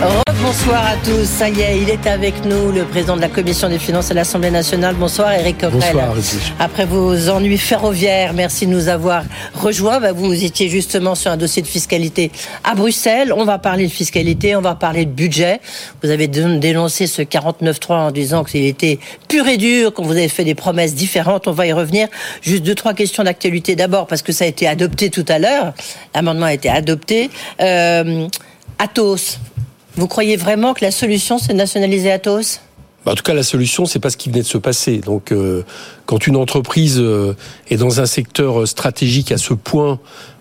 Bonsoir 0.00 0.86
à 0.86 0.96
tous. 1.04 1.24
Ça 1.24 1.48
y 1.48 1.60
est, 1.60 1.82
il 1.82 1.90
est 1.90 2.06
avec 2.06 2.44
nous, 2.44 2.70
le 2.70 2.84
président 2.84 3.16
de 3.16 3.20
la 3.20 3.28
Commission 3.28 3.68
des 3.68 3.78
finances 3.78 4.10
à 4.10 4.14
l'Assemblée 4.14 4.50
nationale. 4.50 4.94
Bonsoir, 4.94 5.32
Eric 5.32 5.58
Coquerel. 5.58 5.92
Bonsoir, 6.14 6.14
Après 6.58 6.86
vos 6.86 7.28
ennuis 7.28 7.58
ferroviaires, 7.58 8.32
merci 8.32 8.66
de 8.66 8.70
nous 8.70 8.88
avoir 8.88 9.24
rejoints. 9.54 10.00
Bah, 10.00 10.12
vous 10.12 10.44
étiez 10.44 10.68
justement 10.68 11.14
sur 11.14 11.30
un 11.30 11.36
dossier 11.36 11.62
de 11.62 11.66
fiscalité 11.66 12.30
à 12.64 12.74
Bruxelles. 12.74 13.32
On 13.36 13.44
va 13.44 13.58
parler 13.58 13.86
de 13.86 13.92
fiscalité, 13.92 14.54
on 14.56 14.60
va 14.60 14.74
parler 14.74 15.04
de 15.04 15.10
budget. 15.10 15.60
Vous 16.02 16.10
avez 16.10 16.28
dénoncé 16.28 17.06
ce 17.06 17.20
49.3 17.20 17.92
en 17.92 18.10
disant 18.10 18.44
qu'il 18.44 18.64
était 18.64 19.00
pur 19.28 19.46
et 19.48 19.56
dur, 19.56 19.92
qu'on 19.92 20.04
vous 20.04 20.12
avez 20.12 20.28
fait 20.28 20.44
des 20.44 20.54
promesses 20.54 20.94
différentes. 20.94 21.48
On 21.48 21.52
va 21.52 21.66
y 21.66 21.72
revenir. 21.72 22.08
Juste 22.40 22.62
deux, 22.62 22.74
trois 22.74 22.94
questions 22.94 23.24
d'actualité. 23.24 23.76
D'abord, 23.76 24.06
parce 24.06 24.22
que 24.22 24.32
ça 24.32 24.44
a 24.44 24.48
été 24.48 24.68
adopté 24.68 25.10
tout 25.10 25.26
à 25.28 25.38
l'heure. 25.38 25.74
L'amendement 26.14 26.46
a 26.46 26.54
été 26.54 26.70
adopté. 26.70 27.30
Euh, 27.60 28.28
Athos, 28.78 29.38
vous 29.98 30.08
croyez 30.08 30.36
vraiment 30.36 30.74
que 30.74 30.84
la 30.84 30.90
solution, 30.90 31.38
c'est 31.38 31.52
de 31.52 31.58
nationaliser 31.58 32.10
Atos? 32.10 32.60
Bah, 33.04 33.12
en 33.12 33.14
tout 33.14 33.22
cas, 33.22 33.34
la 33.34 33.42
solution, 33.42 33.84
c'est 33.84 33.98
pas 33.98 34.10
ce 34.10 34.16
qui 34.16 34.28
venait 34.28 34.42
de 34.42 34.46
se 34.46 34.58
passer. 34.58 34.98
Donc, 34.98 35.32
euh, 35.32 35.64
quand 36.06 36.26
une 36.26 36.36
entreprise 36.36 36.98
euh, 36.98 37.34
est 37.70 37.76
dans 37.76 38.00
un 38.00 38.06
secteur 38.06 38.60
euh, 38.60 38.66
stratégique 38.66 39.32
à 39.32 39.38
ce 39.38 39.54
point 39.54 39.98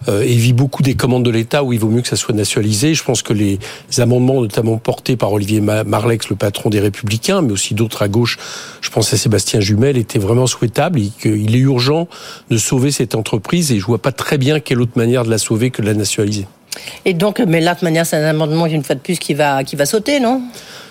et 0.08 0.36
vit 0.36 0.54
beaucoup 0.54 0.84
des 0.84 0.94
commandes 0.94 1.26
de 1.26 1.30
l'État, 1.30 1.64
où 1.64 1.74
il 1.74 1.80
vaut 1.80 1.90
mieux 1.90 2.02
que 2.02 2.08
ça 2.08 2.16
soit 2.16 2.34
nationalisé, 2.34 2.94
je 2.94 3.04
pense 3.04 3.24
que 3.24 3.34
les 3.34 3.60
amendements, 3.98 4.40
notamment 4.40 4.78
portés 4.78 5.18
par 5.18 5.34
Olivier 5.34 5.60
Marlex, 5.60 6.30
le 6.30 6.38
patron 6.38 6.70
des 6.70 6.80
Républicains, 6.80 7.42
mais 7.42 7.52
aussi 7.52 7.74
d'autres 7.74 8.04
à 8.04 8.08
gauche, 8.08 8.38
je 8.80 8.90
pense 8.90 9.12
à 9.14 9.18
Sébastien 9.18 9.60
Jumel, 9.60 9.98
étaient 9.98 10.20
vraiment 10.20 10.48
souhaitables 10.48 11.00
et 11.00 11.12
qu'il 11.22 11.54
est 11.56 11.60
urgent 11.60 12.08
de 12.50 12.58
sauver 12.58 12.92
cette 12.92 13.16
entreprise. 13.16 13.74
Et 13.74 13.80
je 13.80 13.86
vois 13.86 14.02
pas 14.02 14.14
très 14.14 14.38
bien 14.38 14.62
quelle 14.62 14.80
autre 14.80 14.94
manière 14.96 15.26
de 15.26 15.30
la 15.30 15.40
sauver 15.40 15.72
que 15.72 15.82
de 15.82 15.88
la 15.88 15.94
nationaliser. 15.94 16.46
Et 17.06 17.14
donc, 17.14 17.40
mais 17.40 17.62
là, 17.62 17.76
de 17.76 17.84
manière, 17.84 18.06
c'est 18.06 18.18
un 18.18 18.24
amendement, 18.24 18.66
une 18.66 18.84
fois 18.84 18.96
de 18.96 19.02
plus, 19.02 19.20
qui 19.20 19.34
va, 19.34 19.64
qui 19.64 19.76
va 19.76 19.86
sauter, 19.86 20.20
non? 20.20 20.42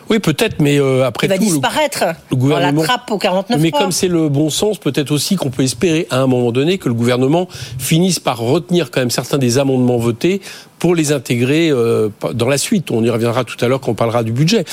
Oui, 0.08 0.20
peut-être, 0.20 0.60
mais 0.60 0.78
euh, 0.78 1.04
après 1.04 1.26
Il 1.26 1.30
va 1.30 1.38
disparaître. 1.38 2.04
Le, 2.30 2.36
gouvernement. 2.36 2.78
On 2.78 2.82
l'attrape 2.82 3.10
au 3.10 3.18
49 3.18 3.60
Mais 3.60 3.72
comme 3.72 3.90
c'est 3.90 4.08
le 4.08 4.28
bon 4.28 4.50
sens, 4.50 4.78
peut-être 4.78 5.10
aussi 5.10 5.36
qu'on 5.36 5.50
peut 5.50 5.64
espérer 5.64 6.06
à 6.10 6.20
un 6.20 6.26
moment 6.26 6.52
donné 6.52 6.78
que 6.78 6.88
le 6.88 6.94
gouvernement 6.94 7.48
finisse 7.78 8.20
par 8.20 8.38
retenir 8.38 8.90
quand 8.90 9.00
même 9.00 9.10
certains 9.10 9.38
des 9.38 9.58
amendements 9.58 9.96
votés 9.96 10.40
pour 10.78 10.94
les 10.94 11.10
intégrer 11.10 11.70
euh, 11.70 12.08
dans 12.34 12.48
la 12.48 12.58
suite. 12.58 12.90
On 12.92 13.02
y 13.02 13.10
reviendra 13.10 13.42
tout 13.42 13.56
à 13.64 13.68
l'heure 13.68 13.80
quand 13.80 13.92
on 13.92 13.94
parlera 13.94 14.22
du 14.22 14.32
budget. 14.32 14.64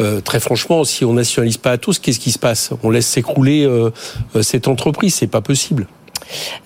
Euh, 0.00 0.20
très 0.20 0.40
franchement, 0.40 0.84
si 0.84 1.04
on 1.04 1.14
nationalise 1.14 1.56
pas 1.56 1.70
à 1.70 1.78
tous, 1.78 1.98
qu'est-ce 1.98 2.20
qui 2.20 2.32
se 2.32 2.38
passe? 2.38 2.70
On 2.82 2.90
laisse 2.90 3.06
s'écrouler 3.06 3.68
cette 4.42 4.68
entreprise, 4.68 5.14
c'est 5.14 5.26
pas 5.26 5.40
possible. 5.40 5.86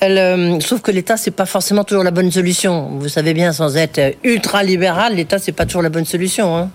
Euh, 0.02 0.60
sauf 0.60 0.80
que 0.80 0.90
l'État, 0.90 1.16
c'est 1.16 1.30
pas 1.30 1.46
forcément 1.46 1.84
toujours 1.84 2.04
la 2.04 2.10
bonne 2.10 2.30
solution. 2.30 2.90
Vous 2.98 3.08
savez 3.08 3.34
bien, 3.34 3.52
sans 3.52 3.76
être 3.76 4.16
ultra 4.24 4.62
libéral, 4.62 5.14
l'État, 5.14 5.38
c'est 5.38 5.52
pas 5.52 5.66
toujours 5.66 5.82
la 5.82 5.90
bonne 5.90 6.04
solution. 6.04 6.56
Hein. 6.56 6.70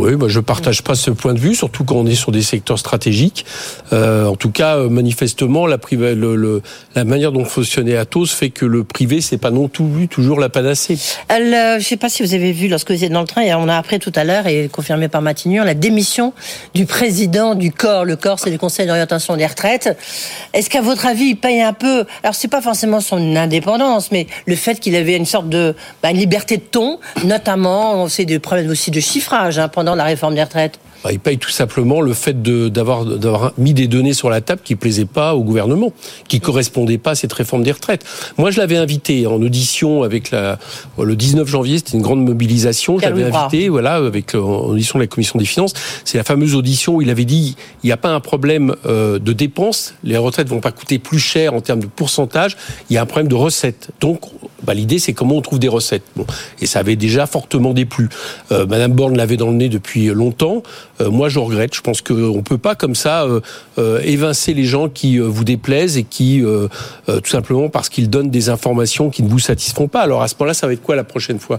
Oui, 0.00 0.16
bah, 0.16 0.28
je 0.28 0.40
partage 0.40 0.82
pas 0.82 0.94
ce 0.94 1.10
point 1.10 1.34
de 1.34 1.38
vue, 1.38 1.54
surtout 1.54 1.84
quand 1.84 1.96
on 1.96 2.06
est 2.06 2.14
sur 2.14 2.32
des 2.32 2.40
secteurs 2.40 2.78
stratégiques. 2.78 3.44
Euh, 3.92 4.24
en 4.24 4.34
tout 4.34 4.50
cas, 4.50 4.78
euh, 4.78 4.88
manifestement, 4.88 5.66
la, 5.66 5.76
manière 7.04 7.32
dont 7.32 7.44
fonctionnait 7.44 7.98
Atos 7.98 8.32
fait 8.32 8.48
que 8.48 8.64
le 8.64 8.82
privé, 8.82 9.20
c'est 9.20 9.36
pas 9.36 9.50
non 9.50 9.68
plus 9.68 10.08
toujours 10.08 10.40
la 10.40 10.48
panacée. 10.48 10.96
Euh, 11.30 11.78
je 11.78 11.84
sais 11.84 11.98
pas 11.98 12.08
si 12.08 12.22
vous 12.22 12.32
avez 12.32 12.52
vu 12.52 12.68
lorsque 12.68 12.88
vous 12.88 12.94
étiez 12.94 13.10
dans 13.10 13.20
le 13.20 13.26
train, 13.26 13.42
on 13.58 13.68
a 13.68 13.76
appris 13.76 13.98
tout 13.98 14.12
à 14.16 14.24
l'heure 14.24 14.46
et 14.46 14.70
confirmé 14.72 15.08
par 15.08 15.20
Matignon 15.20 15.64
la 15.64 15.74
démission 15.74 16.32
du 16.74 16.86
président 16.86 17.54
du 17.54 17.70
corps. 17.70 18.06
Le 18.06 18.16
corps, 18.16 18.38
c'est 18.38 18.50
le 18.50 18.56
Conseil 18.56 18.86
d'orientation 18.86 19.36
des 19.36 19.46
retraites. 19.46 19.98
Est-ce 20.54 20.70
qu'à 20.70 20.80
votre 20.80 21.04
avis, 21.04 21.24
il 21.26 21.36
paye 21.36 21.60
un 21.60 21.74
peu? 21.74 22.06
Alors, 22.22 22.34
c'est 22.34 22.48
pas 22.48 22.62
forcément 22.62 23.00
son 23.00 23.36
indépendance, 23.36 24.12
mais 24.12 24.28
le 24.46 24.56
fait 24.56 24.80
qu'il 24.80 24.96
avait 24.96 25.16
une 25.16 25.26
sorte 25.26 25.50
de 25.50 25.74
bah, 26.02 26.12
liberté 26.12 26.56
de 26.56 26.62
ton, 26.62 27.00
notamment, 27.24 28.08
c'est 28.08 28.24
des 28.24 28.38
problèmes 28.38 28.70
aussi 28.70 28.90
de 28.90 29.00
chiffrage 29.00 29.58
hein, 29.58 29.68
pendant 29.68 29.89
la 29.94 30.04
réforme 30.04 30.34
des 30.34 30.42
retraites 30.42 30.78
bah, 31.02 31.12
il 31.12 31.18
paye 31.18 31.38
tout 31.38 31.50
simplement 31.50 32.00
le 32.00 32.12
fait 32.12 32.42
d'avoir 32.42 33.52
mis 33.56 33.72
des 33.72 33.88
données 33.88 34.12
sur 34.12 34.28
la 34.28 34.40
table 34.40 34.60
qui 34.62 34.76
plaisaient 34.76 35.06
pas 35.06 35.34
au 35.34 35.42
gouvernement, 35.42 35.92
qui 36.28 36.40
correspondaient 36.40 36.98
pas 36.98 37.12
à 37.12 37.14
cette 37.14 37.32
réforme 37.32 37.62
des 37.62 37.72
retraites. 37.72 38.04
Moi, 38.36 38.50
je 38.50 38.58
l'avais 38.58 38.76
invité 38.76 39.26
en 39.26 39.40
audition 39.40 40.02
avec 40.02 40.30
la 40.30 40.58
le 40.98 41.16
19 41.16 41.48
janvier, 41.48 41.78
c'était 41.78 41.96
une 41.96 42.02
grande 42.02 42.24
mobilisation. 42.24 42.98
Je 42.98 43.04
l'avais 43.04 43.24
invité, 43.24 43.68
voilà, 43.68 43.94
avec 43.94 44.34
en 44.34 44.66
audition 44.68 44.98
de 44.98 45.04
la 45.04 45.06
commission 45.06 45.38
des 45.38 45.44
finances. 45.44 45.72
C'est 46.04 46.18
la 46.18 46.24
fameuse 46.24 46.54
audition 46.54 46.96
où 46.96 47.02
il 47.02 47.08
avait 47.08 47.24
dit 47.24 47.56
il 47.82 47.86
n'y 47.86 47.92
a 47.92 47.96
pas 47.96 48.10
un 48.10 48.20
problème 48.20 48.74
euh, 48.86 49.18
de 49.18 49.32
dépenses, 49.32 49.94
les 50.04 50.16
retraites 50.16 50.48
vont 50.48 50.60
pas 50.60 50.72
coûter 50.72 50.98
plus 50.98 51.18
cher 51.18 51.54
en 51.54 51.60
termes 51.60 51.80
de 51.80 51.86
pourcentage, 51.86 52.56
il 52.90 52.94
y 52.94 52.98
a 52.98 53.02
un 53.02 53.06
problème 53.06 53.28
de 53.28 53.34
recettes. 53.34 53.90
Donc, 54.00 54.20
bah, 54.70 54.74
l'idée 54.74 55.00
c'est 55.00 55.14
comment 55.14 55.34
on 55.34 55.40
trouve 55.40 55.58
des 55.58 55.66
recettes. 55.66 56.04
Bon, 56.14 56.24
et 56.60 56.66
ça 56.66 56.78
avait 56.78 56.94
déjà 56.94 57.26
fortement 57.26 57.72
déplu. 57.72 58.08
Euh, 58.52 58.66
Madame 58.66 58.92
Borne 58.92 59.16
l'avait 59.16 59.36
dans 59.36 59.48
le 59.48 59.56
nez 59.56 59.68
depuis 59.68 60.06
longtemps. 60.06 60.62
Euh, 61.00 61.10
moi, 61.10 61.28
je 61.28 61.40
regrette. 61.40 61.74
Je 61.74 61.80
pense 61.80 62.02
qu'on 62.02 62.36
ne 62.36 62.40
peut 62.40 62.58
pas 62.58 62.76
comme 62.76 62.94
ça 62.94 63.26
euh, 63.78 64.00
évincer 64.04 64.54
les 64.54 64.64
gens 64.64 64.88
qui 64.88 65.18
vous 65.18 65.42
déplaisent 65.42 65.96
et 65.96 66.04
qui, 66.04 66.44
tout 67.06 67.30
simplement 67.30 67.68
parce 67.68 67.88
qu'ils 67.88 68.10
donnent 68.10 68.30
des 68.30 68.48
informations 68.48 69.10
qui 69.10 69.24
ne 69.24 69.28
vous 69.28 69.40
satisfont 69.40 69.88
pas. 69.88 70.02
Alors 70.02 70.22
à 70.22 70.28
ce 70.28 70.34
moment-là, 70.38 70.54
ça 70.54 70.68
va 70.68 70.72
être 70.72 70.82
quoi 70.82 70.94
la 70.94 71.04
prochaine 71.04 71.40
fois? 71.40 71.58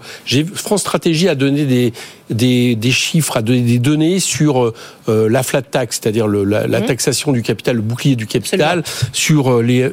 France 0.54 0.82
Stratégie 0.82 1.28
a 1.28 1.36
donné 1.36 1.66
des, 1.66 1.92
des, 2.30 2.76
des, 2.76 2.92
chiffres, 2.92 3.36
a 3.38 3.42
donné 3.42 3.62
des 3.62 3.80
données 3.80 4.20
sur 4.20 4.74
la 5.08 5.44
flat 5.44 5.64
tax, 5.64 6.00
c'est-à-dire 6.02 6.28
la, 6.28 6.68
la, 6.68 6.80
mmh. 6.80 6.86
taxation 6.86 7.32
du 7.32 7.42
capital, 7.42 7.76
le 7.76 7.82
bouclier 7.82 8.16
du 8.16 8.28
capital, 8.28 8.84
sur 9.12 9.62
les, 9.62 9.90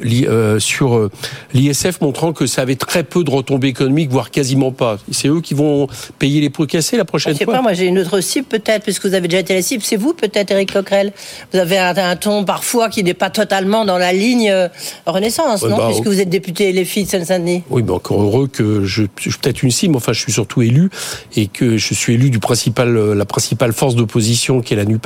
sur 0.59 1.09
l'ISF, 1.53 2.01
montrant 2.01 2.33
que 2.33 2.45
ça 2.45 2.61
avait 2.61 2.75
très 2.75 3.03
peu 3.09 3.23
de 3.23 3.29
retombées 3.29 3.67
économiques, 3.69 4.09
voire 4.09 4.31
quasiment 4.31 4.71
pas. 4.71 4.97
C'est 5.11 5.27
eux 5.27 5.41
qui 5.41 5.53
vont 5.53 5.87
payer 6.17 6.41
les 6.41 6.49
pots 6.49 6.65
cassés 6.65 6.97
la 6.97 7.05
prochaine 7.05 7.33
je 7.33 7.39
sais 7.39 7.45
fois. 7.45 7.55
Pas, 7.55 7.61
moi 7.61 7.73
j'ai 7.73 7.85
une 7.85 7.99
autre 7.99 8.21
cible 8.21 8.47
peut-être, 8.47 8.83
puisque 8.83 9.05
vous 9.05 9.13
avez 9.13 9.27
déjà 9.27 9.39
été 9.39 9.53
la 9.53 9.61
cible. 9.61 9.83
C'est 9.83 9.97
vous 9.97 10.13
peut-être, 10.13 10.51
Eric 10.51 10.73
Coquerel. 10.73 11.11
Vous 11.51 11.59
avez 11.59 11.77
un, 11.77 12.15
ton 12.15 12.45
parfois 12.45 12.89
qui 12.89 13.03
n'est 13.03 13.13
pas 13.13 13.29
totalement 13.29 13.85
dans 13.85 13.97
la 13.97 14.13
ligne 14.13 14.49
euh, 14.49 14.67
Renaissance, 15.05 15.63
non? 15.63 15.77
bah, 15.77 15.87
Puisque 15.89 16.07
vous 16.07 16.19
êtes 16.21 16.29
député 16.29 16.71
les 16.71 16.85
filles 16.85 17.05
de 17.05 17.09
Seine-Saint-Denis. 17.09 17.63
Oui, 17.69 17.83
mais 17.83 17.91
encore 17.91 18.21
heureux 18.21 18.47
que 18.47 18.85
je, 18.85 19.03
je 19.17 19.29
suis 19.29 19.39
peut-être 19.39 19.63
une 19.63 19.71
cible, 19.71 19.95
enfin 19.95 20.13
je 20.13 20.19
suis 20.19 20.31
surtout 20.31 20.61
élu 20.61 20.89
et 21.35 21.47
que 21.47 21.77
je 21.77 21.93
suis 21.93 22.13
élu 22.13 22.29
du 22.29 22.39
principal, 22.39 22.95
euh, 22.95 23.15
la 23.15 23.25
principale 23.25 23.73
force 23.73 23.95
d'opposition 23.95 24.61
qui 24.61 24.73
est 24.73 24.77
la 24.77 24.85
Nupes. 24.85 24.99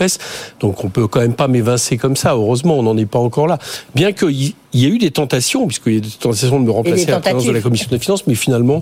Donc 0.60 0.84
on 0.84 0.90
peut 0.90 1.08
quand 1.08 1.22
même 1.22 1.34
pas 1.36 1.48
m'évincer 1.48 1.98
comme 1.98 2.16
ça. 2.16 2.34
Heureusement, 2.34 2.78
on 2.78 2.84
n'en 2.84 2.98
est 2.98 3.06
pas 3.06 3.20
encore 3.20 3.48
là. 3.48 3.58
Bien 3.96 4.12
qu'il 4.12 4.54
il 4.74 4.82
y 4.82 4.86
a 4.86 4.90
eu 4.90 4.98
des 4.98 5.12
tentations, 5.12 5.68
puisqu'il 5.68 5.92
y 5.92 5.96
a 5.96 5.98
eu 6.00 6.02
des 6.02 6.10
tentations 6.10 6.60
de 6.60 6.66
me 6.66 6.72
remplacer 6.72 7.08
à 7.08 7.12
la 7.12 7.20
présidence 7.20 7.46
de 7.46 7.52
la 7.52 7.62
commission 7.62 7.88
des 7.92 8.00
finances, 8.00 8.26
mais 8.26 8.36
finalement, 8.36 8.82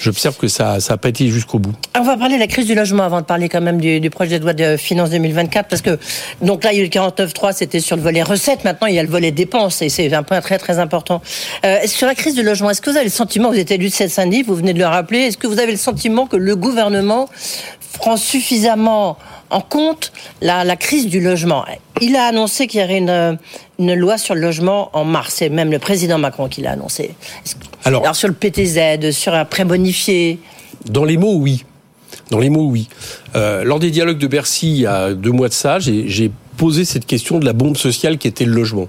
j'observe 0.00 0.36
que 0.36 0.48
ça 0.48 0.78
n'a 0.88 0.96
pas 0.96 1.08
été 1.08 1.28
jusqu'au 1.28 1.58
bout. 1.58 1.72
On 1.98 2.02
va 2.02 2.16
parler 2.16 2.34
de 2.34 2.40
la 2.40 2.46
crise 2.46 2.66
du 2.66 2.74
logement 2.74 3.04
avant 3.04 3.20
de 3.20 3.26
parler 3.26 3.48
quand 3.48 3.60
même 3.60 3.80
du, 3.80 4.10
projet 4.10 4.38
de 4.38 4.44
loi 4.44 4.52
de 4.52 4.76
finances 4.76 5.10
2024, 5.10 5.68
parce 5.68 5.82
que 5.82 5.98
donc 6.42 6.64
là, 6.64 6.72
il 6.72 6.78
y 6.78 6.80
a 6.80 6.84
eu 6.84 6.86
le 6.86 6.90
49.3, 6.90 7.52
c'était 7.54 7.80
sur 7.80 7.96
le 7.96 8.02
volet 8.02 8.22
recettes, 8.22 8.64
maintenant 8.64 8.88
il 8.88 8.94
y 8.94 8.98
a 8.98 9.02
le 9.02 9.08
volet 9.08 9.30
dépenses, 9.30 9.82
et 9.82 9.88
c'est 9.88 10.12
un 10.12 10.22
point 10.22 10.40
très 10.40 10.58
très 10.58 10.78
important. 10.78 11.22
Euh, 11.64 11.78
sur 11.86 12.06
la 12.06 12.14
crise 12.14 12.34
du 12.34 12.42
logement, 12.42 12.70
est-ce 12.70 12.80
que 12.80 12.90
vous 12.90 12.96
avez 12.96 13.06
le 13.06 13.10
sentiment, 13.10 13.50
vous 13.50 13.58
êtes 13.58 13.70
élu 13.70 13.88
de 13.88 13.94
cette 13.94 14.10
samedi, 14.10 14.42
vous 14.42 14.54
venez 14.54 14.72
de 14.72 14.78
le 14.78 14.86
rappeler, 14.86 15.20
est-ce 15.20 15.38
que 15.38 15.46
vous 15.46 15.60
avez 15.60 15.72
le 15.72 15.78
sentiment 15.78 16.26
que 16.26 16.36
le 16.36 16.56
gouvernement 16.56 17.28
prend 17.92 18.16
suffisamment 18.16 19.18
en 19.50 19.60
compte 19.60 20.12
la, 20.40 20.64
la 20.64 20.76
crise 20.76 21.06
du 21.06 21.20
logement 21.20 21.64
il 22.00 22.16
a 22.16 22.24
annoncé 22.24 22.66
qu'il 22.66 22.80
y 22.80 22.84
aurait 22.84 22.98
une, 22.98 23.38
une, 23.78 23.94
loi 23.94 24.18
sur 24.18 24.34
le 24.34 24.40
logement 24.40 24.90
en 24.92 25.04
mars. 25.04 25.34
C'est 25.38 25.48
même 25.48 25.70
le 25.70 25.78
président 25.78 26.18
Macron 26.18 26.48
qui 26.48 26.60
l'a 26.60 26.72
annoncé. 26.72 27.14
Alors, 27.84 28.02
Alors, 28.02 28.16
sur 28.16 28.28
le 28.28 28.34
PTZ, 28.34 29.10
sur 29.12 29.34
un 29.34 29.44
prêt 29.44 29.64
bonifié. 29.64 30.38
Dans 30.86 31.04
les 31.04 31.16
mots, 31.16 31.36
oui. 31.36 31.64
Dans 32.30 32.38
les 32.38 32.50
mots, 32.50 32.66
oui. 32.66 32.88
Euh, 33.36 33.64
lors 33.64 33.78
des 33.78 33.90
dialogues 33.90 34.18
de 34.18 34.26
Bercy, 34.26 34.68
il 34.68 34.80
y 34.80 34.86
a 34.86 35.14
deux 35.14 35.32
mois 35.32 35.48
de 35.48 35.54
ça, 35.54 35.78
j'ai 35.78 36.30
posé 36.58 36.84
cette 36.84 37.06
question 37.06 37.38
de 37.38 37.46
la 37.46 37.54
bombe 37.54 37.76
sociale 37.76 38.18
qui 38.18 38.28
était 38.28 38.44
le 38.44 38.52
logement. 38.52 38.88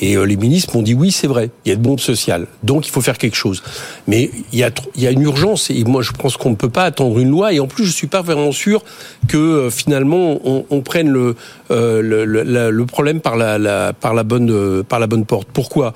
Et 0.00 0.16
euh, 0.16 0.24
les 0.24 0.36
ministres 0.36 0.76
m'ont 0.76 0.82
dit 0.82 0.94
oui, 0.94 1.10
c'est 1.10 1.26
vrai, 1.26 1.50
il 1.64 1.70
y 1.70 1.72
a 1.72 1.76
de 1.76 1.80
bombes 1.80 2.00
sociales, 2.00 2.46
donc 2.62 2.86
il 2.86 2.90
faut 2.90 3.00
faire 3.00 3.16
quelque 3.16 3.34
chose. 3.34 3.62
Mais 4.06 4.30
il 4.52 4.58
y 4.58 4.62
a, 4.62 4.70
il 4.94 5.02
y 5.02 5.06
a 5.06 5.10
une 5.10 5.22
urgence 5.22 5.70
et 5.70 5.82
moi 5.84 6.02
je 6.02 6.12
pense 6.12 6.36
qu'on 6.36 6.50
ne 6.50 6.54
peut 6.54 6.68
pas 6.68 6.84
attendre 6.84 7.18
une 7.18 7.30
loi. 7.30 7.54
Et 7.54 7.60
en 7.60 7.66
plus, 7.66 7.86
je 7.86 7.92
suis 7.92 8.06
pas 8.06 8.20
vraiment 8.20 8.52
sûr 8.52 8.84
que 9.26 9.38
euh, 9.38 9.70
finalement 9.70 10.38
on, 10.44 10.80
prenne 10.82 11.08
le, 11.08 11.34
euh, 11.70 12.02
le, 12.02 12.70
le, 12.70 12.86
problème 12.86 13.20
par 13.20 13.36
la, 13.36 13.92
par 13.94 14.12
la 14.12 14.22
bonne 14.22 14.84
par 14.84 15.00
la 15.00 15.06
bonne 15.06 15.24
porte. 15.24 15.48
Pourquoi? 15.52 15.94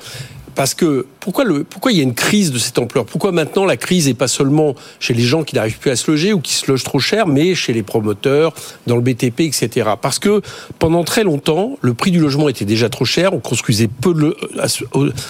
Parce 0.54 0.74
que 0.74 1.06
pourquoi, 1.20 1.44
pourquoi 1.68 1.92
il 1.92 1.98
y 1.98 2.00
a 2.00 2.02
une 2.02 2.14
crise 2.14 2.50
de 2.50 2.58
cette 2.58 2.78
ampleur? 2.78 3.04
Pourquoi 3.04 3.32
maintenant 3.32 3.64
la 3.64 3.76
crise 3.76 4.06
n'est 4.06 4.14
pas 4.14 4.28
seulement 4.28 4.74
chez 4.98 5.14
les 5.14 5.22
gens 5.22 5.44
qui 5.44 5.55
n'arrivent 5.55 5.78
plus 5.78 5.90
à 5.90 5.96
se 5.96 6.11
loger 6.11 6.32
ou 6.32 6.40
qui 6.40 6.55
se 6.55 6.70
logent 6.70 6.84
trop 6.84 6.98
cher, 6.98 7.26
mais 7.26 7.55
chez 7.55 7.72
les 7.72 7.82
promoteurs, 7.82 8.53
dans 8.86 8.96
le 8.96 9.03
BTP, 9.03 9.40
etc. 9.40 9.90
Parce 10.01 10.18
que 10.18 10.42
pendant 10.78 11.05
très 11.05 11.24
longtemps, 11.24 11.78
le 11.80 11.94
prix 11.94 12.11
du 12.11 12.20
logement 12.20 12.48
était 12.48 12.64
déjà 12.64 12.88
trop 12.88 13.05
cher, 13.05 13.34
on 13.34 13.40
construisait 13.40 13.88
peu 13.88 14.14
de, 14.14 14.36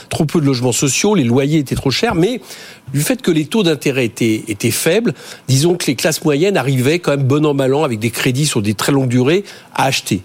trop 0.09 0.25
peu 0.25 0.41
de 0.41 0.47
logements 0.47 0.73
sociaux, 0.73 1.15
les 1.15 1.25
loyers 1.25 1.59
étaient 1.59 1.75
trop 1.75 1.91
chers, 1.91 2.15
mais 2.15 2.41
du 2.93 3.01
fait 3.01 3.23
que 3.23 3.31
les 3.31 3.47
taux 3.47 3.63
d'intérêt 3.63 4.05
étaient, 4.05 4.45
étaient 4.49 4.71
faibles, 4.71 5.15
disons 5.49 5.77
que 5.77 5.87
les 5.87 5.97
classes 5.97 6.25
moyennes 6.25 6.57
arrivaient 6.57 6.99
quand 6.99 7.13
même 7.13 7.25
bon 7.25 7.45
an 7.47 7.55
mal 7.55 7.75
an 7.75 7.85
avec 7.85 7.99
des 7.99 8.11
crédits 8.11 8.47
sur 8.47 8.63
des 8.63 8.75
très 8.75 8.93
longues 8.93 9.09
durées 9.09 9.45
à 9.75 9.85
acheter. 9.85 10.23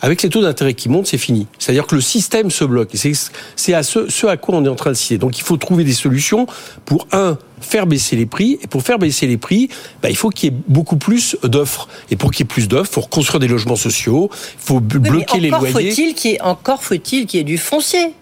Avec 0.00 0.22
les 0.22 0.28
taux 0.28 0.42
d'intérêt 0.42 0.74
qui 0.74 0.88
montent, 0.88 1.06
c'est 1.06 1.18
fini. 1.18 1.46
C'est-à-dire 1.58 1.86
que 1.86 1.94
le 1.94 2.00
système 2.00 2.50
se 2.50 2.64
bloque. 2.64 2.90
C'est 3.56 3.74
à 3.74 3.82
ce, 3.82 4.08
ce, 4.08 4.26
à 4.26 4.36
quoi 4.36 4.56
on 4.56 4.64
est 4.64 4.68
en 4.68 4.76
train 4.76 4.90
de 4.90 4.96
citer. 4.96 5.18
Donc 5.18 5.38
il 5.38 5.42
faut 5.42 5.56
trouver 5.56 5.84
des 5.84 5.92
solutions 5.92 6.46
pour, 6.84 7.06
un, 7.12 7.38
faire 7.60 7.86
baisser 7.86 8.16
les 8.16 8.26
prix. 8.26 8.58
Et 8.62 8.66
pour 8.66 8.82
faire 8.82 8.98
baisser 8.98 9.26
les 9.26 9.36
prix, 9.36 9.68
bah, 10.02 10.10
il 10.10 10.16
faut 10.16 10.30
qu'il 10.30 10.52
y 10.52 10.54
ait 10.54 10.58
beaucoup 10.68 10.96
plus 10.96 11.36
d'offres. 11.42 11.88
Et 12.10 12.16
pour 12.16 12.30
qu'il 12.30 12.44
y 12.44 12.46
ait 12.46 12.52
plus 12.52 12.68
d'offres, 12.68 12.90
il 12.90 12.94
faut 12.94 13.00
reconstruire 13.02 13.40
des 13.40 13.48
logements 13.48 13.76
sociaux, 13.76 14.30
il 14.32 14.64
faut 14.64 14.80
bloquer 14.80 15.40
les 15.40 15.50
loyers. 15.50 15.72
Faut-il 15.72 16.14
qu'il 16.14 16.32
y 16.32 16.34
ait, 16.34 16.40
encore 16.40 16.82
faut-il 16.82 17.26
qu'il 17.26 17.38
y 17.38 17.40
ait 17.40 17.44
du 17.44 17.58
foncier 17.58 18.14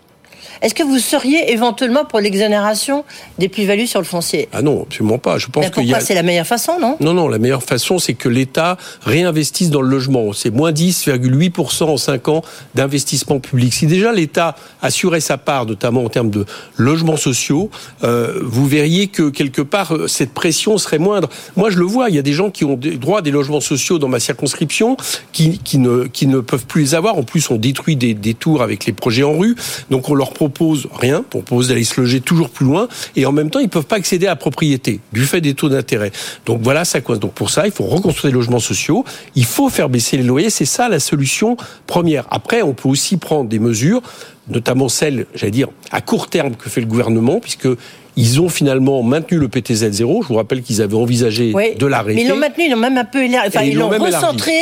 est-ce 0.62 0.74
que 0.74 0.82
vous 0.82 0.98
seriez 0.98 1.52
éventuellement 1.52 2.04
pour 2.04 2.20
l'exonération 2.20 3.04
des 3.38 3.48
plus-values 3.48 3.86
sur 3.86 4.00
le 4.00 4.06
foncier? 4.06 4.48
Ah 4.52 4.62
non, 4.62 4.82
absolument 4.82 5.18
pas. 5.18 5.38
Je 5.38 5.48
pense 5.48 5.68
que 5.70 5.94
a... 5.94 6.00
c'est 6.00 6.14
la 6.14 6.22
meilleure 6.22 6.46
façon, 6.46 6.78
non? 6.80 6.96
Non, 7.00 7.14
non, 7.14 7.28
la 7.28 7.38
meilleure 7.38 7.62
façon, 7.62 7.98
c'est 7.98 8.14
que 8.14 8.28
l'État 8.28 8.76
réinvestisse 9.02 9.70
dans 9.70 9.82
le 9.82 9.88
logement. 9.88 10.32
C'est 10.32 10.50
moins 10.50 10.72
10,8% 10.72 11.84
en 11.84 11.96
5 11.96 12.28
ans 12.28 12.42
d'investissement 12.74 13.38
public. 13.38 13.74
Si 13.74 13.86
déjà 13.86 14.12
l'État 14.12 14.56
assurait 14.82 15.20
sa 15.20 15.36
part, 15.36 15.66
notamment 15.66 16.04
en 16.04 16.08
termes 16.08 16.30
de 16.30 16.46
logements 16.76 17.16
sociaux, 17.16 17.70
euh, 18.04 18.40
vous 18.42 18.66
verriez 18.66 19.08
que 19.08 19.28
quelque 19.28 19.62
part, 19.62 19.94
euh, 19.94 20.08
cette 20.08 20.32
pression 20.32 20.78
serait 20.78 20.98
moindre. 20.98 21.28
Moi, 21.56 21.70
je 21.70 21.78
le 21.78 21.84
vois, 21.84 22.08
il 22.08 22.16
y 22.16 22.18
a 22.18 22.22
des 22.22 22.32
gens 22.32 22.50
qui 22.50 22.64
ont 22.64 22.76
droit 22.76 23.18
à 23.18 23.22
des 23.22 23.30
logements 23.30 23.60
sociaux 23.60 23.98
dans 23.98 24.08
ma 24.08 24.20
circonscription 24.20 24.96
qui, 25.32 25.58
qui, 25.58 25.78
ne, 25.78 26.04
qui 26.04 26.26
ne 26.26 26.40
peuvent 26.40 26.66
plus 26.66 26.82
les 26.82 26.94
avoir. 26.94 27.16
En 27.18 27.22
plus, 27.22 27.50
on 27.50 27.56
détruit 27.56 27.96
des, 27.96 28.14
des 28.14 28.34
tours 28.34 28.62
avec 28.62 28.86
les 28.86 28.92
projets 28.92 29.22
en 29.22 29.36
rue. 29.36 29.54
Donc, 29.90 30.08
on 30.08 30.14
leur 30.14 30.30
propose 30.30 30.45
propose 30.48 30.88
rien, 30.92 31.22
propose 31.22 31.68
d'aller 31.68 31.84
se 31.84 32.00
loger 32.00 32.20
toujours 32.20 32.50
plus 32.50 32.66
loin, 32.66 32.88
et 33.16 33.26
en 33.26 33.32
même 33.32 33.50
temps, 33.50 33.58
ils 33.58 33.64
ne 33.64 33.68
peuvent 33.68 33.86
pas 33.86 33.96
accéder 33.96 34.26
à 34.26 34.30
la 34.30 34.36
propriété 34.36 35.00
du 35.12 35.24
fait 35.24 35.40
des 35.40 35.54
taux 35.54 35.68
d'intérêt. 35.68 36.12
Donc 36.44 36.60
voilà, 36.62 36.84
ça 36.84 37.00
coince. 37.00 37.18
Donc 37.18 37.32
pour 37.32 37.50
ça, 37.50 37.66
il 37.66 37.72
faut 37.72 37.84
reconstruire 37.84 38.32
des 38.32 38.36
logements 38.36 38.60
sociaux, 38.60 39.04
il 39.34 39.44
faut 39.44 39.68
faire 39.68 39.88
baisser 39.88 40.16
les 40.16 40.22
loyers, 40.22 40.50
c'est 40.50 40.64
ça 40.64 40.88
la 40.88 41.00
solution 41.00 41.56
première. 41.86 42.26
Après, 42.30 42.62
on 42.62 42.74
peut 42.74 42.88
aussi 42.88 43.16
prendre 43.16 43.48
des 43.48 43.58
mesures 43.58 44.02
notamment 44.48 44.88
celles, 44.88 45.26
j'allais 45.34 45.50
dire, 45.50 45.68
à 45.90 46.00
court 46.00 46.28
terme 46.28 46.54
que 46.54 46.70
fait 46.70 46.80
le 46.80 46.86
gouvernement, 46.86 47.40
puisque 47.40 47.68
ils 48.16 48.40
ont 48.40 48.48
finalement 48.48 49.02
maintenu 49.02 49.38
le 49.38 49.48
PTZ 49.48 49.90
0. 49.90 50.22
Je 50.22 50.28
vous 50.28 50.34
rappelle 50.34 50.62
qu'ils 50.62 50.80
avaient 50.80 50.96
envisagé 50.96 51.52
de 51.52 51.86
l'arrêter. 51.86 52.16
Mais 52.16 52.22
ils 52.22 52.28
l'ont 52.28 52.36
maintenu, 52.36 52.64
ils 52.64 52.70
l'ont 52.70 52.78
même 52.78 52.96
un 52.96 53.04
peu 53.04 53.22
élargi. 53.22 53.48
Enfin, 53.48 53.64
ils 53.64 53.76
l'ont 53.76 53.90
recentré 53.90 54.52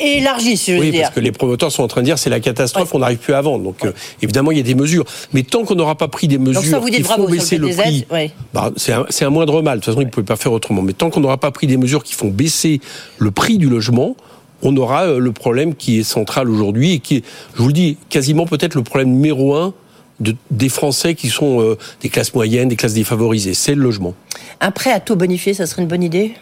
et 0.00 0.18
élargi, 0.18 0.56
si 0.56 0.72
je 0.72 0.78
oui, 0.78 0.86
veux 0.86 0.92
dire. 0.92 1.02
parce 1.02 1.14
que 1.14 1.20
les 1.20 1.30
promoteurs 1.30 1.70
sont 1.70 1.84
en 1.84 1.88
train 1.88 2.00
de 2.00 2.06
dire 2.06 2.18
c'est 2.18 2.30
la 2.30 2.40
catastrophe, 2.40 2.92
on 2.92 2.98
n'arrive 2.98 3.18
plus 3.18 3.34
à 3.34 3.40
vendre. 3.40 3.62
Donc, 3.62 3.84
euh, 3.84 3.92
évidemment, 4.20 4.50
il 4.50 4.56
y 4.56 4.60
a 4.60 4.64
des 4.64 4.74
mesures. 4.74 5.04
Mais 5.32 5.44
tant 5.44 5.64
qu'on 5.64 5.76
n'aura 5.76 5.94
pas 5.94 6.08
pris 6.08 6.26
des 6.26 6.38
mesures 6.38 6.80
vous 6.80 6.88
qui 6.88 7.02
font 7.02 7.28
baisser 7.28 7.56
le, 7.56 7.68
le 7.68 7.74
prix, 7.74 8.06
bah, 8.52 8.72
c'est 8.76 8.92
un, 8.92 9.06
un, 9.20 9.30
moindre 9.30 9.62
mal. 9.62 9.78
De 9.78 9.84
toute 9.84 9.92
façon, 9.92 10.02
ils 10.02 10.06
ne 10.06 10.10
pouvaient 10.10 10.24
pas 10.24 10.36
faire 10.36 10.52
autrement. 10.52 10.82
Mais 10.82 10.92
tant 10.92 11.10
qu'on 11.10 11.20
n'aura 11.20 11.38
pas 11.38 11.52
pris 11.52 11.68
des 11.68 11.76
mesures 11.76 12.02
qui 12.02 12.14
font 12.14 12.28
baisser 12.28 12.80
le 13.18 13.30
prix 13.30 13.58
du 13.58 13.68
logement, 13.68 14.16
on 14.62 14.76
aura 14.76 15.04
euh, 15.04 15.18
le 15.20 15.30
problème 15.30 15.74
qui 15.74 16.00
est 16.00 16.02
central 16.02 16.50
aujourd'hui 16.50 16.94
et 16.94 16.98
qui 16.98 17.16
est, 17.16 17.24
je 17.54 17.62
vous 17.62 17.68
le 17.68 17.74
dis, 17.74 17.96
quasiment 18.08 18.46
peut-être 18.46 18.74
le 18.74 18.82
problème 18.82 19.10
numéro 19.10 19.54
un 19.54 19.72
de, 20.20 20.34
des 20.50 20.68
Français 20.68 21.14
qui 21.14 21.28
sont 21.28 21.60
euh, 21.60 21.78
des 22.00 22.08
classes 22.08 22.34
moyennes, 22.34 22.68
des 22.68 22.76
classes 22.76 22.94
défavorisées. 22.94 23.54
C'est 23.54 23.74
le 23.74 23.82
logement. 23.82 24.14
Un 24.60 24.70
prêt 24.70 24.92
à 24.92 25.00
taux 25.00 25.16
bonifié, 25.16 25.54
ça 25.54 25.66
serait 25.66 25.82
une 25.82 25.88
bonne 25.88 26.02
idée? 26.02 26.34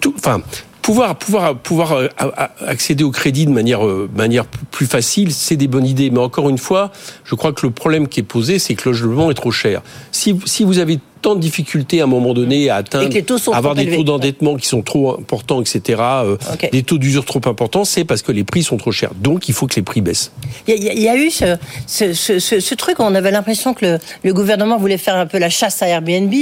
Tout, 0.00 0.14
Enfin, 0.16 0.42
pouvoir, 0.82 1.16
pouvoir, 1.16 1.56
pouvoir 1.56 1.92
euh, 1.92 2.08
accéder 2.66 3.04
au 3.04 3.10
crédit 3.10 3.46
de 3.46 3.50
manière, 3.50 3.86
euh, 3.86 4.10
manière 4.14 4.46
plus 4.46 4.86
facile, 4.86 5.32
c'est 5.32 5.56
des 5.56 5.68
bonnes 5.68 5.86
idées. 5.86 6.10
Mais 6.10 6.18
encore 6.18 6.50
une 6.50 6.58
fois, 6.58 6.90
je 7.24 7.34
crois 7.34 7.52
que 7.52 7.64
le 7.64 7.72
problème 7.72 8.08
qui 8.08 8.20
est 8.20 8.24
posé, 8.24 8.58
c'est 8.58 8.74
que 8.74 8.88
le 8.88 8.96
logement 8.96 9.30
est 9.30 9.34
trop 9.34 9.52
cher. 9.52 9.82
Si, 10.10 10.38
si 10.44 10.64
vous 10.64 10.78
avez 10.78 10.98
tant 11.22 11.34
de 11.34 11.40
difficultés 11.40 12.00
à 12.00 12.04
un 12.04 12.08
moment 12.08 12.34
donné 12.34 12.68
à 12.68 12.76
atteindre, 12.76 13.08
avoir 13.52 13.74
des 13.74 13.96
taux 13.96 14.04
d'endettement 14.04 14.56
qui 14.56 14.66
sont 14.66 14.82
trop 14.82 15.18
importants, 15.18 15.60
etc., 15.60 16.00
euh, 16.00 16.36
okay. 16.52 16.68
des 16.70 16.82
taux 16.82 16.98
d'usure 16.98 17.24
trop 17.24 17.40
importants, 17.46 17.84
c'est 17.84 18.04
parce 18.04 18.22
que 18.22 18.32
les 18.32 18.44
prix 18.44 18.62
sont 18.62 18.76
trop 18.76 18.92
chers. 18.92 19.14
Donc, 19.14 19.48
il 19.48 19.54
faut 19.54 19.66
que 19.66 19.76
les 19.76 19.82
prix 19.82 20.00
baissent. 20.00 20.32
Il 20.66 20.74
y, 20.74 21.00
y, 21.00 21.08
a 21.08 21.16
eu 21.16 21.30
ce, 21.30 21.56
ce, 21.86 22.12
ce, 22.12 22.38
ce 22.38 22.74
truc, 22.74 23.00
on 23.00 23.14
avait 23.14 23.30
l'impression 23.30 23.72
que 23.72 23.86
le, 23.86 23.98
le, 24.24 24.34
gouvernement 24.34 24.76
voulait 24.76 24.98
faire 24.98 25.16
un 25.16 25.26
peu 25.26 25.38
la 25.38 25.48
chasse 25.48 25.80
à 25.82 25.88
Airbnb, 25.88 26.34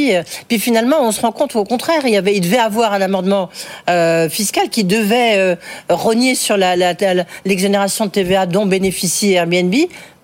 puis 0.48 0.58
finalement, 0.58 0.96
on 1.02 1.12
se 1.12 1.20
rend 1.20 1.32
compte 1.32 1.54
au 1.54 1.64
contraire, 1.64 2.00
il, 2.04 2.12
y 2.12 2.16
avait, 2.16 2.34
il 2.34 2.40
devait 2.40 2.58
avoir 2.58 2.92
un 2.92 3.02
amendement 3.02 3.50
euh, 3.88 4.28
fiscal 4.28 4.68
qui 4.70 4.84
devait 4.84 5.36
euh, 5.36 5.56
rogner 5.88 6.34
sur 6.34 6.56
l'exonération 7.44 8.06
de 8.06 8.10
TVA 8.10 8.46
dont 8.46 8.66
bénéficie 8.66 9.32
Airbnb. 9.32 9.74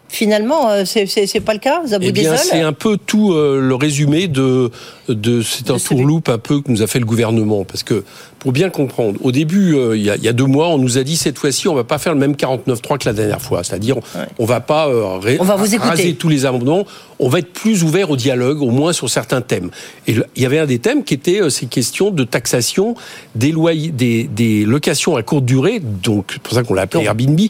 Finalement, 0.08 0.70
euh, 0.70 0.84
c'est 0.84 1.40
pas 1.40 1.52
le 1.52 1.58
cas, 1.58 1.82
eh 2.00 2.12
bien, 2.12 2.36
c'est 2.36 2.60
un 2.60 2.72
peu 2.72 2.96
tout 2.96 3.32
euh, 3.32 3.60
le 3.60 3.74
résumé 3.74 4.28
de, 4.28 4.70
de 5.08 5.42
c'est 5.42 5.70
un 5.70 5.78
tourloupe 5.78 6.28
un 6.28 6.38
peu 6.38 6.60
que 6.60 6.70
nous 6.70 6.82
a 6.82 6.86
fait 6.86 6.98
le 6.98 7.04
gouvernement, 7.04 7.64
parce 7.64 7.82
que 7.82 8.04
pour 8.38 8.52
bien 8.52 8.70
comprendre, 8.70 9.18
au 9.22 9.32
début, 9.32 9.74
euh, 9.74 9.96
il, 9.96 10.04
y 10.04 10.10
a, 10.10 10.16
il, 10.16 10.22
y 10.22 10.28
a, 10.28 10.32
deux 10.32 10.44
mois, 10.44 10.68
on 10.68 10.78
nous 10.78 10.98
a 10.98 11.02
dit 11.02 11.16
cette 11.16 11.38
fois-ci, 11.38 11.66
on 11.68 11.74
va 11.74 11.84
pas 11.84 11.98
faire 11.98 12.12
le 12.12 12.20
même 12.20 12.34
49.3 12.34 12.98
que 12.98 13.08
la 13.08 13.12
dernière 13.12 13.40
fois, 13.40 13.64
c'est-à-dire 13.64 13.96
ouais. 13.96 14.26
on 14.38 14.44
va 14.44 14.60
pas 14.60 14.88
euh, 14.88 15.18
ré, 15.18 15.38
on 15.40 15.44
va 15.44 15.56
vous 15.56 15.66
raser 15.78 16.14
tous 16.14 16.28
les 16.28 16.46
amendements, 16.46 16.86
on 17.18 17.28
va 17.28 17.40
être 17.40 17.52
plus 17.52 17.82
ouvert 17.82 18.10
au 18.10 18.16
dialogue, 18.16 18.62
au 18.62 18.70
moins 18.70 18.92
sur 18.92 19.10
certains 19.10 19.40
thèmes. 19.40 19.70
Et 20.06 20.12
le, 20.12 20.26
il 20.36 20.42
y 20.42 20.46
avait 20.46 20.58
un 20.58 20.66
des 20.66 20.78
thèmes 20.78 21.02
qui 21.02 21.14
était 21.14 21.42
euh, 21.42 21.50
ces 21.50 21.66
questions 21.66 22.10
de 22.10 22.24
taxation 22.24 22.94
des 23.34 23.52
loyers, 23.52 23.88
des, 23.88 24.24
des 24.24 24.64
locations 24.64 25.16
à 25.16 25.22
courte 25.22 25.44
durée, 25.44 25.80
donc 25.80 26.30
c'est 26.32 26.42
pour 26.42 26.54
ça 26.54 26.62
qu'on 26.62 26.74
l'a 26.74 26.82
appelé 26.82 27.04
Airbnb. 27.04 27.40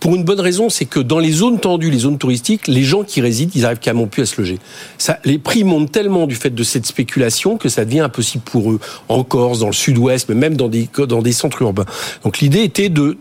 Pour 0.00 0.14
une 0.14 0.24
bonne 0.24 0.40
raison, 0.40 0.68
c'est 0.68 0.84
que 0.84 1.00
dans 1.00 1.18
les 1.18 1.32
zones 1.32 1.58
tendues, 1.58 1.90
les 1.90 1.98
zones 1.98 2.18
touristiques, 2.18 2.68
les 2.68 2.82
gens 2.82 3.02
qui 3.02 3.20
résident, 3.20 3.50
ils 3.54 3.66
arrivent 3.66 3.78
carrément 3.78 4.06
plus 4.06 4.22
à 4.22 4.26
se 4.26 4.40
loger. 4.40 4.58
Ça, 4.98 5.18
les 5.24 5.38
prix 5.38 5.64
montent 5.64 5.90
tellement 5.90 6.26
du 6.26 6.34
fait 6.34 6.54
de 6.54 6.62
cette 6.62 6.86
spéculation 6.86 7.05
que 7.06 7.68
ça 7.68 7.84
devient 7.84 8.00
impossible 8.00 8.44
pour 8.44 8.72
eux, 8.72 8.80
en 9.08 9.24
Corse, 9.24 9.60
dans 9.60 9.66
le 9.66 9.72
sud-ouest, 9.72 10.28
mais 10.28 10.34
même 10.34 10.56
dans 10.56 10.68
des, 10.68 11.32
centres 11.32 11.62
urbains. 11.62 11.86
Donc 12.24 12.38
l'idée 12.38 12.62
était 12.62 12.88
de, 12.88 13.16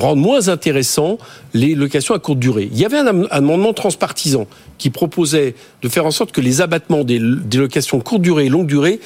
rendre 0.00 0.20
moins 0.20 0.48
intéressant 0.48 1.18
les 1.52 1.74
locations 1.74 2.14
à 2.14 2.18
courte 2.18 2.38
durée. 2.38 2.68
Il 2.72 2.78
y 2.78 2.84
avait 2.84 2.98
un, 2.98 3.24
amendement 3.30 3.72
transpartisan 3.72 4.46
qui 4.78 4.90
proposait 4.90 5.54
de 5.82 5.88
faire 5.88 6.06
en 6.06 6.10
sorte 6.10 6.32
que 6.32 6.40
les 6.40 6.60
abattements 6.60 7.04
des, 7.04 7.18
des 7.18 7.58
locations 7.58 8.00
courte 8.00 8.22
durée 8.22 8.46
et 8.46 8.48
longue 8.48 8.66
durée 8.66 9.00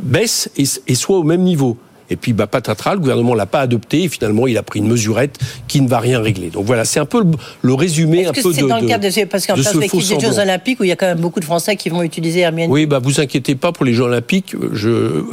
baissent 0.00 0.50
et 0.56 0.94
soient 0.94 1.18
au 1.18 1.24
même 1.24 1.42
niveau. 1.42 1.78
Et 2.10 2.16
puis, 2.16 2.32
bah, 2.32 2.46
patatras, 2.46 2.94
le 2.94 3.00
gouvernement 3.00 3.34
l'a 3.34 3.46
pas 3.46 3.60
adopté 3.60 4.04
et 4.04 4.08
finalement, 4.08 4.46
il 4.46 4.56
a 4.58 4.62
pris 4.62 4.80
une 4.80 4.88
mesurette 4.88 5.38
qui 5.68 5.80
ne 5.80 5.88
va 5.88 5.98
rien 5.98 6.20
régler. 6.20 6.50
Donc 6.50 6.64
voilà, 6.64 6.84
c'est 6.84 7.00
un 7.00 7.06
peu 7.06 7.20
le, 7.20 7.30
le 7.62 7.74
résumé 7.74 8.26
un 8.26 8.32
que 8.32 8.42
peu 8.42 8.52
de. 8.52 8.66
dans 8.66 8.78
le 8.78 8.86
cadre 8.86 9.04
de 9.04 9.24
parce 9.24 9.46
qu'en 9.46 9.54
perspective 9.54 10.08
des 10.08 10.20
Jeux 10.20 10.38
Olympiques 10.38 10.80
où 10.80 10.84
il 10.84 10.88
y 10.88 10.92
a 10.92 10.96
quand 10.96 11.06
même 11.06 11.20
beaucoup 11.20 11.40
de 11.40 11.44
Français 11.44 11.76
qui 11.76 11.88
vont 11.88 12.02
utiliser 12.02 12.40
Airbnb. 12.40 12.70
Oui, 12.70 12.86
bah 12.86 13.00
vous 13.02 13.20
inquiétez 13.20 13.54
pas 13.54 13.72
pour 13.72 13.84
les 13.84 13.92
Jeux 13.92 14.04
Olympiques. 14.04 14.54
Je, 14.72 14.88
euh, 14.88 15.24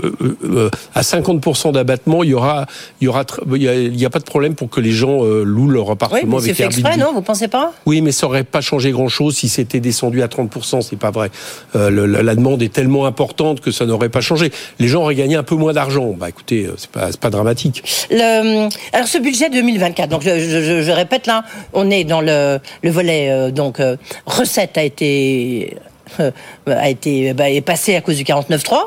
euh, 0.43 0.69
à 0.95 1.01
50% 1.01 1.73
d'abattement, 1.73 2.23
il 2.23 2.31
y 2.31 2.33
aura, 2.33 2.65
il 3.01 3.05
y 3.05 3.07
aura, 3.07 3.23
il 3.55 3.99
y, 3.99 4.05
a, 4.05 4.09
pas 4.09 4.19
de 4.19 4.23
problème 4.23 4.55
pour 4.55 4.69
que 4.69 4.79
les 4.79 4.91
gens 4.91 5.23
euh, 5.23 5.43
louent 5.43 5.69
leur 5.69 5.89
appartement 5.89 6.37
oui, 6.37 6.43
avec 6.43 6.55
fait 6.55 6.63
Airbnb. 6.63 6.79
exprès, 6.79 6.97
non 6.97 7.13
Vous 7.13 7.21
pensez 7.21 7.47
pas? 7.47 7.73
Oui, 7.85 8.01
mais 8.01 8.11
ça 8.11 8.27
aurait 8.27 8.43
pas 8.43 8.61
changé 8.61 8.91
grand 8.91 9.07
chose 9.07 9.35
si 9.35 9.49
c'était 9.49 9.79
descendu 9.79 10.21
à 10.21 10.27
30%. 10.27 10.81
C'est 10.81 10.97
pas 10.97 11.11
vrai. 11.11 11.31
Euh, 11.75 11.89
le, 11.89 12.05
la 12.05 12.35
demande 12.35 12.61
est 12.61 12.73
tellement 12.73 13.05
importante 13.05 13.61
que 13.61 13.71
ça 13.71 13.85
n'aurait 13.85 14.09
pas 14.09 14.21
changé. 14.21 14.51
Les 14.79 14.87
gens 14.87 15.01
auraient 15.01 15.15
gagné 15.15 15.35
un 15.35 15.43
peu 15.43 15.55
moins 15.55 15.73
d'argent. 15.73 16.13
Bah 16.17 16.29
écoutez, 16.29 16.62
pas, 16.91 17.11
c'est 17.11 17.19
pas 17.19 17.29
dramatique. 17.29 17.83
Le, 18.09 18.69
alors 18.93 19.07
ce 19.07 19.17
budget 19.17 19.49
2024, 19.49 20.09
donc 20.09 20.23
je, 20.23 20.91
répète 20.91 21.27
là, 21.27 21.43
on 21.73 21.89
est 21.89 22.03
dans 22.03 22.21
le, 22.21 22.59
le 22.81 22.91
volet 22.91 23.29
euh, 23.29 23.51
donc 23.51 23.79
euh, 23.79 23.97
recette 24.25 24.77
a 24.77 24.83
été 24.83 25.77
euh, 26.19 26.31
a 26.67 26.89
été 26.89 27.33
bah, 27.33 27.49
est 27.49 27.61
passé 27.61 27.95
à 27.95 28.01
cause 28.01 28.17
du 28.17 28.23
49.3. 28.23 28.77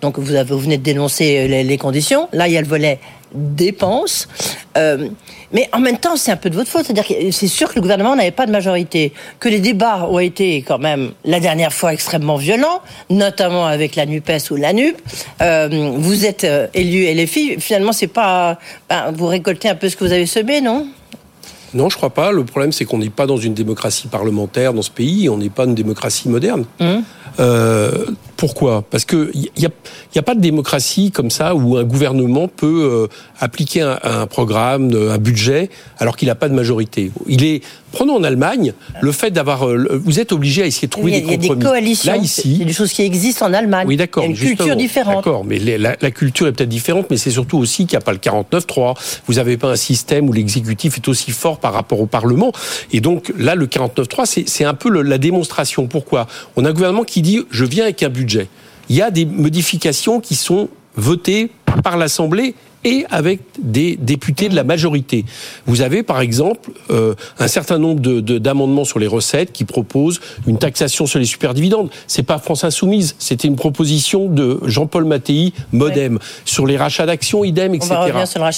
Donc 0.00 0.18
vous, 0.18 0.58
venez 0.58 0.78
de 0.78 0.82
dénoncer 0.82 1.48
les, 1.48 1.78
conditions. 1.78 2.28
Là, 2.32 2.48
il 2.48 2.54
y 2.54 2.56
a 2.56 2.60
le 2.60 2.66
volet 2.66 2.98
dépenses. 3.34 4.28
Euh, 4.76 5.08
mais 5.52 5.68
en 5.72 5.80
même 5.80 5.98
temps, 5.98 6.16
c'est 6.16 6.30
un 6.30 6.36
peu 6.36 6.50
de 6.50 6.54
votre 6.54 6.70
faute. 6.70 6.86
C'est-à-dire 6.86 7.06
que 7.06 7.30
c'est 7.30 7.46
sûr 7.46 7.68
que 7.68 7.76
le 7.76 7.80
gouvernement 7.80 8.16
n'avait 8.16 8.30
pas 8.30 8.46
de 8.46 8.52
majorité, 8.52 9.12
que 9.40 9.48
les 9.48 9.60
débats 9.60 10.06
ont 10.08 10.18
été 10.18 10.62
quand 10.62 10.78
même 10.78 11.12
la 11.24 11.40
dernière 11.40 11.72
fois 11.72 11.92
extrêmement 11.92 12.36
violents, 12.36 12.80
notamment 13.10 13.66
avec 13.66 13.96
la 13.96 14.06
Nupes 14.06 14.30
ou 14.50 14.56
la 14.56 14.72
Nup. 14.72 14.96
Euh, 15.40 15.92
vous 15.96 16.24
êtes 16.24 16.44
euh, 16.44 16.66
élu 16.74 17.04
LFI. 17.12 17.60
Finalement, 17.60 17.92
c'est 17.92 18.06
pas 18.06 18.58
ben, 18.88 19.12
vous 19.12 19.26
récoltez 19.26 19.68
un 19.68 19.74
peu 19.74 19.88
ce 19.88 19.96
que 19.96 20.04
vous 20.04 20.12
avez 20.12 20.26
semé, 20.26 20.60
non? 20.60 20.86
Non, 21.74 21.88
je 21.88 21.96
crois 21.96 22.10
pas. 22.10 22.32
Le 22.32 22.44
problème, 22.44 22.72
c'est 22.72 22.84
qu'on 22.84 22.98
n'est 22.98 23.10
pas 23.10 23.26
dans 23.26 23.38
une 23.38 23.54
démocratie 23.54 24.08
parlementaire 24.08 24.74
dans 24.74 24.82
ce 24.82 24.90
pays. 24.90 25.28
On 25.28 25.38
n'est 25.38 25.48
pas 25.48 25.64
une 25.64 25.74
démocratie 25.74 26.28
moderne. 26.28 26.64
Mmh. 26.80 26.98
Euh, 27.38 28.06
pourquoi? 28.36 28.82
Parce 28.90 29.04
que 29.04 29.30
il 29.34 29.48
n'y 29.56 29.66
a, 29.66 29.70
y 30.14 30.18
a, 30.18 30.22
pas 30.22 30.34
de 30.34 30.40
démocratie 30.40 31.10
comme 31.10 31.30
ça 31.30 31.54
où 31.54 31.76
un 31.76 31.84
gouvernement 31.84 32.48
peut 32.48 32.90
euh, 32.90 33.06
appliquer 33.40 33.82
un, 33.82 33.98
un, 34.02 34.26
programme, 34.26 34.90
un 34.94 35.18
budget, 35.18 35.70
alors 35.98 36.16
qu'il 36.16 36.28
n'a 36.28 36.34
pas 36.34 36.48
de 36.48 36.54
majorité. 36.54 37.12
Il 37.28 37.44
est 37.44 37.62
Prenons 37.92 38.16
en 38.16 38.24
Allemagne 38.24 38.72
le 39.00 39.12
fait 39.12 39.30
d'avoir. 39.30 39.68
Euh, 39.68 40.00
vous 40.02 40.18
êtes 40.18 40.32
obligé 40.32 40.62
à 40.62 40.66
essayer 40.66 40.88
de 40.88 40.92
trouver 40.92 41.12
des 41.12 41.20
compromis. 41.20 41.44
Il 41.44 41.48
y 41.48 41.52
a 41.52 41.54
des 41.54 41.62
coalitions. 41.62 42.12
Là 42.12 42.18
ici, 42.18 42.56
c'est 42.58 42.64
des 42.64 42.72
choses 42.72 42.92
qui 42.92 43.02
existent 43.02 43.46
en 43.46 43.52
Allemagne. 43.52 43.86
Oui, 43.86 43.96
d'accord. 43.96 44.24
Il 44.24 44.28
y 44.28 44.28
a 44.30 44.32
une 44.32 44.56
culture 44.56 44.76
différente. 44.76 45.16
D'accord, 45.16 45.44
mais 45.44 45.58
les, 45.58 45.76
la, 45.76 45.96
la, 46.00 46.10
culture 46.10 46.46
est 46.46 46.52
peut-être 46.52 46.70
différente, 46.70 47.06
mais 47.10 47.18
c'est 47.18 47.30
surtout 47.30 47.58
aussi 47.58 47.86
qu'il 47.86 47.96
n'y 47.96 48.02
a 48.02 48.04
pas 48.04 48.12
le 48.12 48.18
49-3. 48.18 48.96
Vous 49.26 49.34
n'avez 49.34 49.58
pas 49.58 49.68
un 49.68 49.76
système 49.76 50.28
où 50.28 50.32
l'exécutif 50.32 50.96
est 50.96 51.08
aussi 51.08 51.30
fort 51.32 51.58
par 51.58 51.74
rapport 51.74 52.00
au 52.00 52.06
Parlement. 52.06 52.52
Et 52.92 53.00
donc 53.00 53.32
là, 53.38 53.54
le 53.54 53.66
49-3, 53.66 54.42
c'est 54.46 54.64
un 54.64 54.74
peu 54.74 54.88
le, 54.88 55.02
la 55.02 55.18
démonstration. 55.18 55.86
Pourquoi? 55.86 56.26
On 56.56 56.64
a 56.64 56.70
un 56.70 56.72
gouvernement 56.72 57.04
qui 57.04 57.20
dit 57.22 57.40
je 57.50 57.64
viens 57.64 57.84
avec 57.84 58.02
un 58.02 58.08
budget. 58.08 58.48
Il 58.88 58.96
y 58.96 59.02
a 59.02 59.10
des 59.10 59.24
modifications 59.24 60.20
qui 60.20 60.34
sont 60.34 60.68
votées 60.96 61.50
par 61.82 61.96
l'Assemblée 61.96 62.54
et 62.84 63.04
avec 63.10 63.40
des 63.60 63.96
députés 63.96 64.48
de 64.48 64.56
la 64.56 64.64
majorité. 64.64 65.24
Vous 65.66 65.82
avez 65.82 66.02
par 66.02 66.20
exemple 66.20 66.70
euh, 66.90 67.14
un 67.38 67.48
certain 67.48 67.78
nombre 67.78 68.00
d'amendements 68.00 68.82
de, 68.82 68.86
sur 68.86 68.98
les 68.98 69.06
recettes 69.06 69.52
qui 69.52 69.64
proposent 69.64 70.20
une 70.46 70.58
taxation 70.58 71.06
sur 71.06 71.18
les 71.18 71.24
superdividendes. 71.24 71.90
C'est 72.06 72.22
pas 72.22 72.38
France 72.38 72.64
Insoumise, 72.64 73.14
c'était 73.18 73.48
une 73.48 73.56
proposition 73.56 74.28
de 74.28 74.58
Jean-Paul 74.64 75.04
Mattei, 75.04 75.52
Modem, 75.72 76.14
ouais. 76.14 76.20
sur 76.44 76.66
les 76.66 76.76
rachats 76.76 77.06
d'actions, 77.06 77.44
idem, 77.44 77.74
etc. 77.74 77.94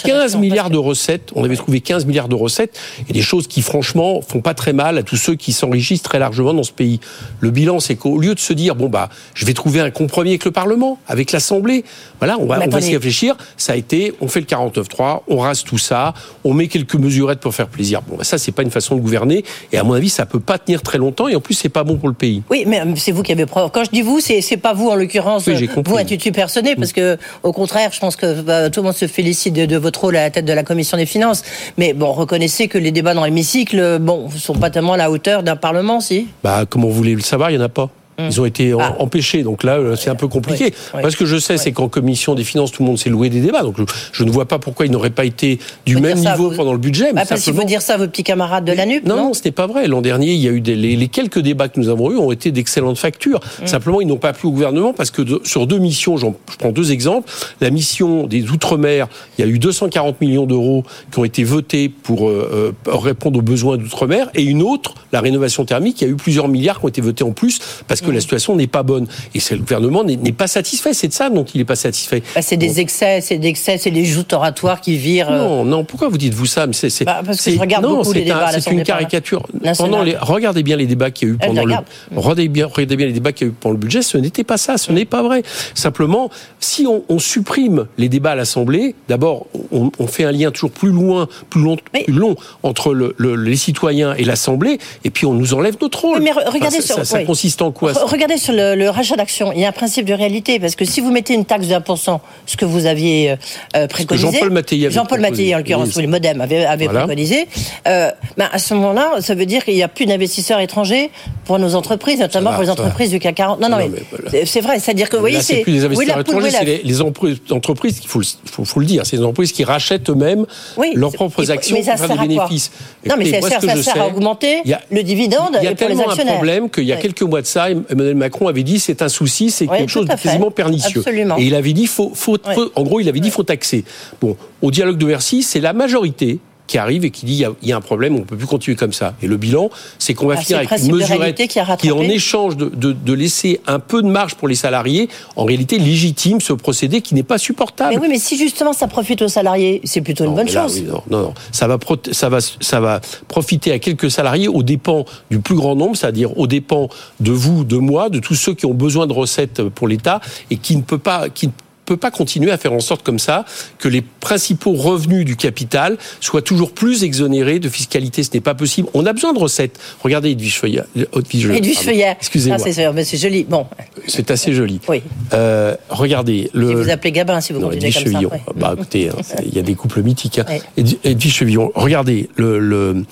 15 0.04 0.36
milliards 0.36 0.70
de 0.70 0.78
recettes, 0.78 1.30
on 1.34 1.44
avait 1.44 1.56
trouvé 1.56 1.80
15 1.80 2.06
milliards 2.06 2.28
de 2.28 2.34
recettes, 2.34 2.78
et 3.08 3.12
des 3.12 3.22
choses 3.22 3.46
qui 3.46 3.62
franchement 3.62 4.20
font 4.22 4.40
pas 4.40 4.54
très 4.54 4.72
mal 4.72 4.98
à 4.98 5.02
tous 5.02 5.16
ceux 5.16 5.34
qui 5.34 5.52
s'enrichissent 5.52 6.02
très 6.02 6.18
largement 6.18 6.54
dans 6.54 6.62
ce 6.62 6.72
pays. 6.72 7.00
Le 7.40 7.50
bilan, 7.50 7.80
c'est 7.80 7.96
qu'au 7.96 8.18
lieu 8.18 8.34
de 8.34 8.40
se 8.40 8.52
dire 8.52 8.74
bon 8.74 8.88
bah 8.88 9.08
je 9.34 9.44
vais 9.44 9.54
trouver 9.54 9.80
un 9.80 9.90
compromis 9.90 10.30
avec 10.30 10.44
le 10.44 10.50
Parlement, 10.50 10.98
avec 11.08 11.32
l'Assemblée, 11.32 11.84
voilà, 12.18 12.38
on 12.38 12.46
va, 12.46 12.60
on 12.64 12.70
va 12.70 12.80
s'y 12.80 12.94
réfléchir, 12.94 13.36
ça 13.56 13.74
a 13.74 13.76
été 13.76 14.13
on 14.20 14.28
fait 14.28 14.40
le 14.40 14.46
49-3, 14.46 15.22
on 15.28 15.38
rase 15.38 15.64
tout 15.64 15.78
ça, 15.78 16.14
on 16.44 16.54
met 16.54 16.68
quelques 16.68 16.94
mesurettes 16.94 17.40
pour 17.40 17.54
faire 17.54 17.68
plaisir. 17.68 18.02
Bon, 18.02 18.16
bah 18.16 18.24
ça, 18.24 18.38
c'est 18.38 18.52
pas 18.52 18.62
une 18.62 18.70
façon 18.70 18.96
de 18.96 19.00
gouverner, 19.00 19.44
et 19.72 19.78
à 19.78 19.84
mon 19.84 19.94
avis, 19.94 20.10
ça 20.10 20.26
peut 20.26 20.40
pas 20.40 20.58
tenir 20.58 20.82
très 20.82 20.98
longtemps, 20.98 21.28
et 21.28 21.36
en 21.36 21.40
plus, 21.40 21.54
c'est 21.54 21.68
pas 21.68 21.84
bon 21.84 21.96
pour 21.96 22.08
le 22.08 22.14
pays. 22.14 22.42
Oui, 22.50 22.64
mais 22.66 22.82
c'est 22.96 23.12
vous 23.12 23.22
qui 23.22 23.32
avez 23.32 23.46
preuve. 23.46 23.70
Quand 23.72 23.84
je 23.84 23.90
dis 23.90 24.02
vous, 24.02 24.20
c'est 24.20 24.56
pas 24.56 24.72
vous 24.72 24.88
en 24.88 24.94
l'occurrence, 24.94 25.46
oui, 25.46 25.68
vous 25.84 25.96
intitulé 25.96 26.32
personné, 26.32 26.76
parce 26.76 26.92
que 26.92 27.16
au 27.42 27.52
contraire, 27.52 27.90
je 27.92 28.00
pense 28.00 28.16
que 28.16 28.40
bah, 28.42 28.70
tout 28.70 28.80
le 28.80 28.86
monde 28.86 28.96
se 28.96 29.06
félicite 29.06 29.54
de, 29.54 29.66
de, 29.66 29.76
votre 29.76 30.00
rôle 30.00 30.16
à 30.16 30.22
la 30.22 30.30
tête 30.30 30.44
de 30.44 30.52
la 30.52 30.62
commission 30.62 30.96
des 30.96 31.06
finances. 31.06 31.42
Mais 31.78 31.92
bon, 31.92 32.12
reconnaissez 32.12 32.68
que 32.68 32.78
les 32.78 32.90
débats 32.90 33.14
dans 33.14 33.24
l'hémicycle, 33.24 33.98
bon, 34.00 34.28
sont 34.30 34.54
pas 34.54 34.70
tellement 34.70 34.94
à 34.94 34.96
la 34.96 35.10
hauteur 35.10 35.42
d'un 35.42 35.56
parlement, 35.56 36.00
si? 36.00 36.28
Bah, 36.42 36.64
comment 36.68 36.88
vous 36.88 36.94
voulez 36.94 37.14
le 37.14 37.20
savoir, 37.20 37.50
il 37.50 37.54
y 37.54 37.58
en 37.58 37.62
a 37.62 37.68
pas. 37.68 37.90
Ils 38.18 38.40
ont 38.40 38.44
été 38.44 38.72
ah. 38.78 38.96
empêchés, 38.98 39.42
donc 39.42 39.62
là, 39.62 39.78
c'est 39.96 40.10
un 40.10 40.14
peu 40.14 40.28
compliqué. 40.28 40.72
Oui, 40.94 41.00
Parce 41.02 41.16
que 41.16 41.26
je 41.26 41.36
sais, 41.36 41.54
oui. 41.54 41.60
c'est 41.62 41.72
qu'en 41.72 41.88
commission 41.88 42.34
des 42.34 42.44
finances, 42.44 42.72
tout 42.72 42.82
le 42.82 42.88
monde 42.88 42.98
s'est 42.98 43.10
loué 43.10 43.28
des 43.28 43.40
débats. 43.40 43.62
Donc 43.62 43.76
je, 43.78 43.84
je 44.12 44.24
ne 44.24 44.30
vois 44.30 44.46
pas 44.46 44.58
pourquoi 44.58 44.86
ils 44.86 44.92
n'auraient 44.92 45.10
pas 45.10 45.24
été 45.24 45.58
du 45.86 45.96
même 45.96 46.18
niveau 46.18 46.50
vous... 46.50 46.56
pendant 46.56 46.72
le 46.72 46.78
budget. 46.78 47.12
Parce 47.12 47.42
qu'il 47.42 47.54
faut 47.54 47.64
dire 47.64 47.82
ça 47.82 47.94
à 47.94 47.96
vos 47.96 48.06
petits 48.06 48.24
camarades 48.24 48.64
de 48.64 48.72
la 48.72 48.86
NUP. 48.86 49.04
Non, 49.04 49.16
non, 49.16 49.22
non, 49.24 49.34
ce 49.34 49.42
n'est 49.44 49.52
pas 49.52 49.66
vrai. 49.66 49.86
L'an 49.86 50.02
dernier, 50.02 50.32
il 50.32 50.40
y 50.40 50.48
a 50.48 50.52
eu 50.52 50.60
des, 50.60 50.74
les, 50.74 50.96
les, 50.96 51.08
quelques 51.08 51.38
débats 51.38 51.68
que 51.68 51.80
nous 51.80 51.88
avons 51.88 52.10
eus 52.10 52.18
ont 52.18 52.32
été 52.32 52.50
d'excellentes 52.50 52.98
factures. 52.98 53.40
Mmh. 53.62 53.66
Simplement, 53.66 54.00
ils 54.00 54.06
n'ont 54.06 54.16
pas 54.16 54.32
plu 54.32 54.48
au 54.48 54.52
gouvernement 54.52 54.92
parce 54.92 55.10
que 55.10 55.22
de, 55.22 55.40
sur 55.44 55.66
deux 55.66 55.78
missions, 55.78 56.16
je 56.16 56.26
prends 56.58 56.72
deux 56.72 56.92
exemples. 56.92 57.30
La 57.60 57.70
mission 57.70 58.26
des 58.26 58.44
Outre-mer, 58.50 59.08
il 59.38 59.44
y 59.44 59.48
a 59.48 59.50
eu 59.50 59.58
240 59.58 60.20
millions 60.20 60.46
d'euros 60.46 60.84
qui 61.10 61.18
ont 61.18 61.24
été 61.24 61.44
votés 61.44 61.88
pour 61.88 62.28
euh, 62.28 62.74
répondre 62.86 63.38
aux 63.38 63.42
besoins 63.42 63.76
d'Outre-mer. 63.76 64.30
Et 64.34 64.42
une 64.42 64.62
autre, 64.62 64.94
la 65.12 65.20
rénovation 65.20 65.64
thermique, 65.64 66.00
il 66.00 66.04
y 66.04 66.06
a 66.08 66.10
eu 66.10 66.16
plusieurs 66.16 66.48
milliards 66.48 66.78
qui 66.78 66.84
ont 66.84 66.88
été 66.88 67.00
votés 67.00 67.24
en 67.24 67.32
plus 67.32 67.58
parce 67.88 68.00
que 68.04 68.10
la 68.10 68.20
situation 68.20 68.56
n'est 68.56 68.66
pas 68.66 68.82
bonne. 68.82 69.06
Et 69.34 69.38
le 69.50 69.58
gouvernement 69.58 70.04
n'est 70.04 70.32
pas 70.32 70.46
satisfait. 70.46 70.92
C'est 70.94 71.08
de 71.08 71.12
ça 71.12 71.30
dont 71.30 71.44
il 71.44 71.58
n'est 71.58 71.64
pas 71.64 71.76
satisfait. 71.76 72.22
Bah, 72.34 72.42
c'est 72.42 72.56
des 72.56 72.80
excès, 72.80 73.20
c'est 73.20 73.38
des 73.38 73.48
excès, 73.48 73.78
c'est 73.78 73.90
des 73.90 74.04
joutes 74.04 74.32
oratoires 74.32 74.80
qui 74.80 74.96
virent. 74.96 75.30
euh, 75.30 75.38
Non, 75.38 75.64
non. 75.64 75.84
Pourquoi 75.84 76.08
vous 76.08 76.18
dites 76.18 76.34
vous 76.34 76.46
ça 76.46 76.66
Mais 76.66 76.72
c'est 76.72 77.04
bah, 77.04 77.22
parce 77.24 77.40
que 77.42 77.50
je 77.50 77.58
regarde 77.58 77.84
non, 77.84 77.96
beaucoup 77.98 78.12
les 78.12 78.22
débats. 78.24 78.50
C'est 78.60 78.70
une 78.70 78.82
caricature. 78.82 79.46
Pendant 79.78 80.02
les, 80.02 80.16
regardez 80.16 80.62
bien 80.62 80.76
les 80.76 80.86
débats 80.86 81.10
qu'il 81.10 81.28
y 81.28 81.30
a 81.30 81.34
eu 81.34 81.38
pendant 81.38 81.64
le. 81.64 81.74
Regardez 82.14 82.48
bien, 82.48 82.66
regardez 82.66 82.96
bien 82.96 83.06
les 83.06 83.12
débats 83.12 83.32
qu'il 83.32 83.46
y 83.46 83.50
a 83.50 83.52
eu 83.52 83.56
pendant 83.58 83.72
le 83.74 83.78
budget. 83.78 84.02
Ce 84.02 84.16
n'était 84.18 84.44
pas 84.44 84.56
ça. 84.56 84.76
Ce 84.78 84.92
n'est 84.92 85.04
pas 85.04 85.22
vrai. 85.22 85.42
Simplement, 85.74 86.30
si 86.60 86.86
on, 86.86 87.02
on 87.08 87.18
supprime 87.18 87.86
les 87.98 88.08
débats 88.08 88.32
à 88.32 88.34
l'Assemblée, 88.34 88.94
d'abord, 89.08 89.46
on, 89.72 89.90
on, 89.98 90.06
fait 90.06 90.24
un 90.24 90.32
lien 90.32 90.50
toujours 90.50 90.70
plus 90.70 90.90
loin, 90.90 91.28
plus 91.50 91.62
long, 91.62 91.76
plus 91.92 92.12
long 92.12 92.36
entre 92.62 92.92
le, 92.94 93.14
le, 93.18 93.36
les 93.36 93.56
citoyens 93.56 94.14
et 94.14 94.24
l'Assemblée, 94.24 94.78
et 95.04 95.10
puis 95.10 95.26
on 95.26 95.32
nous 95.34 95.54
enlève 95.54 95.76
notre 95.80 96.00
rôle. 96.02 96.20
Mais 96.22 96.32
regardez 96.32 96.78
enfin, 96.78 96.94
ça, 96.96 97.04
ça, 97.04 97.18
oui. 97.18 97.24
consiste 97.24 97.62
en 97.62 97.72
quoi? 97.72 97.93
Regardez 98.02 98.36
sur 98.38 98.52
le, 98.52 98.74
le 98.74 98.90
rachat 98.90 99.16
d'actions. 99.16 99.52
Il 99.52 99.60
y 99.60 99.64
a 99.64 99.68
un 99.68 99.72
principe 99.72 100.06
de 100.06 100.14
réalité 100.14 100.58
parce 100.58 100.76
que 100.76 100.84
si 100.84 101.00
vous 101.00 101.10
mettez 101.10 101.34
une 101.34 101.44
taxe 101.44 101.66
de 101.66 101.74
1%, 101.74 102.18
ce 102.46 102.56
que 102.56 102.64
vous 102.64 102.86
aviez 102.86 103.36
euh, 103.76 103.86
préconisé, 103.86 104.32
Jean-Paul 104.32 104.50
Mattei, 104.50 104.90
Jean-Paul 104.90 105.20
Mattei 105.20 105.54
en 105.54 105.58
l'occurrence, 105.58 105.96
oui, 105.96 106.02
le 106.02 106.08
MoDem 106.08 106.40
avait, 106.40 106.64
avait 106.64 106.84
voilà. 106.86 107.00
préconisé. 107.00 107.46
Euh, 107.86 108.10
ben 108.36 108.48
à 108.52 108.58
ce 108.58 108.74
moment-là, 108.74 109.20
ça 109.20 109.34
veut 109.34 109.46
dire 109.46 109.64
qu'il 109.64 109.74
n'y 109.74 109.82
a 109.82 109.88
plus 109.88 110.06
d'investisseurs 110.06 110.60
étrangers 110.60 111.10
pour 111.44 111.58
nos 111.58 111.74
entreprises, 111.74 112.20
notamment 112.20 112.50
va, 112.50 112.56
pour 112.56 112.64
les 112.64 112.70
entreprises 112.70 113.10
du 113.10 113.18
CAC 113.18 113.34
40. 113.34 113.60
Non, 113.60 113.68
non, 113.68 113.76
non 113.76 113.84
mais, 113.84 113.90
mais 113.90 114.02
voilà. 114.10 114.46
c'est 114.46 114.60
vrai. 114.60 114.78
C'est-à-dire 114.78 115.08
que 115.08 115.16
vous 115.16 115.22
voyez, 115.22 115.40
c'est 115.40 115.62
plus 115.62 115.72
les 115.72 115.84
investisseurs 115.84 116.20
étrangers, 116.20 116.50
c'est 116.50 116.64
les, 116.64 116.82
les, 116.82 117.00
entreprises, 117.02 118.00
il 118.02 118.08
faut, 118.08 118.22
faut, 118.44 118.64
faut, 118.64 118.80
le 118.80 118.86
dire, 118.86 119.04
c'est 119.06 119.16
les 119.16 119.22
entreprises 119.22 119.52
qui 119.52 119.64
rachètent 119.64 120.08
eux-mêmes 120.10 120.46
oui, 120.76 120.92
leurs 120.94 121.12
propres 121.12 121.50
actions 121.50 121.76
pour 121.76 121.84
faire 121.84 122.08
des 122.08 122.28
bénéfices. 122.28 122.70
Non, 123.06 123.16
mais 123.18 123.26
ça 123.26 123.48
sert, 123.48 123.62
ça 123.62 123.82
sert 123.82 124.02
à 124.02 124.06
augmenter 124.06 124.62
le 124.90 125.02
dividende 125.02 125.58
Il 125.60 125.64
y 125.64 125.68
a 125.68 125.74
tellement 125.74 126.10
un 126.10 126.16
problème 126.16 126.70
qu'il 126.70 126.84
y 126.84 126.92
a 126.92 126.96
quelques 126.96 127.22
mois 127.22 127.42
de 127.42 127.46
ça, 127.46 127.66
Emmanuel 127.88 128.14
Macron 128.14 128.48
avait 128.48 128.62
dit 128.62 128.78
c'est 128.78 129.02
un 129.02 129.08
souci, 129.08 129.50
c'est 129.50 129.66
quelque 129.66 129.90
chose 129.90 130.06
de 130.06 130.14
quasiment 130.14 130.50
pernicieux. 130.50 131.00
Absolument. 131.00 131.38
Et 131.38 131.44
il 131.44 131.54
avait 131.54 131.72
dit 131.72 131.86
faut, 131.86 132.12
faut, 132.14 132.36
faut 132.54 132.72
en 132.74 132.82
gros, 132.82 133.00
il 133.00 133.08
avait 133.08 133.20
dit 133.20 133.30
faut 133.30 133.42
taxer. 133.42 133.84
Bon, 134.20 134.36
au 134.62 134.70
dialogue 134.70 134.98
de 134.98 135.06
Bercy, 135.06 135.42
c'est 135.42 135.60
la 135.60 135.72
majorité 135.72 136.38
qui 136.66 136.78
arrive 136.78 137.04
et 137.04 137.10
qui 137.10 137.26
dit 137.26 137.34
il 137.34 137.66
y, 137.66 137.68
y, 137.68 137.72
a 137.72 137.76
un 137.76 137.80
problème, 137.80 138.16
on 138.16 138.20
ne 138.20 138.24
peut 138.24 138.36
plus 138.36 138.46
continuer 138.46 138.76
comme 138.76 138.92
ça. 138.92 139.14
Et 139.22 139.26
le 139.26 139.36
bilan, 139.36 139.70
c'est 139.98 140.14
qu'on 140.14 140.26
va 140.26 140.34
ah, 140.38 140.40
finir 140.40 140.58
avec 140.58 140.70
une 140.72 140.96
mesurette 140.96 141.36
qui, 141.36 141.48
qui, 141.78 141.92
en 141.92 142.00
échange 142.00 142.56
de, 142.56 142.66
de, 142.66 142.92
de, 142.92 143.12
laisser 143.12 143.60
un 143.66 143.78
peu 143.78 144.02
de 144.02 144.08
marge 144.08 144.34
pour 144.36 144.48
les 144.48 144.54
salariés, 144.54 145.08
en 145.36 145.44
réalité 145.44 145.78
légitime 145.78 146.40
ce 146.40 146.52
procédé 146.52 147.02
qui 147.02 147.14
n'est 147.14 147.22
pas 147.22 147.38
supportable. 147.38 147.94
Mais 147.94 148.00
oui, 148.00 148.08
mais 148.08 148.18
si 148.18 148.38
justement 148.38 148.72
ça 148.72 148.88
profite 148.88 149.22
aux 149.22 149.28
salariés, 149.28 149.80
c'est 149.84 150.00
plutôt 150.00 150.24
une 150.24 150.30
non, 150.30 150.36
bonne 150.36 150.46
là, 150.46 150.62
chose. 150.62 150.80
Oui, 150.80 150.86
non, 150.90 151.02
non, 151.10 151.22
non, 151.22 151.34
ça 151.52 151.68
va, 151.68 151.78
ça 152.12 152.28
va, 152.28 152.38
ça 152.40 152.80
va 152.80 153.00
profiter 153.28 153.72
à 153.72 153.78
quelques 153.78 154.10
salariés 154.10 154.48
aux 154.48 154.62
dépens 154.62 155.04
du 155.30 155.40
plus 155.40 155.54
grand 155.56 155.76
nombre, 155.76 155.96
c'est-à-dire 155.96 156.36
aux 156.38 156.46
dépens 156.46 156.88
de 157.20 157.32
vous, 157.32 157.64
de 157.64 157.76
moi, 157.76 158.08
de 158.08 158.20
tous 158.20 158.34
ceux 158.34 158.54
qui 158.54 158.66
ont 158.66 158.74
besoin 158.74 159.06
de 159.06 159.12
recettes 159.12 159.62
pour 159.62 159.86
l'État 159.86 160.20
et 160.50 160.56
qui 160.56 160.76
ne 160.76 160.82
peut 160.82 160.98
pas, 160.98 161.28
qui 161.28 161.50
peut 161.84 161.96
pas 161.96 162.10
continuer 162.10 162.50
à 162.50 162.58
faire 162.58 162.72
en 162.72 162.80
sorte 162.80 163.02
comme 163.02 163.18
ça 163.18 163.44
que 163.78 163.88
les 163.88 164.02
principaux 164.02 164.72
revenus 164.72 165.24
du 165.24 165.36
capital 165.36 165.96
soient 166.20 166.42
toujours 166.42 166.72
plus 166.72 167.04
exonérés 167.04 167.58
de 167.58 167.68
fiscalité. 167.68 168.22
Ce 168.22 168.30
n'est 168.34 168.40
pas 168.40 168.54
possible. 168.54 168.88
On 168.94 169.06
a 169.06 169.12
besoin 169.12 169.32
de 169.32 169.38
recettes. 169.38 169.78
Regardez 170.02 170.30
Edwige 170.30 170.58
Feuillard. 170.58 170.86
Edwige 170.96 171.78
Feuillard. 171.78 172.16
Excusez-moi. 172.18 172.58
Ah, 172.60 173.04
c'est 173.04 173.18
joli. 173.18 173.44
Bon. 173.44 173.66
C'est 174.06 174.30
assez 174.30 174.52
joli. 174.52 174.80
Oui. 174.88 175.02
Euh, 175.32 175.74
regardez. 175.88 176.50
Le... 176.54 176.68
Si 176.68 176.74
vous 176.74 176.90
appelez 176.90 177.12
Gabin, 177.12 177.40
si 177.40 177.52
vous 177.52 177.60
non, 177.60 177.68
continuez 177.68 177.88
Edwige 177.88 178.04
comme 178.04 178.12
Chevillon. 178.12 178.30
ça. 178.30 178.36
Ouais. 178.36 178.42
Bah, 178.56 178.74
écoutez, 178.76 179.10
il 179.46 179.54
y 179.54 179.58
a 179.58 179.62
des 179.62 179.74
couples 179.74 180.02
mythiques. 180.02 180.38
Hein. 180.38 180.46
Ouais. 180.48 180.62
Edwige 181.04 181.34
Chevillon. 181.34 181.70
Regardez, 181.74 182.28
le, 182.36 182.58
le, 182.58 183.04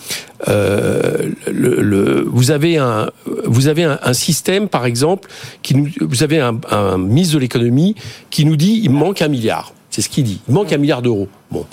euh, 0.48 1.30
le, 1.50 1.80
le, 1.82 2.24
vous 2.26 2.50
avez 2.50 2.78
un, 2.78 3.10
vous 3.44 3.68
avez 3.68 3.84
un, 3.84 3.98
un, 4.02 4.12
système, 4.12 4.68
par 4.68 4.86
exemple, 4.86 5.28
qui 5.62 5.74
nous, 5.74 5.88
vous 6.00 6.22
avez 6.22 6.40
un, 6.40 6.58
un 6.70 6.98
ministre 6.98 7.34
de 7.34 7.40
l'économie 7.40 7.94
qui 8.30 8.44
nous 8.44 8.56
dit 8.56 8.61
il 8.66 8.90
me 8.90 8.96
manque 8.96 9.22
un 9.22 9.28
milliard. 9.28 9.72
C'est 9.90 10.02
ce 10.02 10.08
qu'il 10.08 10.24
dit. 10.24 10.40
Il 10.48 10.54
manque 10.54 10.72
un 10.72 10.78
milliard 10.78 11.02
d'euros. 11.02 11.28
Bon, 11.52 11.66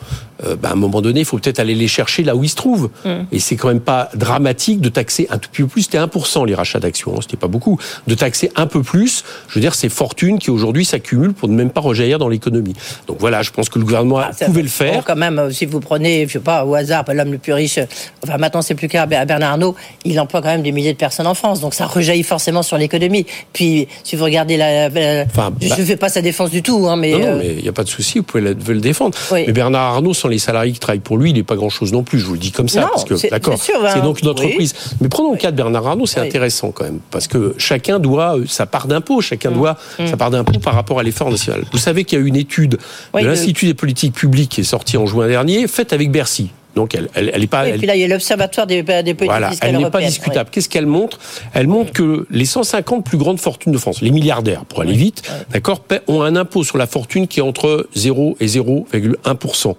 euh, 0.45 0.55
bah, 0.55 0.69
à 0.69 0.71
un 0.73 0.75
moment 0.75 1.01
donné, 1.01 1.21
il 1.21 1.25
faut 1.25 1.37
peut-être 1.37 1.59
aller 1.59 1.75
les 1.75 1.87
chercher 1.87 2.23
là 2.23 2.35
où 2.35 2.43
ils 2.43 2.49
se 2.49 2.55
trouvent. 2.55 2.89
Mm. 3.05 3.09
Et 3.31 3.39
c'est 3.39 3.55
quand 3.55 3.69
même 3.69 3.79
pas 3.79 4.09
dramatique 4.13 4.81
de 4.81 4.89
taxer 4.89 5.27
un 5.29 5.37
tout 5.37 5.49
petit 5.49 5.61
peu 5.63 5.67
plus. 5.67 5.83
C'était 5.83 5.97
1% 5.97 6.45
les 6.45 6.55
rachats 6.55 6.79
d'actions, 6.79 7.13
hein, 7.15 7.19
c'était 7.21 7.37
pas 7.37 7.47
beaucoup. 7.47 7.79
De 8.07 8.15
taxer 8.15 8.51
un 8.55 8.67
peu 8.67 8.83
plus, 8.83 9.23
je 9.47 9.55
veux 9.55 9.61
dire, 9.61 9.75
ces 9.75 9.89
fortunes 9.89 10.39
qui 10.39 10.51
aujourd'hui 10.51 10.85
s'accumulent 10.85 11.33
pour 11.33 11.49
ne 11.49 11.55
même 11.55 11.69
pas 11.69 11.81
rejaillir 11.81 12.19
dans 12.19 12.29
l'économie. 12.29 12.73
Donc 13.07 13.17
voilà, 13.19 13.41
je 13.41 13.51
pense 13.51 13.69
que 13.69 13.79
le 13.79 13.85
gouvernement 13.85 14.19
ah, 14.19 14.31
pouvait 14.45 14.61
le 14.61 14.67
faire. 14.67 14.93
Bon, 14.95 15.03
quand 15.05 15.15
même, 15.15 15.51
si 15.51 15.65
vous 15.65 15.79
prenez, 15.79 16.27
je 16.27 16.33
sais 16.33 16.39
pas, 16.39 16.65
au 16.65 16.75
hasard, 16.75 17.05
l'homme 17.13 17.31
le 17.31 17.37
plus 17.37 17.53
riche, 17.53 17.79
enfin 18.23 18.37
maintenant 18.37 18.61
c'est 18.61 18.75
plus 18.75 18.87
qu'à 18.87 19.05
Bernard 19.05 19.51
Arnault, 19.51 19.75
il 20.05 20.19
emploie 20.19 20.41
quand 20.41 20.49
même 20.49 20.61
des 20.61 20.71
milliers 20.71 20.93
de 20.93 20.97
personnes 20.97 21.27
en 21.27 21.33
France. 21.33 21.61
Donc 21.61 21.73
ça 21.73 21.85
rejaillit 21.85 22.23
forcément 22.23 22.63
sur 22.63 22.77
l'économie. 22.77 23.25
Puis 23.53 23.87
si 24.03 24.15
vous 24.15 24.23
regardez 24.25 24.57
la, 24.57 24.89
la 24.89 25.25
enfin, 25.25 25.53
je 25.61 25.65
ne 25.65 25.69
bah, 25.69 25.75
fais 25.85 25.97
pas 25.97 26.09
sa 26.09 26.21
défense 26.21 26.49
du 26.49 26.61
tout, 26.61 26.87
hein, 26.87 26.95
mais 26.95 27.11
non, 27.11 27.19
non, 27.19 27.35
mais 27.37 27.55
il 27.57 27.63
n'y 27.63 27.69
a 27.69 27.73
pas 27.73 27.83
de 27.83 27.89
souci, 27.89 28.19
vous 28.19 28.23
pouvez 28.23 28.43
le, 28.43 28.53
le 28.53 28.81
défendre. 28.81 29.17
Oui. 29.31 29.43
Mais 29.47 29.53
Bernard 29.53 29.68
Bernard 29.69 29.93
Arnault, 29.93 30.13
sans 30.15 30.27
les 30.29 30.39
salariés 30.39 30.71
qui 30.73 30.79
travaillent 30.79 30.99
pour 30.99 31.17
lui, 31.17 31.29
il 31.29 31.33
n'est 31.33 31.43
pas 31.43 31.55
grand-chose 31.55 31.91
non 31.93 32.01
plus. 32.03 32.17
Je 32.19 32.25
vous 32.25 32.33
le 32.33 32.39
dis 32.39 32.51
comme 32.51 32.67
ça, 32.69 32.81
Non, 32.81 32.87
parce 32.87 33.05
que 33.05 33.15
c'est- 33.15 33.29
d'accord, 33.29 33.53
hein. 33.53 33.89
c'est 33.93 34.01
donc 34.01 34.19
une 34.21 34.27
Oui. 34.27 34.31
entreprise. 34.31 34.73
Mais 34.99 35.09
prenons 35.09 35.31
le 35.31 35.37
cas 35.37 35.51
de 35.51 35.55
Bernard 35.57 35.85
Arnault, 35.85 36.05
c'est 36.07 36.19
Oui. 36.19 36.27
intéressant 36.27 36.71
quand 36.71 36.85
même, 36.85 36.99
parce 37.11 37.27
que 37.27 37.53
chacun 37.59 37.99
doit 37.99 38.37
euh, 38.39 38.45
sa 38.47 38.65
part 38.65 38.87
d'impôt, 38.87 39.21
chacun 39.21 39.51
doit 39.51 39.77
sa 40.05 40.17
part 40.17 40.31
d'impôt 40.31 40.57
par 40.59 40.73
rapport 40.73 40.99
à 40.99 41.03
l'effort 41.03 41.29
national. 41.29 41.63
Vous 41.71 41.77
savez 41.77 42.03
qu'il 42.03 42.17
y 42.17 42.21
a 42.21 42.25
eu 42.25 42.27
une 42.27 42.35
étude 42.35 42.79
Oui, 43.13 43.21
de 43.23 43.27
l'Institut 43.27 43.67
des 43.67 43.73
politiques 43.75 44.13
publiques 44.13 44.49
qui 44.49 44.61
est 44.61 44.63
sortie 44.63 44.97
en 44.97 45.05
juin 45.05 45.27
dernier, 45.27 45.67
faite 45.67 45.93
avec 45.93 46.11
Bercy. 46.11 46.49
Donc 46.75 46.95
elle, 46.95 47.09
elle, 47.15 47.31
elle 47.33 47.43
est 47.43 47.47
pas. 47.47 47.67
Et 47.67 47.73
puis 47.73 47.87
là, 47.87 47.95
il 47.95 48.01
y 48.01 48.03
a 48.03 48.07
l'Observatoire 48.07 48.67
des, 48.67 48.83
des 48.83 49.13
politiques 49.13 49.25
voilà, 49.25 49.49
fiscales 49.49 49.69
elle 49.75 49.81
n'est 49.81 49.89
pas 49.89 50.01
discutable. 50.01 50.49
Qu'est-ce 50.51 50.69
qu'elle 50.69 50.85
montre? 50.85 51.19
Elle 51.53 51.67
montre 51.67 51.91
que 51.91 52.27
les 52.29 52.45
150 52.45 53.03
plus 53.03 53.17
grandes 53.17 53.39
fortunes 53.39 53.71
de 53.73 53.77
France, 53.77 54.01
les 54.01 54.11
milliardaires, 54.11 54.65
pour 54.65 54.81
aller 54.81 54.93
vite, 54.93 55.23
d'accord, 55.51 55.81
ont 56.07 56.21
un 56.21 56.35
impôt 56.35 56.63
sur 56.63 56.77
la 56.77 56.87
fortune 56.87 57.27
qui 57.27 57.39
est 57.39 57.43
entre 57.43 57.87
0 57.95 58.37
et 58.39 58.45
0,1% 58.47 59.75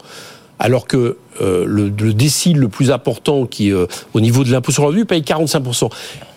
alors 0.62 0.86
que 0.86 1.16
euh, 1.40 1.64
le, 1.66 1.88
le 1.88 2.12
décile 2.12 2.58
le 2.58 2.68
plus 2.68 2.90
important, 2.90 3.46
qui 3.46 3.72
euh, 3.72 3.86
au 4.12 4.20
niveau 4.20 4.44
de 4.44 4.52
l'impôt 4.52 4.72
sur 4.72 4.82
le 4.82 4.88
revenu, 4.88 5.06
paye 5.06 5.22
45% 5.22 5.88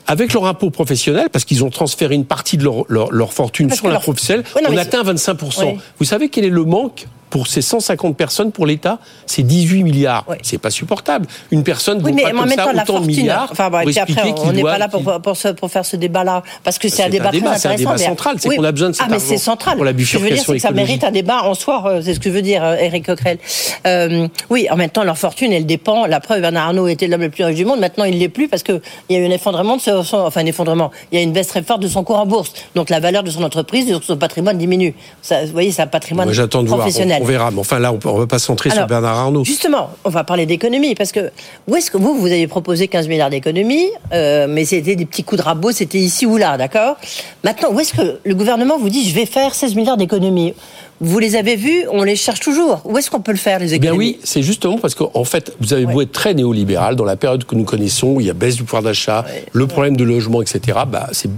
avec 0.08 0.34
leur 0.34 0.46
impôt 0.46 0.70
professionnel, 0.70 1.28
parce 1.32 1.44
qu'ils 1.44 1.64
ont 1.64 1.70
transféré 1.70 2.16
une 2.16 2.24
partie 2.26 2.56
de 2.58 2.64
leur, 2.64 2.86
leur, 2.88 3.12
leur 3.12 3.34
fortune 3.34 3.68
Parce 3.68 3.80
sur 3.80 3.88
la 3.88 3.94
leur- 3.96 4.02
professionnelle, 4.02 4.46
Ouais, 4.56 4.62
on 4.70 4.78
atteint 4.78 5.04
25 5.04 5.42
Ouais. 5.60 5.78
Vous 6.00 6.06
savez 6.06 6.30
quel 6.30 6.46
est 6.46 6.50
le 6.50 6.64
manque 6.64 7.08
pour 7.34 7.48
ces 7.48 7.64
150 7.64 8.16
personnes 8.16 8.52
pour 8.52 8.68
l'État 8.68 9.00
C'est 9.26 9.42
18 9.42 9.82
milliards. 9.84 10.24
C'est 10.44 10.60
pas 10.60 10.70
supportable. 10.70 11.26
Une 11.50 11.64
personne 11.64 12.00
Oui, 12.04 12.14
mais 12.14 12.22
pas 12.22 12.28
en 12.30 12.32
comme 12.34 12.40
même 12.50 12.58
ça 12.60 12.64
temps, 12.66 12.72
la 12.74 12.84
autant 12.84 13.00
de 13.00 13.08
milliards 13.08 13.48
Enfin, 13.52 13.72
puis 13.84 13.98
après, 13.98 14.34
qu'il 14.36 14.44
on 14.46 14.52
n'est 14.52 14.62
pas 14.62 14.78
là 14.78 14.88
pour, 14.88 15.02
pour, 15.20 15.36
ce- 15.36 15.48
pour 15.48 15.72
faire 15.72 15.84
ce 15.84 15.96
débat-là, 15.96 16.44
parce 16.64 16.78
que 16.78 16.88
c'est 16.90 17.02
un 17.02 17.06
C'est 17.06 17.12
débat 17.14 17.30
très 17.30 17.40
c'est 17.40 17.46
un 17.48 17.52
intéressant. 17.54 17.78
débat 17.80 17.94
mais- 17.98 18.06
central, 18.06 18.36
c'est 18.38 18.56
qu'on 18.56 18.64
a 18.64 18.72
besoin 18.72 18.90
de 18.90 18.94
cet 18.94 19.06
Ah, 19.08 19.10
mais 19.10 19.18
c'est 19.20 19.38
central. 19.40 19.76
pour 19.78 19.84
la 19.86 19.92
Ce 19.94 19.98
que 19.98 20.04
je 20.04 20.18
veux 20.20 20.30
dire, 20.30 20.44
c'est 20.46 20.54
que 20.54 20.60
ça 20.60 20.70
mérite 20.72 21.04
un 21.04 21.10
débat 21.12 21.42
en 21.44 21.56
soi. 21.56 21.84
euh, 21.88 22.02
C'est 22.04 22.14
ce 22.14 22.20
que 22.20 22.30
veut 22.30 22.44
dire 22.44 22.64
euh, 22.64 22.76
Eric 22.76 23.08
Coquerel. 23.08 23.40
Euh, 23.88 24.28
oui, 24.52 24.68
en 24.70 24.76
même 24.76 24.92
temps, 24.92 25.04
leur 25.04 25.18
fortune, 25.18 25.52
elle 25.52 25.66
dépend. 25.66 26.06
La 26.06 26.20
preuve, 26.20 26.42
Bernard 26.42 26.68
Arnault 26.68 26.88
était 26.88 27.08
l'homme 27.08 27.22
le 27.22 27.30
plus 27.32 27.44
riche 27.46 27.56
du 27.56 27.66
monde. 27.66 27.80
Maintenant, 27.80 28.04
il 28.04 28.20
l'est 28.20 28.30
plus 28.30 28.48
parce 28.48 28.62
que 28.62 28.80
il 29.10 29.18
y 29.18 29.20
a 29.20 29.24
eu 29.24 29.28
un 29.28 29.32
effondrement 29.32 29.78
de 29.78 29.82
son, 29.82 30.18
enfin 30.18 30.42
un 30.42 30.46
effondrement. 30.46 30.92
Il 31.12 31.18
y 31.18 31.20
a 31.20 31.24
une 31.24 31.32
baisse 31.34 31.48
très 31.48 31.64
forte 31.64 31.82
de 31.82 31.88
son 31.88 32.04
cours 32.04 32.20
en 32.20 32.28
bourse. 32.28 32.54
Donc 32.76 32.92
la 32.92 33.00
valeur 33.00 33.24
de 33.24 33.32
son 33.32 33.42
entreprise, 33.42 33.88
de 33.88 34.00
son 34.04 34.18
patrimoine 34.18 34.60
diminue. 34.60 34.94
Ça, 35.24 35.44
vous 35.46 35.52
voyez, 35.52 35.72
c'est 35.72 35.82
un 35.82 35.88
patrimoine 35.88 36.30
professionnel. 36.68 37.23
On, 37.24 37.26
verra. 37.26 37.52
Mais 37.52 37.60
enfin, 37.60 37.80
là, 37.80 37.92
on 37.94 38.14
ne 38.14 38.20
va 38.20 38.28
pas 38.28 38.40
se 38.40 38.46
centrer 38.46 38.70
sur 38.70 38.86
Bernard 38.88 39.18
Arnault. 39.18 39.44
Justement, 39.44 39.90
on 40.04 40.10
va 40.10 40.24
parler 40.24 40.46
d'économie, 40.46 40.96
parce 40.96 41.12
que 41.12 41.32
où 41.68 41.76
est-ce 41.76 41.90
que 41.90 41.98
vous, 41.98 42.16
vous 42.16 42.28
avez 42.28 42.48
proposé 42.48 42.88
15 42.88 43.08
milliards 43.08 43.30
d'économies, 43.30 43.90
euh, 44.14 44.48
mais 44.50 44.66
c'était 44.66 44.96
des 44.96 45.06
petits 45.06 45.24
coups 45.24 45.42
de 45.42 45.46
rabot, 45.46 45.72
c'était 45.72 46.00
ici 46.00 46.26
ou 46.26 46.38
là, 46.38 46.58
d'accord? 46.58 46.98
Maintenant, 47.44 47.70
où 47.72 47.80
est-ce 47.80 47.94
que 47.94 48.20
le 48.24 48.36
gouvernement 48.36 48.78
vous 48.78 48.90
dit, 48.90 49.08
je 49.08 49.16
vais 49.16 49.26
faire 49.26 49.56
16 49.56 49.76
milliards 49.76 49.98
d'économies 49.98 50.54
Vous 51.02 51.20
les 51.20 51.36
avez 51.36 51.56
vus, 51.56 51.84
on 51.92 52.04
les 52.04 52.16
cherche 52.16 52.40
toujours. 52.40 52.82
Où 52.86 52.98
est-ce 52.98 53.10
qu'on 53.12 53.20
peut 53.20 53.32
le 53.34 53.38
faire, 53.38 53.60
les 53.60 53.74
Eh 53.74 53.80
bien 53.80 53.92
économies 53.92 54.16
oui, 54.16 54.20
c'est 54.24 54.42
justement 54.42 54.78
parce 54.78 54.96
qu'en 54.96 55.24
fait, 55.26 55.54
vous 55.60 55.74
avez 55.74 55.86
beau 55.86 56.02
être 56.02 56.12
très 56.14 56.34
néolibéral, 56.34 56.96
dans 56.96 57.04
la 57.04 57.16
période 57.18 57.44
que 57.46 57.56
nous 57.56 57.66
connaissons, 57.66 58.08
où 58.14 58.22
il 58.22 58.28
y 58.28 58.30
a 58.30 58.34
baisse 58.34 58.56
du 58.56 58.64
pouvoir 58.64 58.84
d'achat, 58.84 59.26
le 59.52 59.68
problème 59.68 59.98
de 59.98 60.04
logement, 60.04 60.42
etc., 60.42 60.80
bah, 60.88 61.10
c'est 61.12 61.30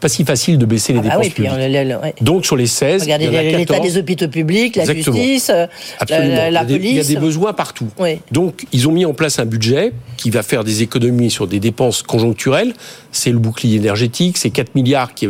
pas 0.00 0.08
si 0.08 0.24
facile 0.24 0.56
de 0.58 0.66
baisser 0.66 0.92
les 0.92 1.00
Ah 1.00 1.02
bah 1.02 1.08
dépenses 1.10 1.24
oui, 1.26 1.30
puis 1.34 1.44
on 1.48 1.52
publiques. 1.54 1.72
le- 1.72 1.84
le- 1.90 1.96
ouais. 1.98 2.14
Donc 2.20 2.46
sur 2.46 2.56
les 2.56 2.66
16, 2.68 3.02
Regardez 3.02 3.26
l'état 3.28 3.74
14. 3.74 3.82
des 3.82 3.98
hôpitaux 3.98 4.28
publics, 4.28 4.76
la 4.76 4.82
Exactement. 4.84 5.16
justice, 5.16 5.50
euh, 5.50 5.66
Absolument. 5.98 6.34
la, 6.34 6.50
la 6.50 6.50
il, 6.50 6.52
y 6.52 6.56
a 6.56 6.64
des, 6.64 6.74
police. 6.76 6.90
il 6.90 6.96
y 6.96 7.00
a 7.00 7.04
des 7.04 7.16
besoins 7.16 7.52
partout. 7.52 7.88
Oui. 7.98 8.18
Donc, 8.30 8.66
ils 8.72 8.88
ont 8.88 8.92
mis 8.92 9.04
en 9.04 9.14
place 9.14 9.38
un 9.40 9.46
budget 9.46 9.92
qui 10.16 10.30
va 10.30 10.42
faire 10.44 10.62
des 10.64 10.82
économies 10.82 11.30
sur 11.30 11.46
des 11.48 11.58
dépenses 11.60 12.02
conjoncturelles. 12.02 12.72
C'est 13.10 13.30
le 13.30 13.38
bouclier 13.38 13.76
énergétique, 13.76 14.38
c'est 14.38 14.50
4 14.50 14.74
milliards 14.76 15.12
qui, 15.14 15.28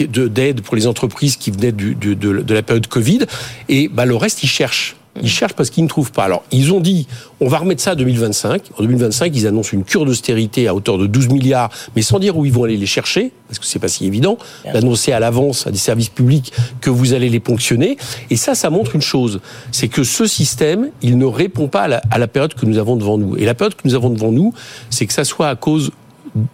d'aide 0.00 0.60
pour 0.62 0.76
les 0.76 0.86
entreprises 0.86 1.36
qui 1.36 1.50
venaient 1.50 1.72
du- 1.72 1.94
du- 1.94 2.16
de, 2.16 2.40
de 2.40 2.54
la 2.54 2.62
période 2.62 2.86
Covid. 2.86 3.20
Et 3.68 3.88
bah, 3.88 4.04
le 4.06 4.16
reste, 4.16 4.42
ils 4.42 4.48
cherchent. 4.48 4.96
Ils 5.22 5.28
cherchent 5.28 5.52
parce 5.52 5.68
qu'ils 5.68 5.84
ne 5.84 5.88
trouvent 5.90 6.10
pas. 6.10 6.24
Alors, 6.24 6.42
ils 6.52 6.72
ont 6.72 6.80
dit, 6.80 7.06
on 7.38 7.46
va 7.46 7.58
remettre 7.58 7.82
ça 7.82 7.90
à 7.90 7.94
2025. 7.94 8.62
En 8.78 8.82
2025, 8.82 9.30
ils 9.36 9.46
annoncent 9.46 9.68
une 9.74 9.84
cure 9.84 10.06
d'austérité 10.06 10.68
à 10.68 10.74
hauteur 10.74 10.96
de 10.96 11.06
12 11.06 11.28
milliards, 11.28 11.68
mais 11.94 12.00
sans 12.00 12.18
dire 12.18 12.34
où 12.38 12.46
ils 12.46 12.52
vont 12.52 12.64
aller 12.64 12.78
les 12.78 12.86
chercher, 12.86 13.30
parce 13.46 13.58
que 13.58 13.66
c'est 13.66 13.78
pas 13.78 13.88
si 13.88 14.06
évident 14.06 14.38
d'annoncer 14.72 15.12
à 15.12 15.20
l'avance 15.20 15.66
à 15.66 15.70
des 15.70 15.76
services 15.76 16.08
publics 16.08 16.50
que 16.80 16.88
vous 16.88 17.12
allez 17.12 17.28
les 17.28 17.40
ponctionner. 17.40 17.98
Et 18.30 18.36
ça, 18.36 18.54
ça 18.54 18.70
montre 18.70 18.94
une 18.94 19.02
chose, 19.02 19.40
c'est 19.70 19.88
que 19.88 20.02
ce 20.02 20.24
système, 20.26 20.88
il 21.02 21.18
ne 21.18 21.26
répond 21.26 21.68
pas 21.68 21.82
à 21.82 21.88
la, 21.88 22.02
à 22.10 22.16
la 22.16 22.26
période 22.26 22.54
que 22.54 22.64
nous 22.64 22.78
avons 22.78 22.96
devant 22.96 23.18
nous. 23.18 23.36
Et 23.36 23.44
la 23.44 23.52
période 23.52 23.74
que 23.74 23.82
nous 23.84 23.94
avons 23.94 24.08
devant 24.08 24.32
nous, 24.32 24.54
c'est 24.88 25.04
que 25.04 25.12
ça 25.12 25.24
soit 25.24 25.50
à 25.50 25.56
cause 25.56 25.90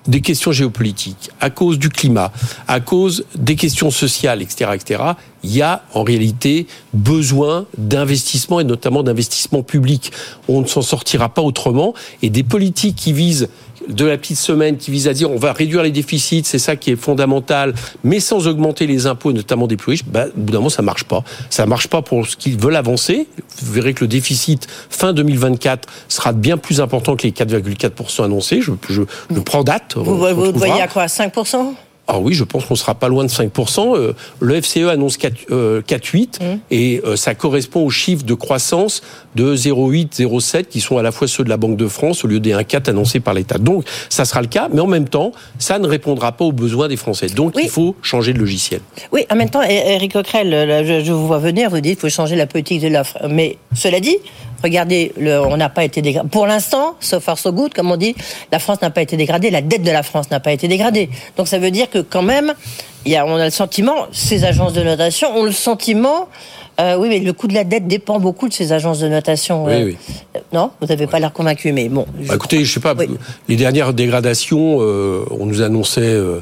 des 0.06 0.20
questions 0.20 0.52
géopolitiques, 0.52 1.30
à 1.40 1.50
cause 1.50 1.78
du 1.78 1.88
climat, 1.88 2.32
à 2.66 2.80
cause 2.80 3.24
des 3.36 3.54
questions 3.54 3.90
sociales, 3.90 4.42
etc., 4.42 4.72
etc., 4.74 5.02
il 5.44 5.54
y 5.54 5.62
a 5.62 5.84
en 5.94 6.02
réalité 6.02 6.66
besoin 6.92 7.66
d'investissement 7.76 8.58
et 8.58 8.64
notamment 8.64 9.04
d'investissement 9.04 9.62
public. 9.62 10.10
On 10.48 10.62
ne 10.62 10.66
s'en 10.66 10.82
sortira 10.82 11.28
pas 11.28 11.42
autrement. 11.42 11.94
Et 12.22 12.30
des 12.30 12.42
politiques 12.42 12.96
qui 12.96 13.12
visent 13.12 13.48
de 13.88 14.04
la 14.04 14.16
petite 14.18 14.38
semaine, 14.38 14.76
qui 14.76 14.90
visent 14.90 15.08
à 15.08 15.14
dire 15.14 15.30
on 15.30 15.36
va 15.36 15.52
réduire 15.52 15.82
les 15.82 15.90
déficits, 15.90 16.42
c'est 16.44 16.58
ça 16.58 16.76
qui 16.76 16.90
est 16.90 16.96
fondamental, 16.96 17.74
mais 18.04 18.20
sans 18.20 18.46
augmenter 18.46 18.86
les 18.86 19.06
impôts, 19.06 19.32
notamment 19.32 19.66
des 19.66 19.76
plus 19.76 19.90
riches, 19.90 20.04
bah, 20.04 20.26
au 20.26 20.40
bout 20.40 20.52
d'un 20.52 20.58
moment, 20.58 20.68
ça 20.68 20.82
marche 20.82 21.04
pas. 21.04 21.22
Ça 21.50 21.66
marche 21.66 21.88
pas 21.88 22.02
pour 22.02 22.26
ce 22.26 22.36
qu'ils 22.36 22.58
veulent 22.58 22.76
avancer. 22.76 23.28
Vous 23.62 23.72
verrez 23.72 23.94
que 23.94 24.04
le 24.04 24.08
déficit 24.08 24.66
fin 24.90 25.12
2024 25.12 25.88
sera 26.08 26.32
bien 26.32 26.56
plus 26.56 26.80
important 26.80 27.16
que 27.16 27.24
les 27.24 27.32
4,4% 27.32 28.24
annoncés. 28.24 28.60
Je, 28.60 28.72
je, 28.88 29.02
je 29.30 29.40
prends 29.40 29.64
date. 29.64 29.94
Vous, 29.96 30.16
vous 30.16 30.52
voyez 30.52 30.82
à 30.82 30.88
quoi 30.88 31.06
5% 31.06 31.74
Ah 32.10 32.18
oui, 32.18 32.32
je 32.32 32.42
pense 32.42 32.64
qu'on 32.64 32.74
sera 32.74 32.94
pas 32.94 33.08
loin 33.08 33.24
de 33.24 33.28
5%. 33.28 33.94
Euh, 33.94 34.14
Le 34.40 34.60
FCE 34.62 34.88
annonce 34.88 35.18
4, 35.18 35.34
euh, 35.50 35.82
4,8 35.82 36.40
et 36.70 37.02
euh, 37.04 37.16
ça 37.16 37.34
correspond 37.34 37.84
aux 37.84 37.90
chiffres 37.90 38.24
de 38.24 38.32
croissance 38.32 39.02
de 39.34 39.54
0,8, 39.54 40.16
0,7 40.16 40.64
qui 40.64 40.80
sont 40.80 40.96
à 40.96 41.02
la 41.02 41.12
fois 41.12 41.28
ceux 41.28 41.44
de 41.44 41.50
la 41.50 41.58
Banque 41.58 41.76
de 41.76 41.86
France 41.86 42.24
au 42.24 42.28
lieu 42.28 42.40
des 42.40 42.54
1,4 42.54 42.88
annoncés 42.88 43.20
par 43.20 43.34
l'État. 43.34 43.58
Donc 43.58 43.84
ça 44.08 44.24
sera 44.24 44.40
le 44.40 44.46
cas, 44.46 44.68
mais 44.72 44.80
en 44.80 44.86
même 44.86 45.06
temps, 45.06 45.32
ça 45.58 45.78
ne 45.78 45.86
répondra 45.86 46.32
pas 46.32 46.46
aux 46.46 46.52
besoins 46.52 46.88
des 46.88 46.96
Français. 46.96 47.26
Donc 47.26 47.54
il 47.62 47.68
faut 47.68 47.94
changer 48.00 48.32
de 48.32 48.38
logiciel. 48.38 48.80
Oui, 49.12 49.26
en 49.30 49.36
même 49.36 49.50
temps, 49.50 49.62
Eric 49.62 50.14
Coquerel, 50.14 51.04
je 51.04 51.12
vous 51.12 51.26
vois 51.26 51.38
venir, 51.38 51.68
vous 51.68 51.80
dites 51.80 52.00
qu'il 52.00 52.10
faut 52.10 52.16
changer 52.16 52.36
la 52.36 52.46
politique 52.46 52.80
de 52.80 52.88
l'offre. 52.88 53.18
Mais 53.28 53.58
cela 53.74 54.00
dit, 54.00 54.16
regardez, 54.62 55.12
le- 55.18 55.40
on 55.40 55.56
n'a 55.56 55.68
pas 55.68 55.84
été 55.84 56.02
dégradé. 56.02 56.28
Pour 56.28 56.46
l'instant, 56.46 56.96
so 57.00 57.20
far 57.20 57.38
so 57.38 57.52
good, 57.52 57.72
comme 57.74 57.90
on 57.90 57.96
dit, 57.96 58.14
la 58.52 58.58
France 58.58 58.80
n'a 58.82 58.90
pas 58.90 59.02
été 59.02 59.16
dégradée, 59.16 59.50
la 59.50 59.62
dette 59.62 59.82
de 59.82 59.90
la 59.90 60.02
France 60.02 60.30
n'a 60.30 60.40
pas 60.40 60.52
été 60.52 60.68
dégradée. 60.68 61.08
Donc 61.36 61.48
ça 61.48 61.58
veut 61.58 61.70
dire 61.70 61.88
que 61.90 61.98
quand 61.98 62.22
même, 62.22 62.54
y 63.06 63.16
a, 63.16 63.24
on 63.26 63.36
a 63.36 63.44
le 63.44 63.50
sentiment, 63.50 64.06
ces 64.12 64.44
agences 64.44 64.72
de 64.72 64.82
notation 64.82 65.34
ont 65.36 65.44
le 65.44 65.52
sentiment, 65.52 66.28
euh, 66.80 66.96
oui, 66.96 67.08
mais 67.08 67.18
le 67.18 67.32
coût 67.32 67.48
de 67.48 67.54
la 67.54 67.64
dette 67.64 67.88
dépend 67.88 68.20
beaucoup 68.20 68.48
de 68.48 68.52
ces 68.52 68.72
agences 68.72 69.00
de 69.00 69.08
notation. 69.08 69.64
Oui, 69.64 69.72
euh, 69.72 69.84
oui. 69.86 69.96
Non, 70.52 70.70
vous 70.80 70.86
n'avez 70.86 71.06
pas 71.08 71.18
l'air 71.18 71.32
convaincu, 71.32 71.72
mais 71.72 71.88
bon. 71.88 72.06
Bah, 72.28 72.34
écoutez, 72.36 72.64
je 72.64 72.72
sais 72.72 72.78
pas, 72.80 72.94
les 73.48 73.56
dernières 73.56 73.92
dégradations, 73.92 74.78
euh, 74.80 75.24
on 75.30 75.46
nous 75.46 75.62
annonçait 75.62 76.02
euh, 76.02 76.40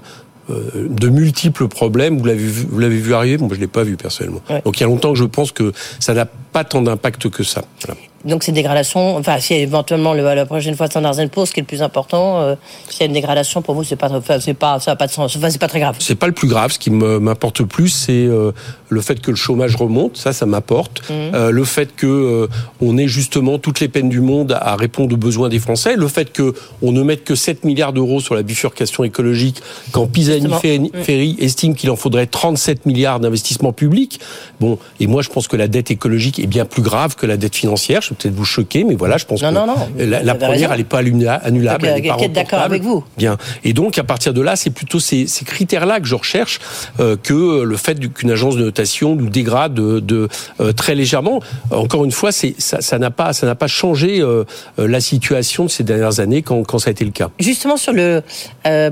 de 0.49 1.09
multiples 1.09 1.68
problèmes. 1.68 2.18
Vous 2.18 2.24
l'avez 2.24 2.47
vu, 2.47 2.66
vous 2.70 2.78
l'avez 2.78 2.99
vu 2.99 3.14
arriver 3.14 3.38
Moi, 3.38 3.51
je 3.55 3.61
l'ai 3.61 3.66
pas 3.66 3.82
vu 3.82 3.97
personnellement. 3.97 4.42
Donc 4.64 4.78
il 4.78 4.80
y 4.80 4.84
a 4.84 4.86
longtemps 4.86 5.12
que 5.12 5.18
je 5.18 5.24
pense 5.24 5.53
que 5.53 5.72
ça 6.01 6.14
n'a 6.14 6.26
pas 6.26 6.64
tant 6.64 6.82
d'impact 6.82 7.28
que 7.30 7.42
ça. 7.42 7.64
Voilà. 7.84 8.01
Donc 8.26 8.42
ces 8.42 8.52
dégradations, 8.52 9.16
enfin 9.16 9.38
si 9.38 9.54
éventuellement 9.54 10.14
le, 10.14 10.22
la 10.22 10.46
prochaine 10.46 10.74
fois 10.74 10.86
Standard 10.86 11.14
Poor's, 11.30 11.48
ce 11.48 11.54
qui 11.54 11.60
est 11.60 11.62
le 11.62 11.66
plus 11.66 11.82
important, 11.82 12.40
euh, 12.40 12.54
s'il 12.88 13.00
y 13.00 13.02
a 13.04 13.06
une 13.06 13.12
dégradation 13.12 13.62
pour 13.62 13.74
vous, 13.74 13.84
c'est 13.84 13.96
pas, 13.96 14.10
enfin, 14.10 14.40
c'est 14.40 14.54
pas, 14.54 14.80
ça 14.80 14.92
n'a 14.92 14.96
pas 14.96 15.06
de 15.06 15.12
sens, 15.12 15.36
enfin 15.36 15.50
c'est 15.50 15.60
pas 15.60 15.68
très 15.68 15.80
grave. 15.80 15.96
C'est 15.98 16.14
pas 16.14 16.26
le 16.26 16.32
plus 16.32 16.48
grave. 16.48 16.72
Ce 16.72 16.78
qui 16.78 16.90
m'importe 16.90 17.60
le 17.60 17.66
plus, 17.66 17.88
c'est 17.88 18.12
euh, 18.12 18.52
le 18.88 19.00
fait 19.00 19.20
que 19.20 19.30
le 19.30 19.36
chômage 19.36 19.76
remonte. 19.76 20.16
Ça, 20.16 20.32
ça 20.32 20.46
m'apporte. 20.46 21.08
Mhm. 21.10 21.34
Euh, 21.34 21.50
le 21.50 21.64
fait 21.64 21.94
que 21.94 22.06
euh, 22.06 22.48
on 22.80 22.98
ait 22.98 23.08
justement 23.08 23.58
toutes 23.58 23.80
les 23.80 23.88
peines 23.88 24.08
du 24.08 24.20
monde 24.20 24.56
à 24.60 24.76
répondre 24.76 25.14
aux 25.14 25.18
besoins 25.18 25.48
des 25.48 25.58
Français. 25.58 25.96
Le 25.96 26.08
fait 26.08 26.32
que 26.32 26.54
on 26.82 26.92
ne 26.92 27.02
mette 27.02 27.24
que 27.24 27.34
7 27.34 27.64
milliards 27.64 27.92
d'euros 27.92 28.20
sur 28.20 28.34
la 28.34 28.42
bifurcation 28.42 29.04
écologique, 29.04 29.62
quand. 29.92 30.06
Pisani-Ferry 30.06 31.36
estime 31.40 31.74
qu'il 31.74 31.90
en 31.90 31.96
faudrait 31.96 32.26
37 32.26 32.86
milliards 32.86 33.20
d'investissements 33.20 33.72
publics. 33.72 34.20
Bon, 34.60 34.78
et 35.00 35.06
moi, 35.06 35.22
je 35.22 35.28
pense 35.28 35.48
que 35.48 35.56
la 35.56 35.68
dette 35.68 35.90
écologique 35.90 36.38
est 36.38 36.46
bien 36.46 36.64
plus 36.64 36.82
grave 36.82 37.16
que 37.16 37.26
la 37.26 37.36
dette 37.36 37.54
financière. 37.54 38.02
Je 38.02 38.14
peut-être 38.16 38.34
vous 38.34 38.44
choquer, 38.44 38.84
mais 38.84 38.94
voilà, 38.94 39.16
je 39.16 39.24
pense 39.24 39.42
Non, 39.42 39.50
que 39.50 39.54
non, 39.54 39.66
non, 39.66 39.74
la, 39.98 40.34
première, 40.34 40.50
raison. 40.50 40.68
elle 40.72 40.78
n'est 40.78 40.84
pas 40.84 41.02
annula- 41.02 41.40
annulable. 41.42 41.86
Donc, 41.86 41.96
elle 41.96 42.02
n'est 42.02 42.08
pas 42.08 42.28
d'accord 42.28 42.60
avec 42.60 42.82
vous. 42.82 43.04
Bien. 43.16 43.36
Et 43.64 43.72
donc, 43.72 43.98
à 43.98 44.04
partir 44.04 44.32
de 44.34 44.40
là, 44.40 44.56
c'est 44.56 44.70
plutôt 44.70 45.00
ces, 45.00 45.26
ces 45.26 45.44
critères-là 45.44 46.00
que 46.00 46.06
je 46.06 46.14
recherche 46.14 46.58
euh, 47.00 47.16
que 47.22 47.62
le 47.62 47.76
fait 47.76 47.98
qu'une 48.14 48.30
agence 48.30 48.56
de 48.56 48.62
notation 48.64 49.14
nous 49.16 49.28
dégrade 49.28 49.74
de, 49.74 50.00
de, 50.00 50.28
euh, 50.60 50.72
très 50.72 50.94
légèrement. 50.94 51.40
Encore 51.70 52.04
une 52.04 52.12
fois, 52.12 52.32
c'est, 52.32 52.54
ça, 52.58 52.80
ça 52.80 52.98
n'a 52.98 53.10
pas, 53.10 53.32
ça 53.32 53.46
n'a 53.46 53.54
pas 53.54 53.66
changé 53.66 54.20
euh, 54.20 54.44
la 54.78 55.00
situation 55.00 55.64
de 55.64 55.70
ces 55.70 55.84
dernières 55.84 56.20
années 56.20 56.42
quand, 56.42 56.62
quand 56.64 56.78
ça 56.78 56.88
a 56.88 56.92
été 56.92 57.04
le 57.04 57.10
cas. 57.10 57.30
Justement 57.38 57.76
sur 57.76 57.92
le, 57.92 58.22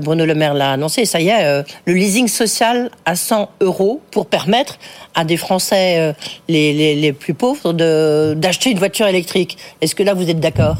Bruno 0.01 0.25
Le 0.25 0.35
Maire 0.35 0.53
l'a 0.53 0.71
annoncé, 0.71 1.05
ça 1.05 1.19
y 1.19 1.29
est, 1.29 1.63
le 1.85 1.93
leasing 1.93 2.27
social 2.27 2.89
à 3.05 3.15
100 3.15 3.49
euros 3.61 4.01
pour 4.11 4.25
permettre 4.27 4.77
à 5.15 5.23
des 5.25 5.37
Français 5.37 6.13
les, 6.47 6.73
les, 6.73 6.95
les 6.95 7.13
plus 7.13 7.33
pauvres 7.33 7.73
de, 7.73 8.33
d'acheter 8.35 8.71
une 8.71 8.79
voiture 8.79 9.07
électrique. 9.07 9.14
Est-ce 9.81 9.95
que 9.95 10.03
là 10.03 10.13
vous 10.13 10.29
êtes 10.29 10.39
d'accord? 10.39 10.77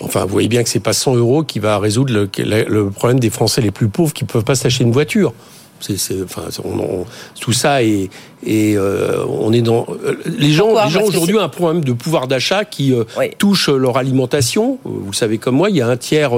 Enfin, 0.00 0.22
vous 0.22 0.28
voyez 0.32 0.48
bien 0.48 0.62
que 0.62 0.68
c'est 0.68 0.80
pas 0.80 0.92
100 0.92 1.14
euros 1.16 1.44
qui 1.44 1.58
va 1.60 1.78
résoudre 1.78 2.12
le, 2.12 2.90
problème 2.90 3.20
des 3.20 3.30
Français 3.30 3.60
les 3.60 3.70
plus 3.70 3.88
pauvres 3.88 4.12
qui 4.12 4.24
ne 4.24 4.28
peuvent 4.28 4.44
pas 4.44 4.54
s'acheter 4.56 4.84
une 4.84 4.90
voiture. 4.92 5.32
C'est, 5.78 5.98
c'est- 5.98 6.22
enfin, 6.22 6.42
on- 6.64 6.78
on- 6.78 7.06
tout 7.40 7.52
ça 7.52 7.82
et 7.82 8.08
euh, 8.46 9.24
on 9.28 9.52
est 9.52 9.62
dans 9.62 9.86
euh, 10.04 10.14
les 10.26 10.50
gens, 10.52 10.66
Pourquoi? 10.66 10.84
les 10.84 10.90
gens 10.90 11.02
aujourd'hui 11.02 11.36
ont 11.36 11.40
un 11.40 11.48
problème 11.48 11.82
de 11.84 11.92
pouvoir 11.92 12.28
d'achat 12.28 12.64
qui 12.64 12.92
euh, 12.92 13.04
touche 13.38 13.68
leur 13.68 13.96
alimentation. 13.96 14.78
Vous 14.84 15.10
le 15.10 15.16
savez 15.16 15.38
comme 15.38 15.56
moi, 15.56 15.70
il 15.70 15.76
y 15.76 15.80
a 15.80 15.88
un 15.88 15.96
tiers 15.96 16.30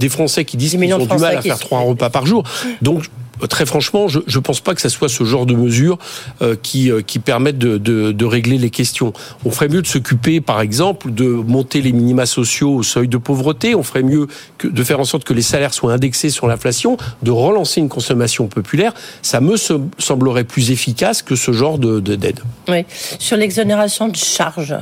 des 0.00 0.08
Français 0.10 0.44
qui 0.44 0.56
disent 0.58 0.72
qu'ils 0.76 0.94
ont 0.94 0.98
du 0.98 1.16
mal 1.16 1.36
à 1.36 1.42
faire 1.42 1.58
trois 1.58 1.80
repas 1.80 2.10
par 2.10 2.26
jour. 2.26 2.42
Donc 2.82 3.04
Très 3.48 3.66
franchement, 3.66 4.08
je 4.08 4.18
ne 4.18 4.38
pense 4.42 4.60
pas 4.60 4.74
que 4.74 4.80
ça 4.80 4.88
soit 4.88 5.08
ce 5.08 5.24
genre 5.24 5.46
de 5.46 5.54
mesures 5.54 5.98
euh, 6.42 6.56
qui, 6.60 6.90
euh, 6.90 7.00
qui 7.02 7.18
permettent 7.18 7.58
de, 7.58 8.24
régler 8.24 8.58
les 8.58 8.70
questions. 8.70 9.12
On 9.44 9.50
ferait 9.50 9.68
mieux 9.68 9.82
de 9.82 9.86
s'occuper, 9.86 10.40
par 10.40 10.60
exemple, 10.60 11.10
de 11.12 11.24
monter 11.26 11.80
les 11.82 11.92
minima 11.92 12.26
sociaux 12.26 12.74
au 12.76 12.82
seuil 12.82 13.08
de 13.08 13.16
pauvreté. 13.16 13.74
On 13.74 13.82
ferait 13.82 14.02
mieux 14.02 14.28
de 14.62 14.84
faire 14.84 15.00
en 15.00 15.04
sorte 15.04 15.24
que 15.24 15.32
les 15.34 15.42
salaires 15.42 15.74
soient 15.74 15.92
indexés 15.92 16.30
sur 16.30 16.46
l'inflation, 16.46 16.96
de 17.22 17.30
relancer 17.30 17.80
une 17.80 17.88
consommation 17.88 18.46
populaire. 18.46 18.92
Ça 19.22 19.40
me 19.40 19.56
se- 19.56 19.80
semblerait 19.98 20.44
plus 20.44 20.70
efficace 20.70 21.22
que 21.22 21.34
ce 21.36 21.52
genre 21.52 21.78
de 21.78 22.00
de- 22.00 22.14
d'aide. 22.14 22.40
Oui. 22.68 22.84
Sur 23.18 23.36
l'exonération 23.36 24.08
de 24.08 24.16
charges, 24.16 24.76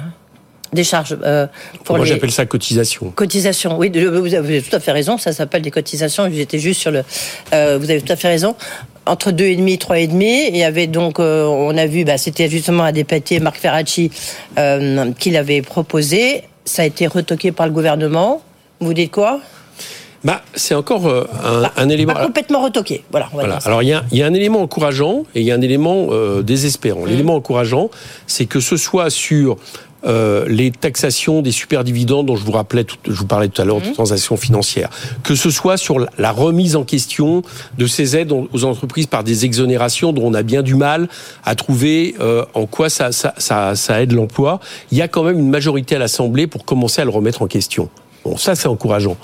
des 0.73 0.85
charges 0.85 1.17
euh, 1.25 1.47
pour 1.85 1.97
Moi, 1.97 2.05
les 2.05 2.13
j'appelle 2.13 2.31
ça 2.31 2.45
cotisation. 2.47 3.11
cotisations. 3.11 3.79
Oui, 3.79 3.91
vous 3.91 4.35
avez 4.35 4.61
tout 4.63 4.75
à 4.77 4.81
fait 4.81 4.93
raison. 4.93 5.17
Ça 5.19 5.33
s'appelle 5.33 5.63
des 5.63 5.71
cotisations. 5.71 6.29
J'étais 6.33 6.59
juste 6.59 6.81
sur 6.81 6.91
le. 6.91 7.03
euh, 7.55 7.79
vous 7.81 7.91
avez 7.91 8.03
tout 8.03 8.13
à 8.13 8.17
fait 8.17 8.29
raison. 8.29 8.55
Entre 9.07 9.31
2,5 9.31 9.69
et 9.69 9.77
3,5. 9.77 10.23
Et 10.23 10.49
il 10.51 10.57
y 10.59 10.65
avait 10.65 10.87
donc, 10.87 11.19
euh, 11.21 11.45
on 11.47 11.77
a 11.79 11.87
vu, 11.87 12.05
bah, 12.05 12.19
c'était 12.19 12.49
justement 12.51 12.85
à 12.85 12.93
dépater 12.93 13.41
Marc 13.41 13.57
Ferracci 13.57 14.11
qui 15.19 15.31
l'avait 15.31 15.63
proposé. 15.63 16.43
Ça 16.65 16.83
a 16.83 16.85
été 16.85 17.07
retoqué 17.07 17.53
par 17.53 17.67
le 17.67 17.73
gouvernement. 17.73 18.43
Vous 18.81 18.93
dites 18.93 19.11
quoi? 19.11 19.41
Bah, 20.25 20.43
c'est 20.55 20.75
encore 20.75 21.07
un, 21.07 21.71
un 21.77 21.89
élément. 21.89 22.13
Pas 22.13 22.27
complètement 22.27 22.61
retoqué. 22.63 23.05
Voilà. 23.13 23.29
on 23.33 23.37
va 23.37 23.43
Voilà. 23.45 23.59
Alors 23.65 23.83
il 23.85 23.89
y, 23.89 23.93
a, 23.93 24.05
il 24.11 24.19
y 24.19 24.23
a 24.23 24.27
un 24.27 24.35
élément 24.35 24.61
encourageant 24.61 25.23
et 25.35 25.41
il 25.41 25.47
y 25.47 25.53
a 25.53 25.55
un 25.55 25.61
élément 25.61 26.09
euh, 26.11 26.43
désespérant. 26.43 27.03
Mmh. 27.03 27.09
L'élément 27.09 27.35
encourageant, 27.37 27.89
c'est 28.27 28.45
que 28.47 28.59
ce 28.59 28.77
soit 28.77 29.11
sur 29.11 29.57
euh, 30.07 30.45
les 30.49 30.71
taxations 30.71 31.43
des 31.43 31.51
superdividendes 31.53 32.27
dont 32.27 32.37
je 32.37 32.45
vous 32.45 32.53
rappelais, 32.53 32.85
tout- 32.85 32.97
je 33.07 33.13
vous 33.13 33.27
parlais 33.27 33.49
tout 33.49 33.61
à 33.61 33.65
l'heure 33.65 33.79
Mmh. 33.81 33.89
de 33.91 33.95
transactions 33.95 34.37
financières, 34.37 34.91
que 35.25 35.35
ce 35.35 35.51
soit 35.51 35.77
sur 35.77 35.99
la- 35.99 36.09
la 36.19 36.31
remise 36.33 36.77
en 36.77 36.85
question 36.85 37.43
de 37.77 37.87
ces 37.87 38.17
aides 38.17 38.33
aux 38.33 38.65
entreprises 38.65 39.07
par 39.07 39.25
des 39.25 39.45
exonérations 39.45 40.13
dont 40.13 40.23
on 40.25 40.35
a 40.35 40.43
bien 40.43 40.63
du 40.63 40.75
mal 40.75 41.09
à 41.45 41.55
trouver 41.55 42.15
euh, 42.21 42.45
en 42.55 42.67
quoi 42.67 42.89
ça, 42.91 43.11
ça, 43.13 43.35
ça, 43.39 43.75
ça 43.75 44.01
aide 44.03 44.13
l'emploi, 44.13 44.61
il 44.93 44.99
y 44.99 45.03
a 45.03 45.09
quand 45.09 45.23
même 45.25 45.39
une 45.39 45.51
majorité 45.51 45.97
à 45.97 45.99
l'Assemblée 45.99 46.47
pour 46.47 46.65
commencer 46.65 47.01
à 47.03 47.05
le 47.05 47.11
remettre 47.11 47.43
en 47.43 47.47
question. 47.47 47.89
Bon, 48.25 48.37
ça 48.37 48.55
c'est 48.55 48.69
encourageant. 48.69 49.17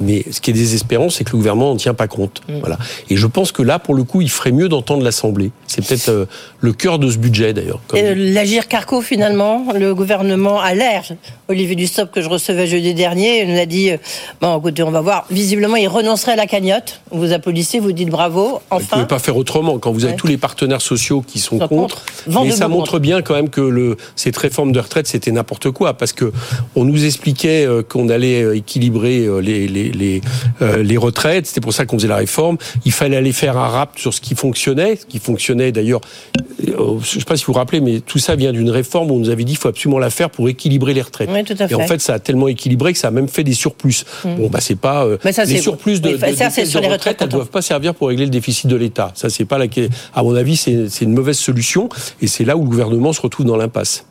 Mais 0.00 0.24
ce 0.30 0.40
qui 0.40 0.50
est 0.50 0.54
désespérant, 0.54 1.08
c'est 1.10 1.24
que 1.24 1.30
le 1.32 1.38
gouvernement 1.38 1.70
n'en 1.70 1.76
tient 1.76 1.94
pas 1.94 2.08
compte. 2.08 2.40
Voilà. 2.60 2.78
Et 3.10 3.16
je 3.16 3.26
pense 3.26 3.52
que 3.52 3.62
là, 3.62 3.78
pour 3.78 3.94
le 3.94 4.04
coup, 4.04 4.20
il 4.20 4.30
ferait 4.30 4.52
mieux 4.52 4.68
d'entendre 4.68 5.02
l'Assemblée. 5.04 5.50
C'est 5.66 5.84
peut-être 5.86 6.08
euh, 6.10 6.26
le 6.60 6.72
cœur 6.72 6.98
de 6.98 7.10
ce 7.10 7.16
budget, 7.18 7.52
d'ailleurs. 7.54 7.80
L'Agir 7.94 8.68
Carco, 8.68 9.00
finalement, 9.00 9.66
le 9.74 9.94
gouvernement 9.94 10.60
a 10.60 10.74
l'air. 10.74 11.04
Olivier 11.48 11.76
Dussopt, 11.76 12.12
que 12.12 12.20
je 12.20 12.28
recevais 12.28 12.66
jeudi 12.66 12.94
dernier, 12.94 13.44
nous 13.46 13.58
a 13.58 13.66
dit 13.66 13.90
euh, 13.90 13.96
Bon, 14.40 14.58
écoutez, 14.58 14.82
on 14.82 14.90
va 14.90 15.00
voir. 15.00 15.26
Visiblement, 15.30 15.76
il 15.76 15.88
renoncerait 15.88 16.32
à 16.32 16.36
la 16.36 16.46
cagnotte. 16.46 17.00
Vous 17.10 17.32
applaudissez, 17.32 17.78
vous 17.78 17.92
dites 17.92 18.10
bravo. 18.10 18.60
Vous 18.70 18.76
ne 18.76 18.82
Enfin. 18.82 18.96
pouvez 18.96 19.06
pas 19.06 19.18
faire 19.18 19.36
autrement 19.36 19.78
quand 19.78 19.92
vous 19.92 20.04
avez 20.04 20.12
Ouais. 20.12 20.18
tous 20.18 20.26
les 20.26 20.36
partenaires 20.36 20.82
sociaux 20.82 21.22
qui 21.26 21.38
sont 21.38 21.58
Sont 21.58 21.68
contre. 21.68 22.02
contre. 22.26 22.42
Mais 22.44 22.50
ça 22.50 22.68
montre 22.68 22.98
bien 22.98 23.22
quand 23.22 23.34
même 23.34 23.48
que 23.48 23.60
le, 23.62 23.96
cette 24.16 24.36
réforme 24.36 24.72
de 24.72 24.80
retraite 24.80 25.06
c'était 25.06 25.30
n'importe 25.30 25.70
quoi 25.70 25.94
parce 25.94 26.12
que 26.12 26.32
on 26.76 26.84
nous 26.84 27.04
expliquait 27.04 27.64
euh, 27.66 27.82
qu'on 27.82 28.08
allait 28.10 28.41
euh, 28.42 28.56
équilibrer 28.56 29.26
euh, 29.26 29.38
les 29.40 29.66
les 29.68 29.90
les, 29.92 30.20
euh, 30.60 30.82
les 30.82 30.96
retraites. 30.96 31.46
C'était 31.46 31.60
pour 31.60 31.72
ça 31.72 31.86
qu'on 31.86 31.96
faisait 31.98 32.08
la 32.08 32.16
réforme. 32.16 32.56
Il 32.84 32.92
fallait 32.92 33.16
aller 33.16 33.32
faire 33.32 33.56
un 33.56 33.68
rap 33.68 33.98
sur 33.98 34.12
ce 34.14 34.20
qui 34.20 34.34
fonctionnait, 34.34 34.96
ce 34.96 35.06
qui 35.06 35.18
fonctionnait 35.18 35.72
d'ailleurs. 35.72 36.00
euh, 36.68 36.98
Je 37.02 37.16
ne 37.16 37.20
sais 37.20 37.24
pas 37.24 37.36
si 37.36 37.44
vous 37.44 37.52
vous 37.52 37.58
rappelez, 37.58 37.80
mais 37.80 38.00
tout 38.00 38.18
ça 38.18 38.36
vient 38.36 38.52
d'une 38.52 38.70
réforme 38.70 39.10
où 39.10 39.14
on 39.14 39.18
nous 39.18 39.30
avait 39.30 39.44
dit 39.44 39.52
qu'il 39.52 39.60
faut 39.60 39.68
absolument 39.68 39.98
la 39.98 40.10
faire 40.10 40.30
pour 40.30 40.48
équilibrer 40.48 40.94
les 40.94 41.02
retraites. 41.02 41.30
Oui, 41.32 41.44
tout 41.44 41.54
à 41.58 41.70
Et 41.70 41.74
en 41.74 41.86
fait. 41.86 42.00
ça 42.00 42.14
a 42.14 42.18
tellement 42.18 42.48
équilibré 42.48 42.92
que 42.92 42.98
ça 42.98 43.08
a 43.08 43.10
même 43.10 43.28
fait 43.28 43.44
des 43.44 43.54
surplus. 43.54 44.04
Mm. 44.24 44.34
Bon, 44.36 44.48
bah 44.48 44.60
c'est 44.60 44.76
pas 44.78 45.04
euh, 45.04 45.18
Mais 45.24 45.32
ça, 45.32 45.44
les 45.44 45.58
surplus 45.60 46.00
de, 46.00 46.08
oui, 46.08 46.14
de, 46.14 46.18
ça, 46.20 46.26
de 46.30 46.34
c'est 46.34 46.62
caisses 46.62 46.70
sur 46.70 46.80
de 46.80 46.86
les 46.86 46.92
retraite, 46.92 47.14
retraites 47.14 47.22
elles 47.22 47.28
doivent 47.36 47.50
pas 47.50 47.62
servir 47.62 47.94
pour 47.94 48.08
régler 48.08 48.24
le 48.24 48.30
déficit 48.30 48.66
de 48.68 48.76
l'État. 48.76 49.12
Ça, 49.14 49.30
c'est 49.30 49.44
pas 49.44 49.58
la. 49.58 49.66
À 50.14 50.22
mon 50.22 50.34
avis, 50.34 50.56
c'est 50.56 50.88
une 51.02 51.14
mauvaise 51.14 51.38
solution, 51.38 51.88
et 52.20 52.26
c'est 52.26 52.44
là 52.44 52.56
où 52.56 52.62
le 52.62 52.68
gouvernement 52.68 53.12
se 53.12 53.20
retrouve 53.20 53.46
dans 53.46 53.56
l'impasse. 53.56 54.04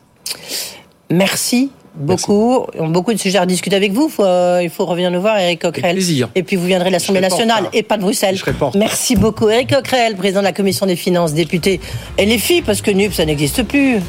Merci 1.10 1.70
beaucoup. 1.94 2.66
On 2.78 2.86
a 2.86 2.88
beaucoup 2.88 3.12
de 3.12 3.18
sujets 3.18 3.38
à 3.38 3.46
discuter 3.46 3.76
avec 3.76 3.92
vous. 3.92 4.08
Faut, 4.08 4.24
euh, 4.24 4.60
il 4.62 4.70
faut 4.70 4.84
revenir 4.86 5.10
nous 5.10 5.20
voir, 5.20 5.38
Eric 5.38 5.62
Coquerel. 5.62 5.94
plaisir. 5.94 6.28
Et 6.34 6.42
puis 6.42 6.56
vous 6.56 6.66
viendrez 6.66 6.88
de 6.88 6.92
l'Assemblée 6.92 7.20
nationale 7.20 7.58
retard. 7.58 7.70
et 7.74 7.82
pas 7.82 7.96
de 7.96 8.02
Bruxelles. 8.02 8.38
Merci 8.74 9.16
beaucoup, 9.16 9.48
Eric 9.48 9.74
Coquerel, 9.74 10.16
président 10.16 10.40
de 10.40 10.44
la 10.46 10.52
Commission 10.52 10.86
des 10.86 10.96
finances, 10.96 11.32
député. 11.34 11.80
Et 12.18 12.26
les 12.26 12.38
filles, 12.38 12.62
parce 12.62 12.80
que 12.82 12.90
NUP, 12.90 13.12
ça 13.12 13.24
n'existe 13.24 13.62
plus. 13.64 14.00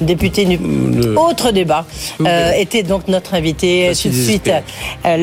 Député 0.00 0.46
NUP. 0.46 0.60
Euh, 0.62 1.14
Autre 1.16 1.50
débat. 1.52 1.84
Euh, 2.22 2.52
était 2.52 2.82
donc 2.82 3.06
notre 3.08 3.34
invité. 3.34 3.84
Merci, 3.88 4.08
Tout 4.08 4.16
de 4.16 4.22
suite, 4.22 4.50
euh, 5.04 5.16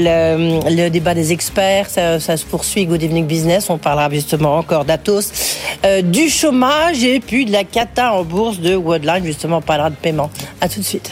le, 0.62 0.84
le 0.84 0.90
débat 0.90 1.16
des 1.16 1.32
experts, 1.32 1.90
ça, 1.90 2.20
ça 2.20 2.38
se 2.38 2.46
poursuit. 2.46 2.86
Good 2.86 3.02
Evening 3.02 3.26
Business. 3.26 3.70
On 3.72 3.78
parlera 3.80 4.10
justement 4.12 4.56
encore 4.58 4.86
d'Atos, 4.86 5.32
euh, 5.86 6.02
du 6.04 6.30
chômage 6.30 7.04
et 7.04 7.20
puis 7.20 7.46
de 7.46 7.52
la 7.52 7.64
cata 7.64 8.14
en 8.14 8.24
bourse 8.24 8.60
de 8.60 8.76
Worldline. 8.76 9.26
Justement, 9.26 9.58
on 9.58 9.62
parlera 9.62 9.90
de 9.90 9.96
paiement. 9.96 10.30
À 10.62 10.70
tout 10.70 10.80
de 10.80 10.86
suite. 10.86 11.12